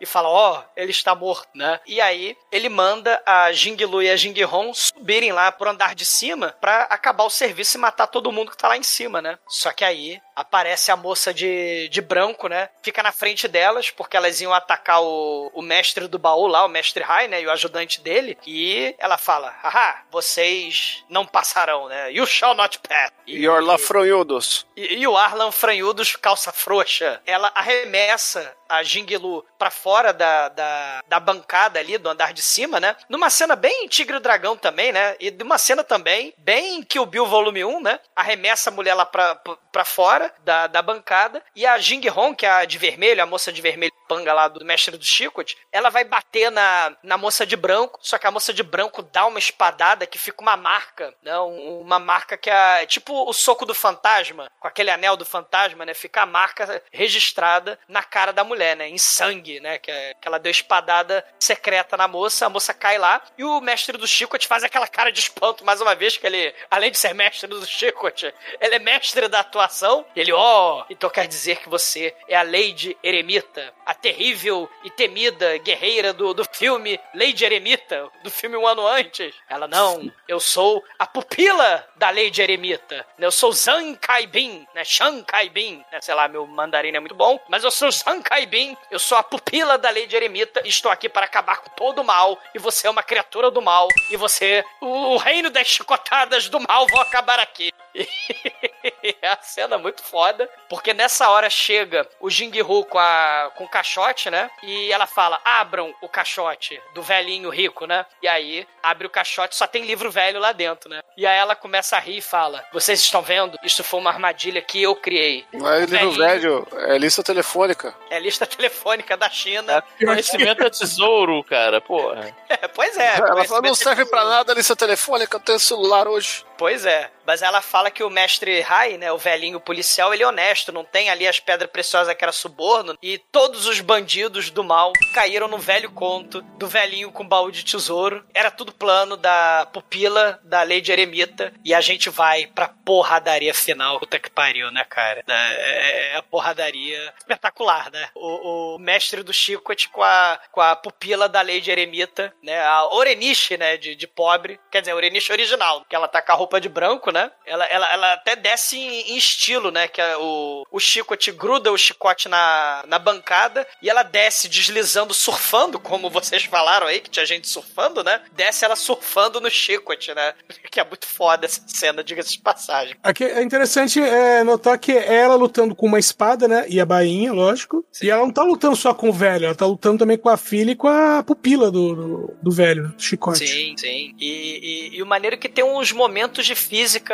[0.00, 1.80] e fala: Ó, oh, ele está morto, né?
[1.86, 5.94] E aí ele manda a Jing Lu e a Jing Hong subirem lá pro andar
[5.94, 9.20] de cima pra acabar o serviço e matar todo mundo que tá lá em cima,
[9.20, 9.38] né?
[9.48, 12.68] Só que aí aparece a moça de, de branco, né?
[12.82, 16.68] Fica na frente delas, porque elas iam atacar o, o mestre do baú lá, o
[16.68, 17.40] mestre Rai, né?
[17.40, 18.36] E o ajudante dele.
[18.46, 22.12] E ela fala: haha, vocês não passarão, né?
[22.12, 23.12] You shall not pass.
[23.26, 24.66] E, Your lafronhudos.
[24.76, 27.20] E, e o Arlan Franhudos, calça frouxa.
[27.26, 32.78] Ela arremessa a Jinglu pra fora da, da, da, bancada ali, do andar de cima,
[32.78, 32.96] né?
[33.08, 35.16] Numa cena bem Tigre e Dragão também, né?
[35.18, 37.98] E de uma cena também bem Kill Bill Volume 1, né?
[38.14, 39.34] Arremessa a mulher lá pra,
[39.72, 41.42] pra fora da, da bancada.
[41.54, 44.48] E a Jing Hong, que é a de vermelho, a moça de vermelho panga lá
[44.48, 48.30] do mestre do Chicote, ela vai bater na, na moça de branco, só que a
[48.32, 51.38] moça de branco dá uma espadada que fica uma marca, né?
[51.38, 55.94] Uma marca que é tipo o soco do fantasma, com aquele anel do fantasma, né?
[55.94, 58.88] Fica a marca registrada na cara da mulher, né?
[58.88, 59.78] Em sangue, né?
[59.78, 63.60] Que, é, que ela deu espadada secreta na moça, a moça cai lá, e o
[63.60, 66.98] mestre do Chicote faz aquela cara de espanto mais uma vez, que ele, além de
[66.98, 70.04] ser mestre do Chicote, ele é mestre da atuação.
[70.16, 74.90] Ele, ó, oh, então quer dizer que você é a Lady Eremita, a terrível e
[74.90, 79.34] temida guerreira do, do filme Lady Eremita, do filme um ano antes.
[79.48, 83.06] Ela, não, eu sou a pupila da Lady Eremita.
[83.18, 84.84] Eu sou Zhang Kaibin, né?
[84.84, 86.00] Shang Kaibin, né?
[86.00, 89.22] Sei lá, meu mandarim é muito bom, mas eu sou Zhang Kaibin, eu sou a
[89.22, 92.38] pupila da Lady Eremita estou aqui para acabar com todo o mal.
[92.54, 93.88] E você é uma criatura do mal.
[94.10, 97.72] E você, o, o reino das chicotadas do mal vão acabar aqui.
[99.22, 103.64] é a cena muito foda, porque nessa hora chega o Jing Hu com, a, com
[103.64, 104.50] o caixote, né?
[104.62, 108.06] E ela fala: abram o caixote do velhinho rico, né?
[108.22, 111.00] E aí abre o caixote, só tem livro velho lá dentro, né?
[111.16, 113.58] E aí ela começa a rir e fala: Vocês estão vendo?
[113.62, 115.44] Isso foi uma armadilha que eu criei.
[115.52, 117.94] Não é livro velho, é lista telefônica.
[118.08, 119.82] É lista telefônica da China.
[120.00, 122.34] É, conhecimento é tesouro, cara, porra.
[122.48, 123.18] É, pois é.
[123.18, 126.44] Ela fala: Não serve pra nada a lista telefônica, eu tenho celular hoje.
[126.56, 127.10] Pois é.
[127.30, 130.84] Mas ela fala que o mestre Rai, né, o velhinho policial, ele é honesto, não
[130.84, 135.46] tem ali as pedras preciosas que era suborno, e todos os bandidos do mal caíram
[135.46, 138.26] no velho conto do velhinho com baú de tesouro.
[138.34, 144.00] Era tudo plano da pupila da Lady Eremita, e a gente vai pra porradaria final.
[144.00, 145.22] Puta que pariu, né, cara?
[145.28, 148.08] É, é a porradaria espetacular, né?
[148.12, 152.60] O, o mestre do Chicote com a, com a pupila da Lady Eremita, né?
[152.60, 154.58] A Oreniche, né, de, de pobre.
[154.68, 157.19] Quer dizer, a Oreniche original, que ela tá com a roupa de branco, né?
[157.46, 159.88] Ela, ela, ela até desce em, em estilo, né?
[159.88, 165.12] Que é o, o chicote gruda o chicote na, na bancada e ela desce deslizando,
[165.12, 168.20] surfando, como vocês falaram aí, que tinha gente surfando, né?
[168.32, 170.34] Desce ela surfando no chicote, né?
[170.70, 172.94] Que é muito foda essa cena, diga-se de passagem.
[173.02, 176.64] Aqui é interessante é, notar que é ela lutando com uma espada, né?
[176.68, 177.84] E a bainha, lógico.
[177.90, 178.06] Sim.
[178.06, 180.36] E ela não tá lutando só com o velho, ela tá lutando também com a
[180.36, 183.46] filha e com a pupila do, do, do velho, do chicote.
[183.46, 184.14] Sim, sim.
[184.18, 187.09] E, e, e o maneiro que tem uns momentos de física.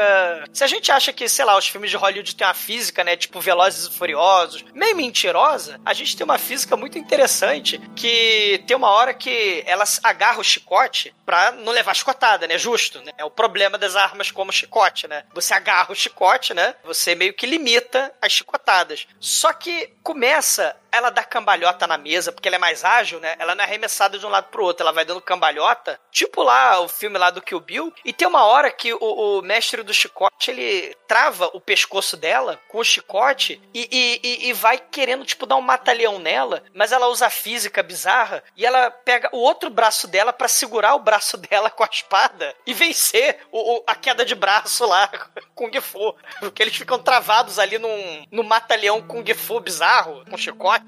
[0.53, 3.17] Se a gente acha que, sei lá, os filmes de Hollywood têm uma física, né?
[3.17, 8.77] Tipo Velozes e Furiosos, meio mentirosa, a gente tem uma física muito interessante que tem
[8.77, 12.59] uma hora que ela agarra o chicote pra não levar chicotada, né?
[12.59, 13.13] Justo, né?
[13.19, 15.25] É o problema das armas como chicote, né?
[15.35, 16.75] Você agarra o chicote, né?
[16.85, 19.07] Você meio que limita as chicotadas.
[19.21, 23.37] Só que começa ela dá cambalhota na mesa, porque ela é mais ágil, né?
[23.39, 26.81] Ela não é arremessada de um lado pro outro, ela vai dando cambalhota, tipo lá
[26.81, 27.93] o filme lá do Kill Bill.
[28.05, 32.61] E tem uma hora que o, o mestre do chicote, ele trava o pescoço dela
[32.69, 33.89] com o chicote e,
[34.23, 38.65] e, e, vai querendo, tipo, dar um mata-leão nela, mas ela usa física bizarra e
[38.65, 42.73] ela pega o outro braço dela para segurar o braço dela com a espada e
[42.73, 45.09] vencer o, o, a queda de braço lá
[45.55, 46.15] com o Fu.
[46.41, 50.86] Porque eles ficam travados ali num, num mata-leão com o Fu bizarro, com chicote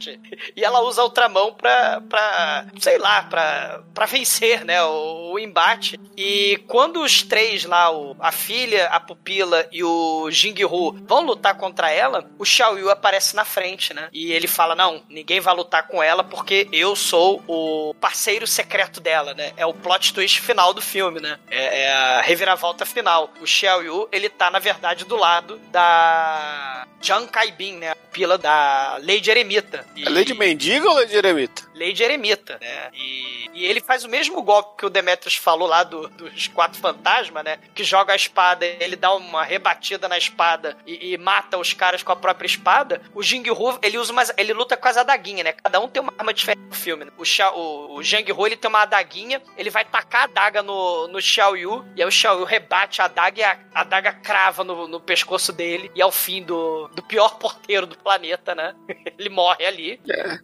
[0.56, 5.32] e ela usa a outra mão pra, pra sei lá, pra, pra vencer, né, o,
[5.32, 5.98] o embate.
[6.16, 11.24] E quando os três lá, o, a filha, a pupila e o Jing Hu vão
[11.24, 14.08] lutar contra ela, o Xiao Yu aparece na frente, né?
[14.12, 19.00] E ele fala: Não, ninguém vai lutar com ela porque eu sou o parceiro secreto
[19.00, 19.52] dela, né?
[19.56, 21.38] É o plot twist final do filme, né?
[21.50, 23.30] É, é a reviravolta final.
[23.40, 27.90] O Xiao Yu, ele tá, na verdade, do lado da Jiang Kaibin, né?
[27.90, 29.86] A pupila da Lady Eremita.
[29.97, 30.05] E...
[30.06, 31.62] É Lady Mendiga ou Lady Eremita?
[31.74, 32.90] Lady Eremita, né?
[32.94, 36.81] E, e ele faz o mesmo golpe que o Demetrius falou lá do- dos quatro
[36.81, 37.59] fantasmas, né?
[37.74, 42.02] Que joga a espada, ele dá uma rebatida na espada e, e mata os caras
[42.02, 43.01] com a própria espada.
[43.15, 45.52] O Jing Hu, ele usa umas, ele luta com as adaguinhas, né?
[45.52, 47.05] Cada um tem uma arma diferente no filme.
[47.05, 47.12] Né?
[47.16, 50.62] O, Xia, o, o Jang Hu, ele tem uma adaguinha, ele vai tacar a adaga
[50.62, 53.81] no, no Xiao Yu, e aí o Xiao Yu rebate a adaga e a, a
[53.81, 57.97] adaga crava no, no pescoço dele, e é o fim do, do pior porteiro do
[57.98, 58.74] planeta, né?
[59.19, 60.00] ele morre ali.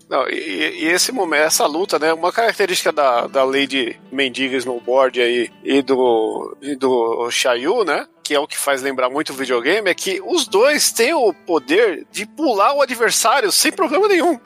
[0.09, 2.13] Não, e, e esse momento, essa luta, né?
[2.13, 8.07] Uma característica da, da Lady Mendiga Snowboard aí e do, e do Shayu, né?
[8.25, 11.33] Que é o que faz lembrar muito o videogame, é que os dois têm o
[11.33, 14.41] poder de pular o adversário sem problema nenhum.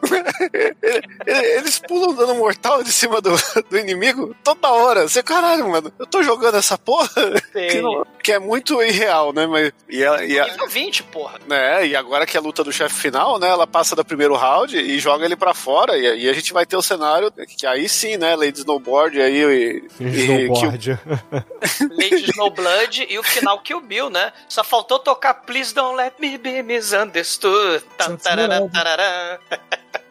[0.52, 0.74] Ele-
[1.26, 3.30] ele- Eles pulam dando mortal de cima do,
[3.70, 5.08] do inimigo toda hora.
[5.08, 7.08] Você, caralho, mano, eu tô jogando essa porra
[7.52, 9.46] que, não- que é muito irreal, né?
[9.46, 11.38] Mas, e, a, e, a, Nível 20, porra.
[11.46, 11.86] né?
[11.86, 13.48] E agora que é a luta do chefe final, né?
[13.48, 15.96] Ela passa do primeiro round e joga ele pra fora.
[15.96, 18.34] E, e a gente vai ter o cenário que aí sim, né?
[18.34, 20.04] Lady Snowboard aí e, e,
[20.48, 20.98] Snowboard.
[21.96, 24.32] Lady Snowblood e o final Kill Bill, né?
[24.48, 27.84] Só faltou tocar Please Don't Let Me Be Misunderstood.
[27.98, 29.38] Tan, tarará, tarará.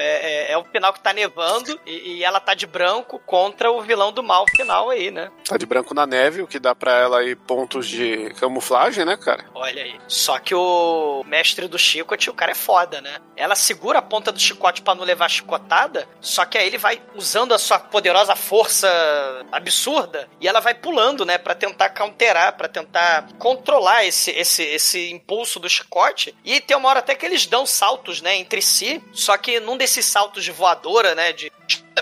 [0.00, 3.70] É, é, é o final que tá nevando e, e ela tá de branco contra
[3.70, 5.30] o vilão do mal final aí, né?
[5.46, 9.16] Tá de branco na neve, o que dá pra ela aí pontos de camuflagem, né,
[9.16, 9.44] cara?
[9.54, 10.00] Olha aí.
[10.08, 13.18] Só que o mestre do chicote, o cara é foda, né?
[13.36, 17.00] Ela segura a ponta do chicote pra não levar chicotada, só que aí ele vai
[17.14, 18.88] usando a sua poderosa força
[19.52, 25.10] absurda e ela vai pulando, né, Pra tentar counterar, pra tentar controlar esse, esse, esse
[25.10, 26.34] impulso do chicote.
[26.44, 29.76] E tem uma hora até que eles dão saltos, né, entre si, só que num
[29.76, 31.50] desses saltos de voadora, né, de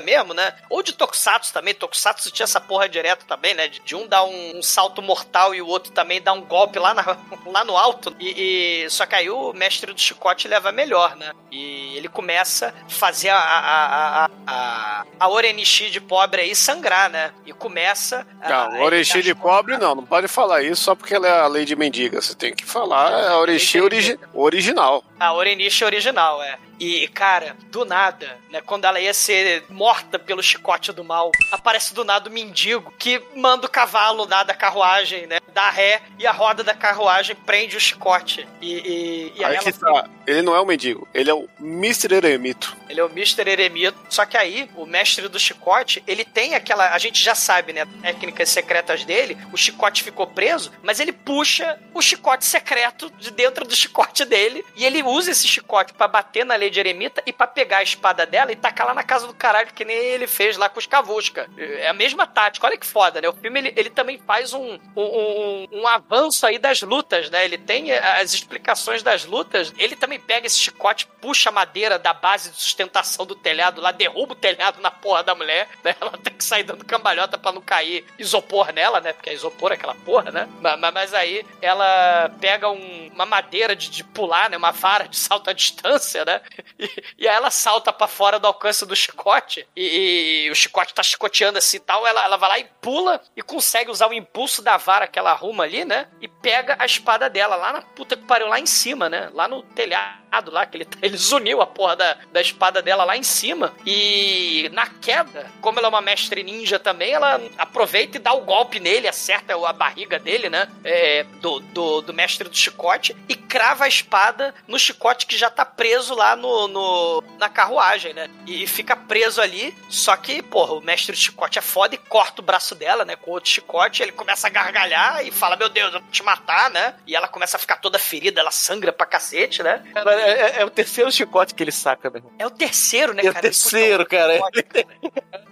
[0.04, 0.54] mesmo, né?
[0.70, 1.74] Ou de Tokusatsu também.
[1.74, 3.66] Tokusatsu tinha essa porra direto também, né?
[3.66, 6.78] De, de um dar um, um salto mortal e o outro também dar um golpe
[6.78, 7.16] lá, na-
[7.46, 8.14] lá no alto.
[8.20, 11.32] E, e- só que aí o mestre do chicote leva melhor, né?
[11.50, 17.10] E ele começa a fazer a, a, a, a, a, Orenishi de pobre aí sangrar,
[17.10, 17.32] né?
[17.44, 18.24] E começa.
[18.40, 21.48] a- Não, Orexi de pobre não, não pode falar isso só porque ela é a
[21.48, 22.20] Lady Mendiga.
[22.22, 25.02] Você tem que falar a Orexi origi original.
[25.18, 26.56] A Orenishi original, é.
[26.78, 28.60] E, cara, do nada, né?
[28.60, 33.22] Quando ela ia ser morta pelo chicote do mal, aparece do nada o mendigo que
[33.34, 35.38] manda o cavalo lá da carruagem, né?
[35.52, 38.46] Dá ré e a roda da carruagem prende o chicote.
[38.60, 40.08] E, e, e aí, ela que tá.
[40.26, 42.14] Ele não é o mendigo, ele é o Mr.
[42.14, 42.76] Eremito.
[42.88, 43.48] Ele é o Mr.
[43.48, 43.98] Eremito.
[44.08, 46.92] Só que aí, o mestre do chicote, ele tem aquela.
[46.92, 47.86] A gente já sabe, né?
[48.02, 49.36] Técnicas secretas dele.
[49.52, 54.64] O chicote ficou preso, mas ele puxa o chicote secreto de dentro do chicote dele.
[54.76, 58.24] E ele usa esse chicote pra bater na Lady Eremita e pra pegar a espada
[58.26, 60.86] dela e tacar lá na casa do caralho, que nem ele fez lá com os
[60.86, 61.48] Cavusca.
[61.56, 62.66] É a mesma tática.
[62.66, 63.28] Olha que foda, né?
[63.28, 67.44] O filme ele, ele também faz um, um, um, avanço aí das lutas, né?
[67.44, 69.72] Ele tem as explicações das lutas.
[69.78, 73.90] Ele também pega esse chicote, puxa a madeira da base de sustentação do telhado lá,
[73.92, 75.94] derruba o telhado na porra da mulher, né?
[76.00, 79.12] Ela tem que sair dando cambalhota pra não cair isopor nela, né?
[79.12, 80.48] Porque é isopor aquela porra, né?
[80.60, 84.56] Ma- ma- Mas, aí ela pega um- uma madeira de, de pular, né?
[84.56, 86.40] Uma vara de salto à distância, né?
[87.18, 91.02] E, aí ela salta pra fora do alcance do chicote e, e o chicote tá
[91.02, 92.06] chicoteando assim e tal.
[92.06, 95.32] Ela, ela vai lá e pula e consegue usar o impulso da vara que ela
[95.32, 96.06] arruma ali, né?
[96.20, 99.30] E pega a espada dela lá na puta que pariu, lá em cima, né?
[99.34, 103.16] Lá no telhado, lá, que ele, ele zuniu a porra da, da espada dela lá
[103.16, 103.74] em cima.
[103.84, 108.42] E na queda, como ela é uma mestre ninja também, ela aproveita e dá o
[108.42, 110.68] golpe nele, acerta a barriga dele, né?
[110.84, 115.50] É, do, do, do mestre do chicote e crava a espada no chicote que já
[115.50, 118.28] tá preso lá no, no- na carruagem, né?
[118.46, 122.40] E fica preso ali, só que, porra, o mestre do chicote é foda e corta
[122.40, 123.16] o braço dela, né?
[123.16, 126.70] Com outro chicote, ele começa a gargalhar e fala, meu Deus, eu vou te matar,
[126.70, 126.94] né?
[127.06, 129.82] E ela começa a ficar toda ferida, ela sangra pra cacete, né?
[129.92, 132.32] Cara, é, é- é o terceiro chicote que ele saca, meu irmão.
[132.38, 133.46] É o terceiro, né, É o cara?
[133.46, 134.40] Ele terceiro, puxa cara.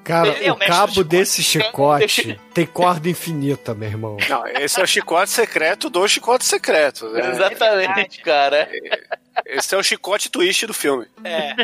[0.04, 4.16] Cara, Ele é o o cabo do desse chicote tem corda infinita, meu irmão.
[4.28, 7.08] Não, esse é o chicote secreto do chicote secreto.
[7.10, 7.28] né?
[7.30, 8.68] Exatamente, cara.
[9.44, 11.06] Esse é o chicote twist do filme.
[11.24, 11.54] É.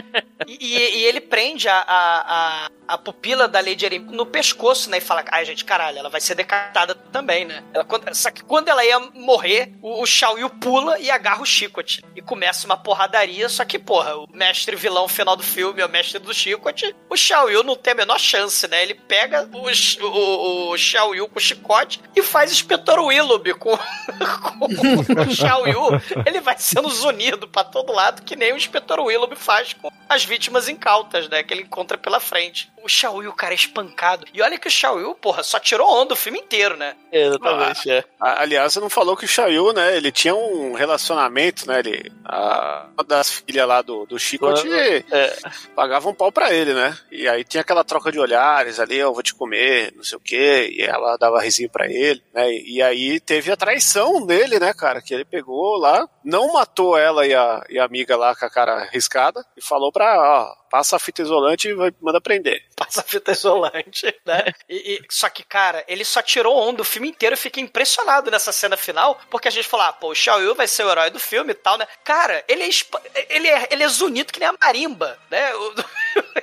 [0.46, 4.98] E, e- ele prende a, a, a, pupila da Lady Erin no pescoço, né?
[4.98, 7.62] E fala, ai, gente, caralho, ela vai ser decapitada também, né?
[7.72, 11.42] Ela, quando- só que quando ela ia morrer, o, o Shao Yu pula e agarra
[11.42, 12.02] o chicote.
[12.14, 15.90] E começa uma porradaria, só que, porra, o mestre vilão final do filme é o
[15.90, 16.94] mestre do chicote.
[17.08, 18.82] O Shao Yu não tem a menor chance, né?
[18.82, 19.68] Ele pega o,
[20.06, 25.66] o, o Shao Yu com o chicote e faz Inspetor Willoughby com, com o Shao
[25.66, 25.88] Yu.
[26.26, 29.90] Ele vai sendo zunido pra pra todo lado, que nem o inspetor Willoughby faz com
[30.08, 31.42] as vítimas incautas, né?
[31.42, 32.70] Que ele encontra pela frente.
[32.82, 34.26] O Shaoyu, o cara, é espancado.
[34.34, 36.94] E olha que o Shaoyu, porra, só tirou onda o filme inteiro, né?
[37.10, 38.04] Exatamente, é.
[38.20, 39.96] A- Aliás, você não falou que o Shayu, né?
[39.96, 41.78] Ele tinha um relacionamento, né?
[41.78, 44.46] Ele, a, uma das filhas lá do, do Chico
[45.10, 45.36] É.
[45.74, 46.96] pagava um pau pra ele, né?
[47.10, 50.20] E aí tinha aquela troca de olhares ali, eu vou te comer, não sei o
[50.20, 50.74] quê.
[50.76, 52.50] E ela dava risinho pra ele, né?
[52.52, 55.00] E aí teve a traição dele, né, cara?
[55.00, 58.88] Que ele pegou lá, não matou ela e a, e amiga lá com a cara
[58.92, 62.64] riscada e falou pra, ó, passa a fita isolante e vai, manda prender.
[62.74, 64.44] Passa a fita isolante, né?
[64.68, 67.34] E, e- só que, cara, ele só tirou onda o filme inteiro.
[67.34, 70.54] Eu fiquei impressionado nessa cena final, porque a gente falou, ah, pô, o Xiao Yu
[70.54, 71.86] vai ser o herói do filme e tal, né?
[72.02, 72.68] Cara, ele é,
[73.28, 73.88] ele é, ele é
[74.32, 75.52] que nem a marimba, né?
[75.54, 75.74] O-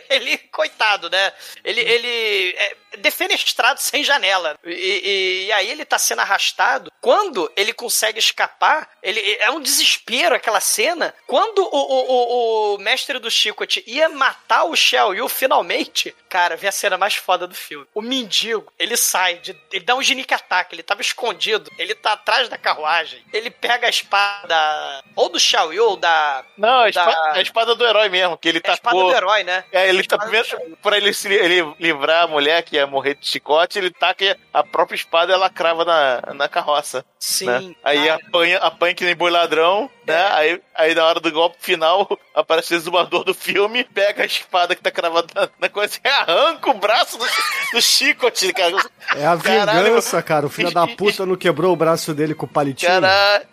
[0.10, 1.32] ele, coitado, né?
[1.64, 4.58] Ele, ele é defenestrado sem janela.
[4.66, 6.92] E, e- e aí ele tá sendo arrastado.
[7.02, 11.14] Quando ele consegue escapar, ele é um desespero aquela cena.
[11.28, 16.58] Quando o, o, o, o mestre do Chicote ia matar o Xiao Yu finalmente, cara,
[16.58, 17.88] vem a cena mais foda do filme.
[17.96, 22.14] O mendigo, ele sai, de, ele dá um genique ataque, ele tava escondido, ele tá
[22.14, 26.44] atrás da carruagem, ele pega a espada ou do Xiao Yu ou da...
[26.58, 29.12] Não, a da- espada, a espada do herói mesmo, que ele É a espada do
[29.12, 29.64] herói, né?
[29.72, 30.48] É, ele tá primeiro,
[30.82, 34.64] pra ele, se, ele livrar a mulher que ia morrer de chicote, ele taca a
[34.64, 37.06] própria espada e ela crava na, na carroça.
[37.18, 37.76] Sim, né?
[37.84, 40.28] Aí apanha, apanha que nem boi ladrão, né?
[40.34, 44.76] Aí, aí na hora do golpe final, aparece o exumador do filme, pega a espada
[44.76, 47.26] que tá cravada na, na coisa e arranca o braço do,
[47.74, 48.76] do chicote, cara.
[49.16, 50.46] É a Caralho, vingança, cara.
[50.46, 52.92] O filho da puta não quebrou o braço dele com o palitinho.
[52.92, 53.44] Cara,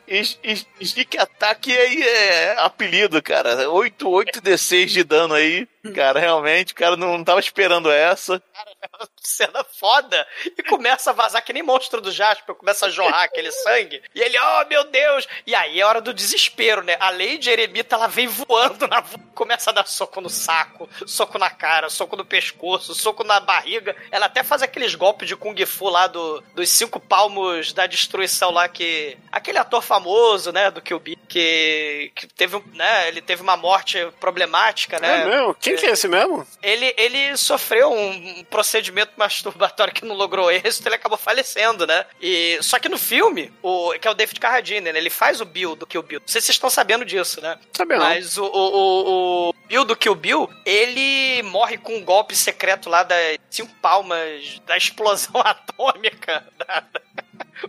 [0.81, 3.69] Sneak Attack aí é apelido, cara.
[3.71, 5.67] 8, 8 D6 de dano aí.
[5.95, 8.43] Cara, realmente, o cara não tava esperando essa.
[9.21, 10.27] cena foda
[10.57, 14.01] e começa a vazar que nem monstro do Jasper, começa a jorrar aquele sangue.
[14.15, 15.27] E ele, oh meu Deus!
[15.47, 16.97] E aí é hora do desespero, né?
[17.01, 21.39] A Lady Eremita ela vem voando na vo- começa a dar soco no saco, soco
[21.39, 23.97] na cara, soco no pescoço, soco na barriga.
[24.11, 28.51] Ela até faz aqueles golpes de Kung Fu lá do, dos cinco palmos da destruição
[28.51, 29.17] lá que.
[29.33, 30.71] Aquele ator famoso, né?
[30.71, 32.63] Do Kill Bill, que, que teve um.
[32.75, 33.09] né?
[33.09, 35.23] Ele teve uma morte problemática, né?
[35.23, 35.55] É mesmo?
[35.57, 36.47] Quem que é esse mesmo?
[36.63, 42.05] Ele, ele sofreu um procedimento masturbatório que não logrou êxito, ele acabou falecendo, né?
[42.21, 44.99] E, só que no filme, o, que é o David Carradine, né?
[44.99, 46.21] Ele faz o Bill do Kill Bill.
[46.21, 47.59] Não sei se vocês estão sabendo disso, né?
[47.73, 48.01] Sabendo.
[48.01, 52.89] Mas o, o, o, o Bill do Kill Bill, ele morre com um golpe secreto
[52.89, 56.45] lá das cinco palmas da explosão atômica.
[56.57, 56.85] Da,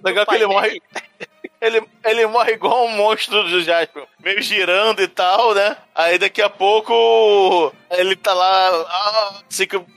[0.03, 0.81] Legal que ele morre.
[1.59, 5.75] Ele, ele morre igual um monstro do Jasper, meio girando e tal, né?
[5.95, 9.33] Aí daqui a pouco ele tá lá, ah,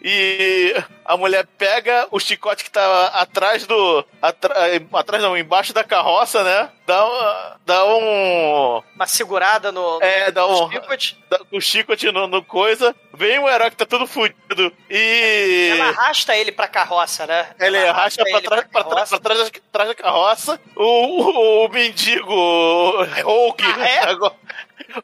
[0.03, 4.05] e a mulher pega o chicote que tá atrás do.
[4.23, 4.55] atra-
[4.93, 6.69] atrás não, embaixo da carroça, né?
[6.87, 8.83] Dá, um- dá um.
[8.95, 9.99] Uma segurada no.
[10.03, 10.71] É, dá um.
[10.71, 11.19] chicote.
[11.29, 12.95] Dá, o chicote no, no coisa.
[13.15, 14.73] Vem o herói que tá todo fudido.
[14.89, 15.71] E.
[15.73, 17.49] Ela arrasta ele pra carroça, né?
[17.61, 20.61] Ele Ela arrasta pra trás, pra, trás, pra trás, da- trás da carroça.
[20.77, 22.35] O, o, o mendigo
[23.23, 23.99] Rogue, Ah, é?
[24.11, 24.35] agora,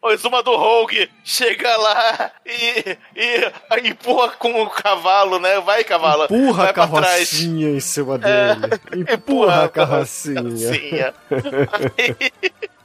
[0.03, 5.61] o exumador Rogue chega lá e, e empurra com o cavalo, né?
[5.61, 6.25] Vai, cavalo.
[6.25, 7.31] Empurra vai a pra trás.
[7.31, 9.13] carrocinha em cima dele.
[9.13, 10.43] Empurra a carrocinha.
[10.43, 11.15] carrocinha.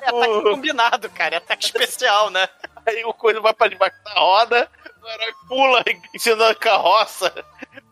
[0.00, 1.34] É ataque combinado, cara.
[1.34, 2.48] É ataque especial, né?
[2.86, 4.68] Aí o coisa vai pra debaixo da roda,
[5.02, 5.84] o herói pula
[6.14, 7.32] em cima da carroça.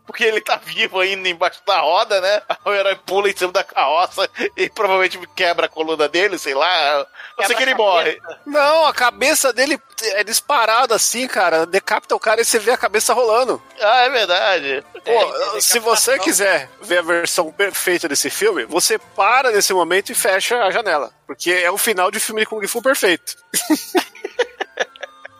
[0.07, 2.41] Porque ele tá vivo ainda embaixo da roda, né?
[2.47, 6.55] Aí O herói pula em cima da carroça e provavelmente quebra a coluna dele, sei
[6.55, 7.05] lá.
[7.45, 8.17] Sei que ele morre.
[8.45, 9.77] Não, a cabeça dele
[10.13, 11.65] é disparada assim, cara.
[11.65, 13.61] Decapita o cara e você vê a cabeça rolando.
[13.81, 14.83] Ah, é verdade.
[15.03, 20.15] Pô, se você quiser ver a versão perfeita desse filme, você para nesse momento e
[20.15, 21.11] fecha a janela.
[21.27, 23.35] Porque é o final de filme de Kung Fu perfeito.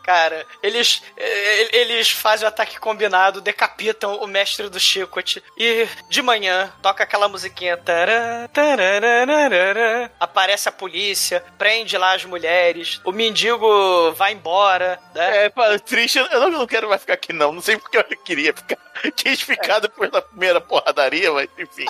[0.08, 6.22] Cara, eles, eh, eles fazem o ataque combinado, decapitam o mestre do chicote e de
[6.22, 7.76] manhã toca aquela musiquinha.
[7.76, 15.48] tará, tararararara, aparece a polícia, prende lá as mulheres, o mendigo vai embora, né?
[15.48, 17.52] É, pá, triste, eu não, não quero mais ficar aqui, não.
[17.52, 18.78] Não sei porque eu queria ficar.
[19.14, 21.86] Quis ficar depois da primeira porradaria, mas enfim.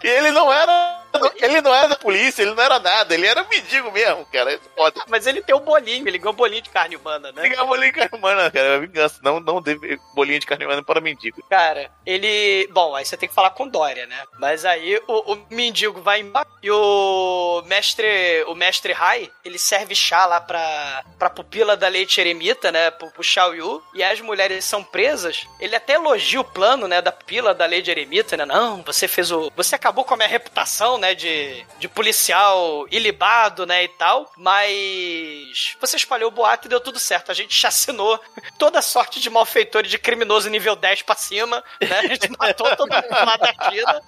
[0.00, 1.01] E ele não era.
[1.42, 4.52] Ele não era da polícia, ele não era nada, ele era um mendigo mesmo, cara.
[4.52, 5.02] É foda.
[5.08, 7.42] Mas ele tem o bolinho, ele ganhou bolinho de carne humana, né?
[7.42, 8.68] Ligar bolinho de carne humana, cara.
[8.68, 9.20] É vingança.
[9.22, 9.76] Não, não dê
[10.14, 11.42] bolinho de carne humana para mendigo.
[11.50, 12.68] Cara, ele.
[12.72, 14.22] Bom, aí você tem que falar com Dória, né?
[14.38, 18.44] Mas aí o, o mendigo vai embora e o mestre.
[18.46, 22.90] O mestre Rai, ele serve chá lá pra, pra pupila da leite eremita, né?
[22.90, 23.82] Pro, pro Xiao Yu.
[23.94, 25.46] E as mulheres são presas.
[25.58, 27.02] Ele até elogia o plano, né?
[27.02, 28.44] Da pupila da leite eremita, né?
[28.44, 29.50] Não, você fez o.
[29.56, 35.76] Você acabou com a minha reputação, né, de, de policial ilibado, né, e tal, mas
[35.80, 37.32] você espalhou o boato e deu tudo certo.
[37.32, 38.20] A gente chacinou
[38.56, 41.98] toda sorte de malfeitor e de criminoso nível 10 pra cima, né?
[41.98, 44.02] A gente matou todo mundo lá da China,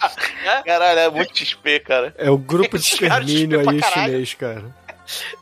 [0.45, 0.63] né?
[0.65, 2.15] Caralho, é muito XP, cara.
[2.17, 4.65] É o grupo de extermínio aí chinês, cara.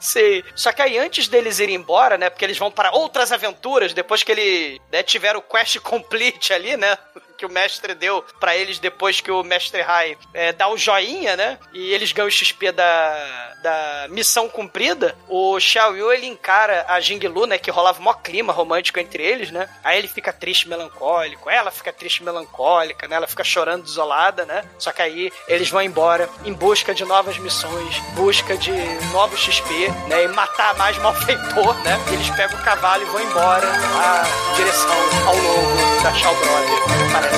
[0.00, 0.42] Sim.
[0.54, 2.30] Só que aí antes deles irem embora, né?
[2.30, 6.76] Porque eles vão para outras aventuras, depois que ele né, tiveram o quest complete ali,
[6.76, 6.96] né?
[7.42, 11.34] Que o mestre deu pra eles depois que o mestre Rai é, dá o joinha,
[11.36, 11.58] né?
[11.72, 15.16] E eles ganham o XP da, da missão cumprida.
[15.28, 17.58] O Xiao Yu, ele encara a Jing Lu, né?
[17.58, 19.68] Que rolava mó clima romântico entre eles, né?
[19.82, 21.50] Aí ele fica triste, melancólico.
[21.50, 23.16] Ela fica triste, melancólica, né?
[23.16, 24.62] Ela fica chorando, desolada, né?
[24.78, 28.70] Só que aí eles vão embora em busca de novas missões, busca de
[29.10, 30.22] novos XP, né?
[30.22, 31.98] E matar mais malfeitor, né?
[32.12, 34.22] Eles pegam o cavalo e vão embora na
[34.54, 34.96] direção
[35.26, 37.12] ao logo da Shaw Brother.
[37.12, 37.31] Parece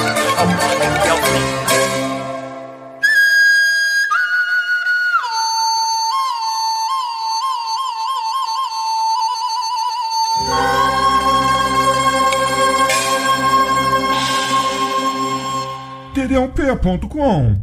[16.15, 17.61] td1p.com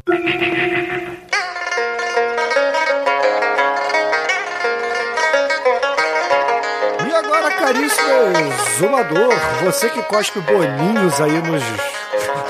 [7.07, 8.09] E agora, caríssimo
[8.75, 9.33] exumador,
[9.63, 11.63] você que cospe boninhos aí nos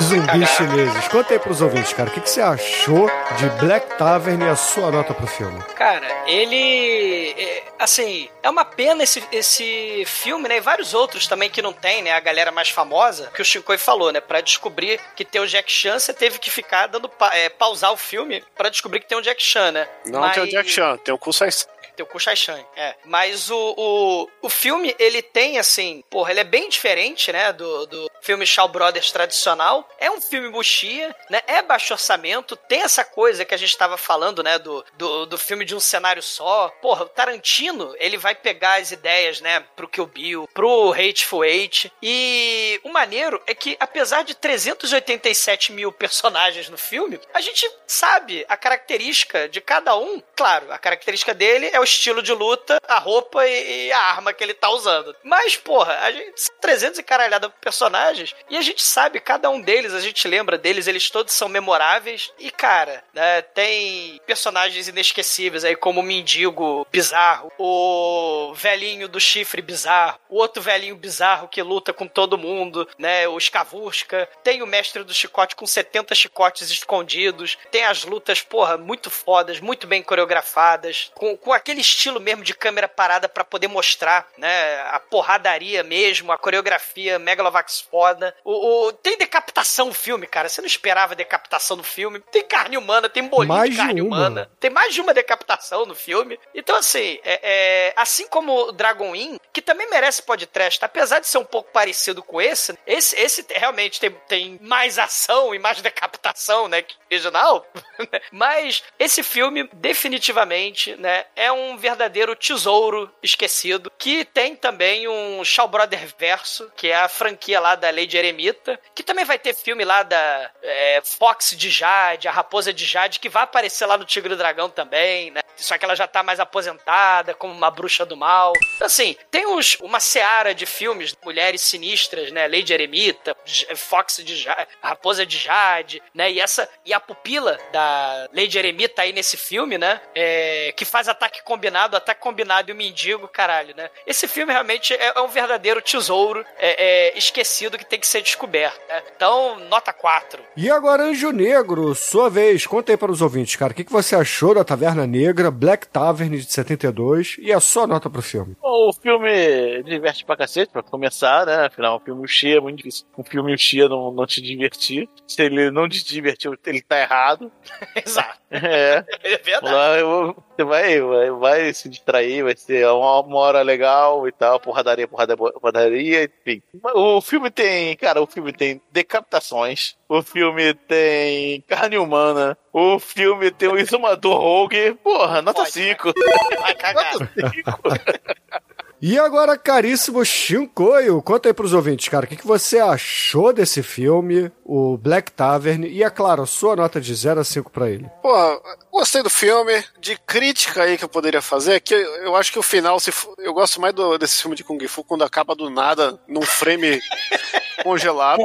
[0.02, 1.08] zumbis chineses.
[1.08, 4.56] Conta aí pros ouvintes, cara, o que, que você achou de Black Tavern e a
[4.56, 5.62] sua nota pro filme?
[5.76, 7.36] Cara, ele.
[7.38, 10.58] é, assim, é uma pena esse, esse filme, né?
[10.58, 12.12] E vários outros também que não tem, né?
[12.12, 14.20] A galera mais famosa, que o Shinkoi falou, né?
[14.20, 17.92] Pra descobrir que tem o Jack Chan, você teve que ficar dando pa- é, pausar
[17.92, 19.88] o filme pra descobrir que tem o Jack Chan, né?
[20.06, 21.50] Não Mas- tem o Jack Chan, tem o Kusai
[21.96, 22.96] tem o Kushai Shan, é.
[23.06, 27.86] Mas o, o, o filme, ele tem, assim, porra, ele é bem diferente, né, do,
[27.86, 29.88] do filme Shaw Brothers tradicional.
[30.00, 33.98] É um filme buchia, né, é baixo orçamento, tem essa coisa que a gente tava
[33.98, 36.70] falando, né, do, do, do filme de um cenário só.
[36.82, 41.92] Porra, o Tarantino, ele vai pegar as ideias, né, pro Kill Bill, pro Hateful Eight.
[42.02, 48.46] E o maneiro é que, apesar de 387 mil personagens no filme, a gente sabe
[48.48, 50.22] a característica de cada um.
[50.36, 54.34] Claro, a característica dele é o estilo de luta, a roupa e, e a arma
[54.34, 55.16] que ele tá usando.
[55.24, 59.62] Mas, porra, a gente são 300 e caralhada personagens e a gente sabe cada um
[59.62, 62.32] deles, a gente lembra deles, eles todos são memoráveis.
[62.40, 69.62] E, cara, né, tem personagens inesquecíveis aí, como o mendigo bizarro, o velhinho do chifre
[69.62, 73.28] bizarro, o outro velhinho bizarro que luta com todo mundo, né?
[73.28, 74.28] O Skavurska.
[74.44, 77.58] Tem o mestre do chicote com 70 chicotes escondidos.
[77.70, 82.54] Tem as lutas, porra, muito fodas, muito bem coreografadas, com, com aquele estilo mesmo de
[82.54, 84.82] câmera parada pra poder mostrar, né?
[84.92, 88.36] A porradaria mesmo, a coreografia Megalovax foda.
[88.44, 90.50] O, o- tem decapitação no filme, cara.
[90.50, 92.20] Você não esperava decapitação no filme.
[92.32, 94.18] Tem carne humana, tem bolinho Mais de de carne uma.
[94.18, 94.52] humana.
[94.60, 96.38] Tem mais de uma decapitação no filme.
[96.54, 101.28] Então, assim, é, é, assim como o Dragon Inn, que também merece podcast, apesar de
[101.28, 105.82] ser um pouco parecido com esse, esse, esse realmente tem, tem mais ação e mais
[105.82, 107.66] decapitação, né, que original.
[108.32, 115.68] Mas esse filme, definitivamente, né, é um verdadeiro tesouro esquecido, que tem também um Shaw
[115.68, 119.84] Brother Verso, que é a franquia lá da Lady Eremita, que também vai ter filme
[119.84, 124.06] lá da é, Fox de Jade, a Raposa de Jade, que vai aparecer lá no
[124.06, 125.42] Tigre e Dragão também, né?
[125.62, 128.54] Só que ela já tá mais aposentada, como uma bruxa do mal.
[128.76, 132.48] Então, assim, tem uns, uma seara de filmes, mulheres sinistras, né?
[132.48, 133.36] Lady Eremita,
[133.76, 136.32] Fox de Jade, Raposa de Jade, né?
[136.32, 140.02] E essa, e a pupila da Lady Eremita aí nesse filme, né?
[140.16, 143.90] É, que faz ataque combinado, ataque combinado e o mendigo, caralho, né?
[144.06, 148.22] Esse filme realmente é, é um verdadeiro tesouro é, é, esquecido que tem que ser
[148.22, 149.04] descoberto, né?
[149.16, 150.42] Então, nota 4.
[150.58, 153.92] E agora, Anjo Negro, sua vez, conta aí para os ouvintes, cara, o que, que
[153.92, 158.56] você achou da Taverna Negra, Black Tavern de 72 e a sua nota pro filme?
[158.62, 161.66] Bom, o filme diverte pra cacete, pra começar, né?
[161.66, 163.06] Afinal, um filme Uxia é muito difícil.
[163.18, 165.08] Um filme Uxia não, não te divertir.
[165.28, 167.52] Se ele não te divertiu, ele tá errado.
[168.06, 168.40] Exato.
[168.50, 169.04] É.
[169.24, 169.74] É verdade.
[169.74, 174.32] Lá eu- você vai, vai, vai se distrair, vai ser uma, uma hora legal e
[174.32, 176.62] tal, porradaria, porradaria, porradaria, enfim.
[176.94, 183.52] O filme tem, cara, o filme tem decapitações, o filme tem carne humana, o filme
[183.52, 186.14] tem o exumador Rogue, porra, nota 5.
[186.62, 187.14] Vai cagar.
[189.02, 193.82] E agora, caríssimo Shinkoio, conta aí pros ouvintes, cara, o que, que você achou desse
[193.82, 197.90] filme, o Black Tavern, e, é claro, a sua nota de 0 a 5 pra
[197.90, 198.08] ele.
[198.22, 198.62] Pô,
[198.92, 199.84] gostei do filme.
[200.00, 203.12] De crítica aí que eu poderia fazer, é que eu acho que o final, se
[203.12, 206.44] for- eu gosto mais do- desse filme de Kung Fu quando acaba do nada, num
[206.44, 207.02] frame
[207.84, 208.44] congelado.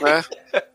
[0.00, 0.24] né?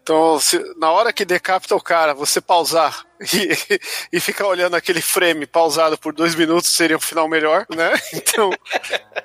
[0.01, 3.79] Então, se- na hora que decapita o cara, você pausar e,
[4.11, 7.91] e ficar olhando aquele frame pausado por dois minutos seria um final melhor, né?
[8.13, 8.51] Então,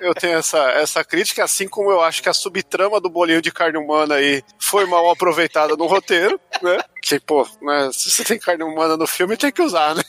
[0.01, 3.51] eu tenho essa, essa crítica, assim como eu acho que a subtrama do bolinho de
[3.51, 6.77] carne humana aí foi mal aproveitada no roteiro, né?
[7.07, 10.03] Que, pô, né, se você tem carne humana no filme, tem que usar, né?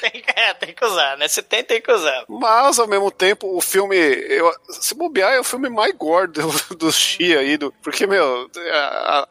[0.00, 1.28] Tem, é, tem que usar, né?
[1.28, 2.24] Se tem, tem que usar.
[2.28, 6.48] Mas, ao mesmo tempo, o filme, eu, se bobear, é o filme mais gore do,
[6.76, 8.78] do Xia aí, do, porque, meu, a-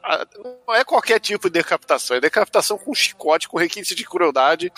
[0.06, 0.28] a- a-
[0.68, 4.72] não é qualquer tipo de decapitação, é decapitação com chicote, com requinte de crueldade.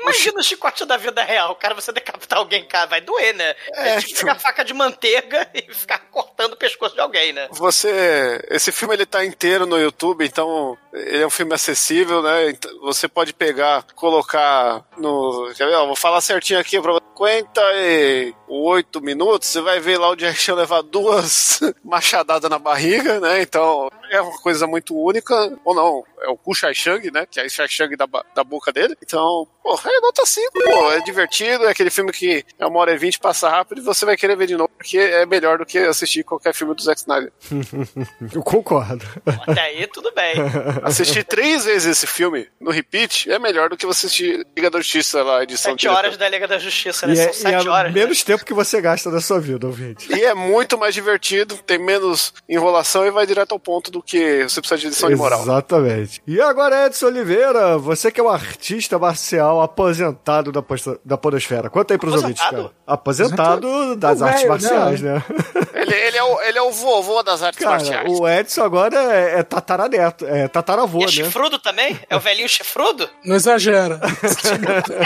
[0.00, 1.54] Imagina o chicote da vida real.
[1.56, 3.54] Cara, você decapitar alguém, cara, vai doer, né?
[3.72, 7.48] É, É, tipo pegar faca de manteiga e ficar cortando o pescoço de alguém, né?
[7.52, 12.50] Você, esse filme ele tá inteiro no YouTube, então ele é um filme acessível, né?
[12.50, 15.74] Então, Você pode pegar, colocar no, quer ver?
[15.74, 20.54] Ó, vou falar certinho aqui para 58 minutos, você vai ver lá o Jack Chan
[20.54, 23.42] levar duas machadadas na barriga, né?
[23.42, 25.34] Então é uma coisa muito única,
[25.64, 27.26] ou não, é o Ku Shai Shang, né?
[27.30, 28.96] Que é o Shai Shang da, da boca dele.
[29.02, 32.92] Então, pô, é nota 5, pô, é divertido, é aquele filme que é uma hora
[32.94, 35.66] e vinte, passa rápido e você vai querer ver de novo, porque é melhor do
[35.66, 37.32] que assistir qualquer filme do Zack Snyder.
[38.32, 39.04] Eu concordo.
[39.46, 40.34] Até aí, tudo bem.
[40.82, 44.78] Assistir três vezes esse filme no repeat é melhor do que você assistir Liga da
[44.78, 45.98] Justiça lá, edição Sete direta.
[45.98, 47.12] horas da Liga da Justiça, né?
[47.14, 47.92] E São é, sete é horas.
[47.92, 48.00] né?
[48.00, 50.12] menos tempo que você gasta na sua vida, ouvinte.
[50.12, 54.44] E é muito mais divertido, tem menos enrolação e vai direto ao ponto do que
[54.44, 55.42] você precisa de edição de moral.
[55.42, 56.22] Exatamente.
[56.26, 61.68] E agora, Edson Oliveira, você que é um artista marcial aposentado da, posta- da podosfera.
[61.70, 62.70] Conta aí pros ouvintes, cara.
[62.86, 65.14] Aposentado das O artes velho, marciais, né?
[65.14, 65.22] né?
[65.76, 68.10] Ele, ele é o, ele é o vovô das artes Cara, marciais.
[68.18, 71.12] o Edson agora é, é tataraneto, é tataravô, E é né?
[71.12, 72.00] chifrudo também?
[72.08, 73.08] É o velhinho chifrudo?
[73.24, 74.00] Não exagera.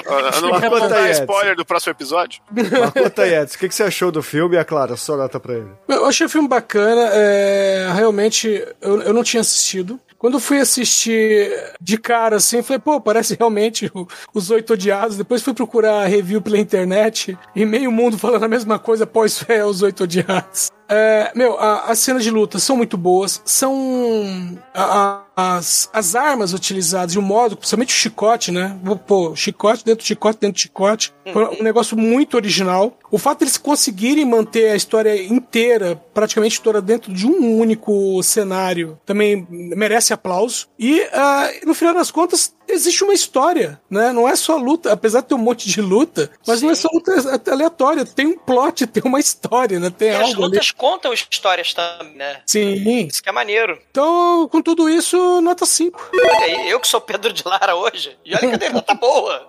[0.04, 0.54] Eu não
[0.96, 1.22] aí, Edson.
[1.22, 2.40] spoiler do próximo episódio.
[2.50, 4.56] Mas conta aí, Edson, o que, que você achou do filme?
[4.56, 5.68] E, é claro, só nota pra ele.
[5.88, 10.00] Eu achei o filme bacana, é, realmente eu, eu não tinha assistido.
[10.18, 11.50] Quando fui assistir
[11.80, 13.90] de cara assim, falei, pô, parece realmente
[14.34, 15.16] os Oito Odiados.
[15.16, 19.64] Depois fui procurar review pela internet e meio mundo falando a mesma coisa após fé
[19.64, 20.70] os Oito Odiados.
[20.92, 26.52] É, meu, as cenas de luta são muito boas, são a- a- as, as armas
[26.52, 28.76] utilizadas e o modo, principalmente o chicote, né?
[29.06, 31.14] Pô, chicote dentro do chicote dentro do chicote.
[31.58, 32.98] Um negócio muito original.
[33.10, 38.98] O fato deles conseguirem manter a história inteira, praticamente toda dentro de um único cenário,
[39.06, 40.66] também merece aplauso.
[40.78, 44.12] E ah, no final das contas, existe uma história, né?
[44.12, 46.88] Não é só luta, apesar de ter um monte de luta, mas não é só
[46.92, 47.12] luta
[47.50, 48.04] aleatória.
[48.04, 49.90] Tem um plot, tem uma história, né?
[49.90, 50.52] Tem E as algo ali.
[50.52, 52.42] lutas contam histórias também, né?
[52.46, 53.06] Sim.
[53.06, 53.78] Isso que é maneiro.
[53.90, 56.10] Então, com tudo isso, nota 5.
[56.14, 58.16] Olha aí, eu que sou Pedro de Lara hoje.
[58.24, 59.46] E olha que a nota tá boa.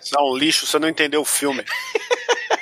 [0.00, 1.64] Você é um lixo, você não entendeu o filme.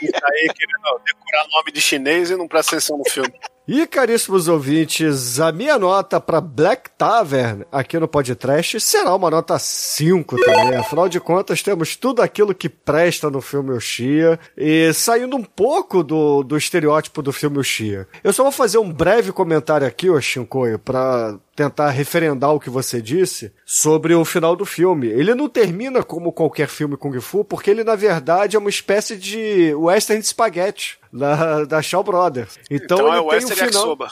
[0.03, 3.31] E tá aí querendo decorar nome de chinês e não presta atenção no filme.
[3.72, 9.56] E, caríssimos ouvintes, a minha nota para Black Tavern aqui no podcast será uma nota
[9.60, 10.74] 5 também.
[10.74, 16.02] Afinal de contas, temos tudo aquilo que presta no filme Uchiha e saindo um pouco
[16.02, 18.09] do, do estereótipo do filme Uchiha.
[18.24, 22.70] Eu só vou fazer um breve comentário aqui, ô Shinkoio, para tentar referendar o que
[22.70, 25.06] você disse sobre o final do filme.
[25.06, 29.16] Ele não termina como qualquer filme Kung Fu, porque ele, na verdade, é uma espécie
[29.16, 32.59] de western de spaghetti da, da Shaw Brothers.
[32.70, 33.89] Então, Então ele é tem Western um final...
[33.89, 34.11] Yakisoba.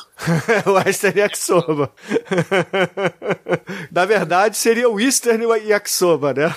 [0.84, 1.92] Western Yakisoba.
[3.90, 6.54] Na verdade, seria o Eastern Yakisoba, né?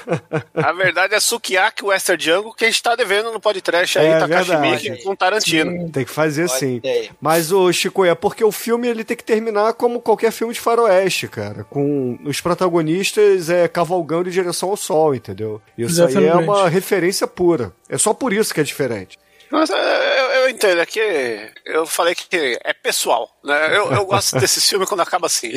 [0.53, 4.19] A verdade é Sukiyaki Western Django que a gente tá devendo no podcast aí, É
[4.19, 4.55] Takashi.
[4.57, 5.89] Miike com Tarantino.
[5.89, 6.81] Tem que fazer sim.
[6.83, 7.09] aí.
[7.19, 10.59] Mas o Chico é porque o filme ele tem que terminar como qualquer filme de
[10.59, 15.61] faroeste, cara, com os protagonistas é cavalgando em direção ao sol, entendeu?
[15.77, 16.49] Isso aí é Exatamente.
[16.49, 17.73] uma referência pura.
[17.89, 19.17] É só por isso que é diferente.
[19.51, 23.77] Mas é, eu, eu entendo, é que eu falei que é pessoal, né?
[23.77, 25.51] Eu, eu gosto desse filme quando acaba assim.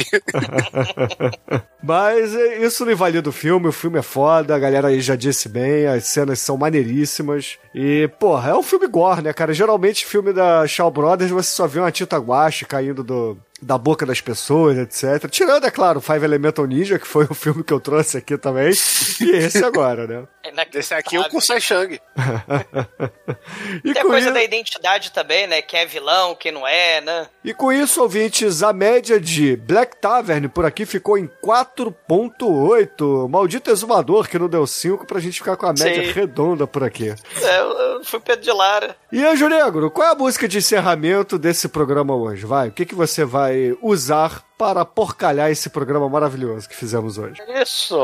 [1.80, 5.14] Mas é, isso não invalida o filme, o filme é foda, a galera aí já
[5.14, 7.58] disse bem, as cenas são maneiríssimas.
[7.72, 9.54] E, porra, é um filme gore, né, cara?
[9.54, 14.04] Geralmente, filme da Shaw Brothers, você só vê uma tinta guache caindo do, da boca
[14.04, 15.30] das pessoas, etc.
[15.30, 18.36] Tirando, é claro, o Five Elemental Ninja, que foi o filme que eu trouxe aqui
[18.36, 18.72] também,
[19.20, 20.26] e esse agora, né?
[20.74, 22.00] Esse aqui é o Kusai Shang.
[23.84, 25.60] E Tem a com coisa isso- da identidade também, né?
[25.62, 27.26] Quem é vilão, quem não é, né?
[27.44, 33.28] E com isso, ouvintes, a média de Black Tavern por aqui ficou em 4.8.
[33.28, 36.12] Maldito exumador que não deu 5 pra gente ficar com a média Sim.
[36.12, 37.08] redonda por aqui.
[37.42, 38.96] É, eu, eu fui Pedro de Lara.
[39.12, 42.44] E Anjo Negro, qual é a música de encerramento desse programa hoje?
[42.46, 47.42] Vai, o que, que você vai usar para porcalhar esse programa maravilhoso que fizemos hoje.
[47.60, 47.98] Isso.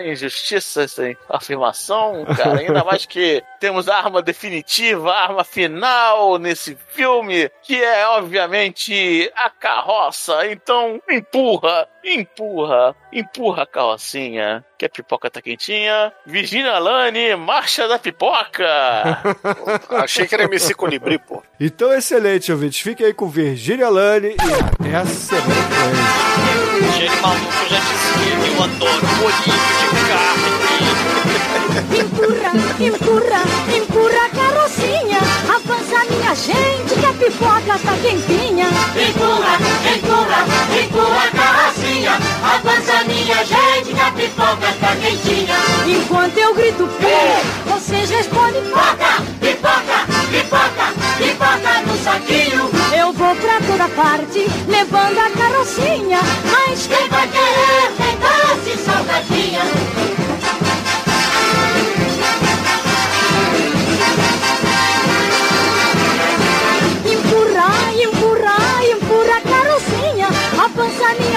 [0.00, 2.60] Injustiça essa afirmação, cara.
[2.60, 9.30] Ainda mais que temos a arma definitiva, a arma final nesse filme, que é obviamente
[9.36, 10.46] a carroça.
[10.46, 14.64] Então empurra, empurra, empurra a carrocinha.
[14.78, 16.12] Que a pipoca tá quentinha.
[16.26, 18.66] Virginia Lane, marcha da pipoca!
[20.02, 21.42] Achei que era MC Colibri, pô.
[21.60, 22.80] Então, excelente, ouvintes.
[22.80, 26.92] Fiquem aí com Virginia Lane e até a semana que vem.
[26.92, 30.62] Gênio maluco, eu já que eu adoro bolinho de carne.
[31.98, 33.42] Empurra, empurra,
[33.76, 35.18] empurra a carrocinha.
[35.48, 38.66] Avança minha gente que a pipoca tá quentinha.
[38.96, 39.58] Empurra,
[39.94, 40.46] empurra,
[40.82, 42.12] empurra a carrocinha.
[42.42, 45.56] Avança minha gente que a pipoca tá quentinha.
[45.86, 52.81] Enquanto eu grito pi, vocês respondem Pipoca, pipoca, pipoca, pipoca no saquinho.
[53.02, 56.20] Eu vou pra toda parte, levando a carrocinha.
[56.48, 60.21] Mas Quem vai querer tem doce salgadinha?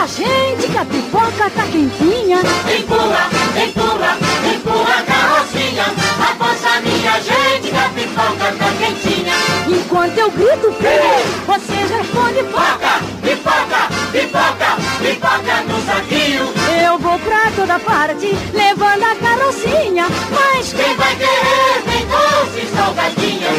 [0.08, 2.38] Gente que a pipoca tá quentinha.
[2.38, 3.28] Empurra,
[3.58, 4.18] empurra,
[4.54, 5.86] empurra a carrocinha.
[6.30, 9.34] Avança minha gente que a pipoca tá quentinha.
[9.68, 16.54] Enquanto eu grito pi, vocês respondem Pipoca, pipoca, pipoca, pipoca no saquinho.
[16.86, 20.06] Eu vou pra toda parte, levando a carrocinha.
[20.30, 23.50] Mas Quem vai querer tem doce salgadinha?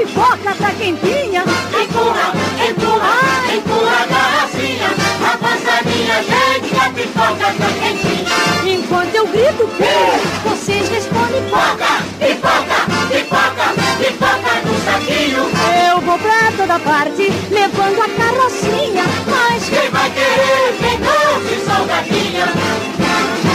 [0.00, 1.42] Pipoca tá quentinha.
[1.42, 2.32] Empurra,
[2.68, 4.88] empurra, empurra a carrocinha.
[5.32, 8.74] Avança minha gente a pipoca tá quentinha.
[8.74, 12.78] Enquanto eu grito pi, vocês respondem Pipoca, pipoca,
[13.10, 13.66] pipoca,
[13.98, 15.42] pipoca no saquinho.
[15.90, 19.04] Eu vou pra toda parte, levando a carrocinha.
[19.26, 23.49] Mas Quem vai querer tem doce salgadinha?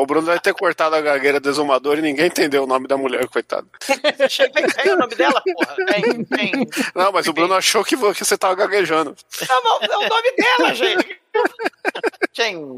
[0.00, 2.96] O Bruno deve ter cortado a gagueira do exumador e ninguém entendeu o nome da
[2.96, 3.68] mulher, coitado.
[3.88, 5.76] Bem, bem, o nome dela, porra.
[5.86, 6.52] Bem, bem.
[6.94, 9.14] Não, mas o Bruno achou que vo- que você tava gaguejando.
[9.42, 11.20] É o nome dela, gente.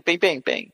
[0.04, 0.72] Pem, pem, pem.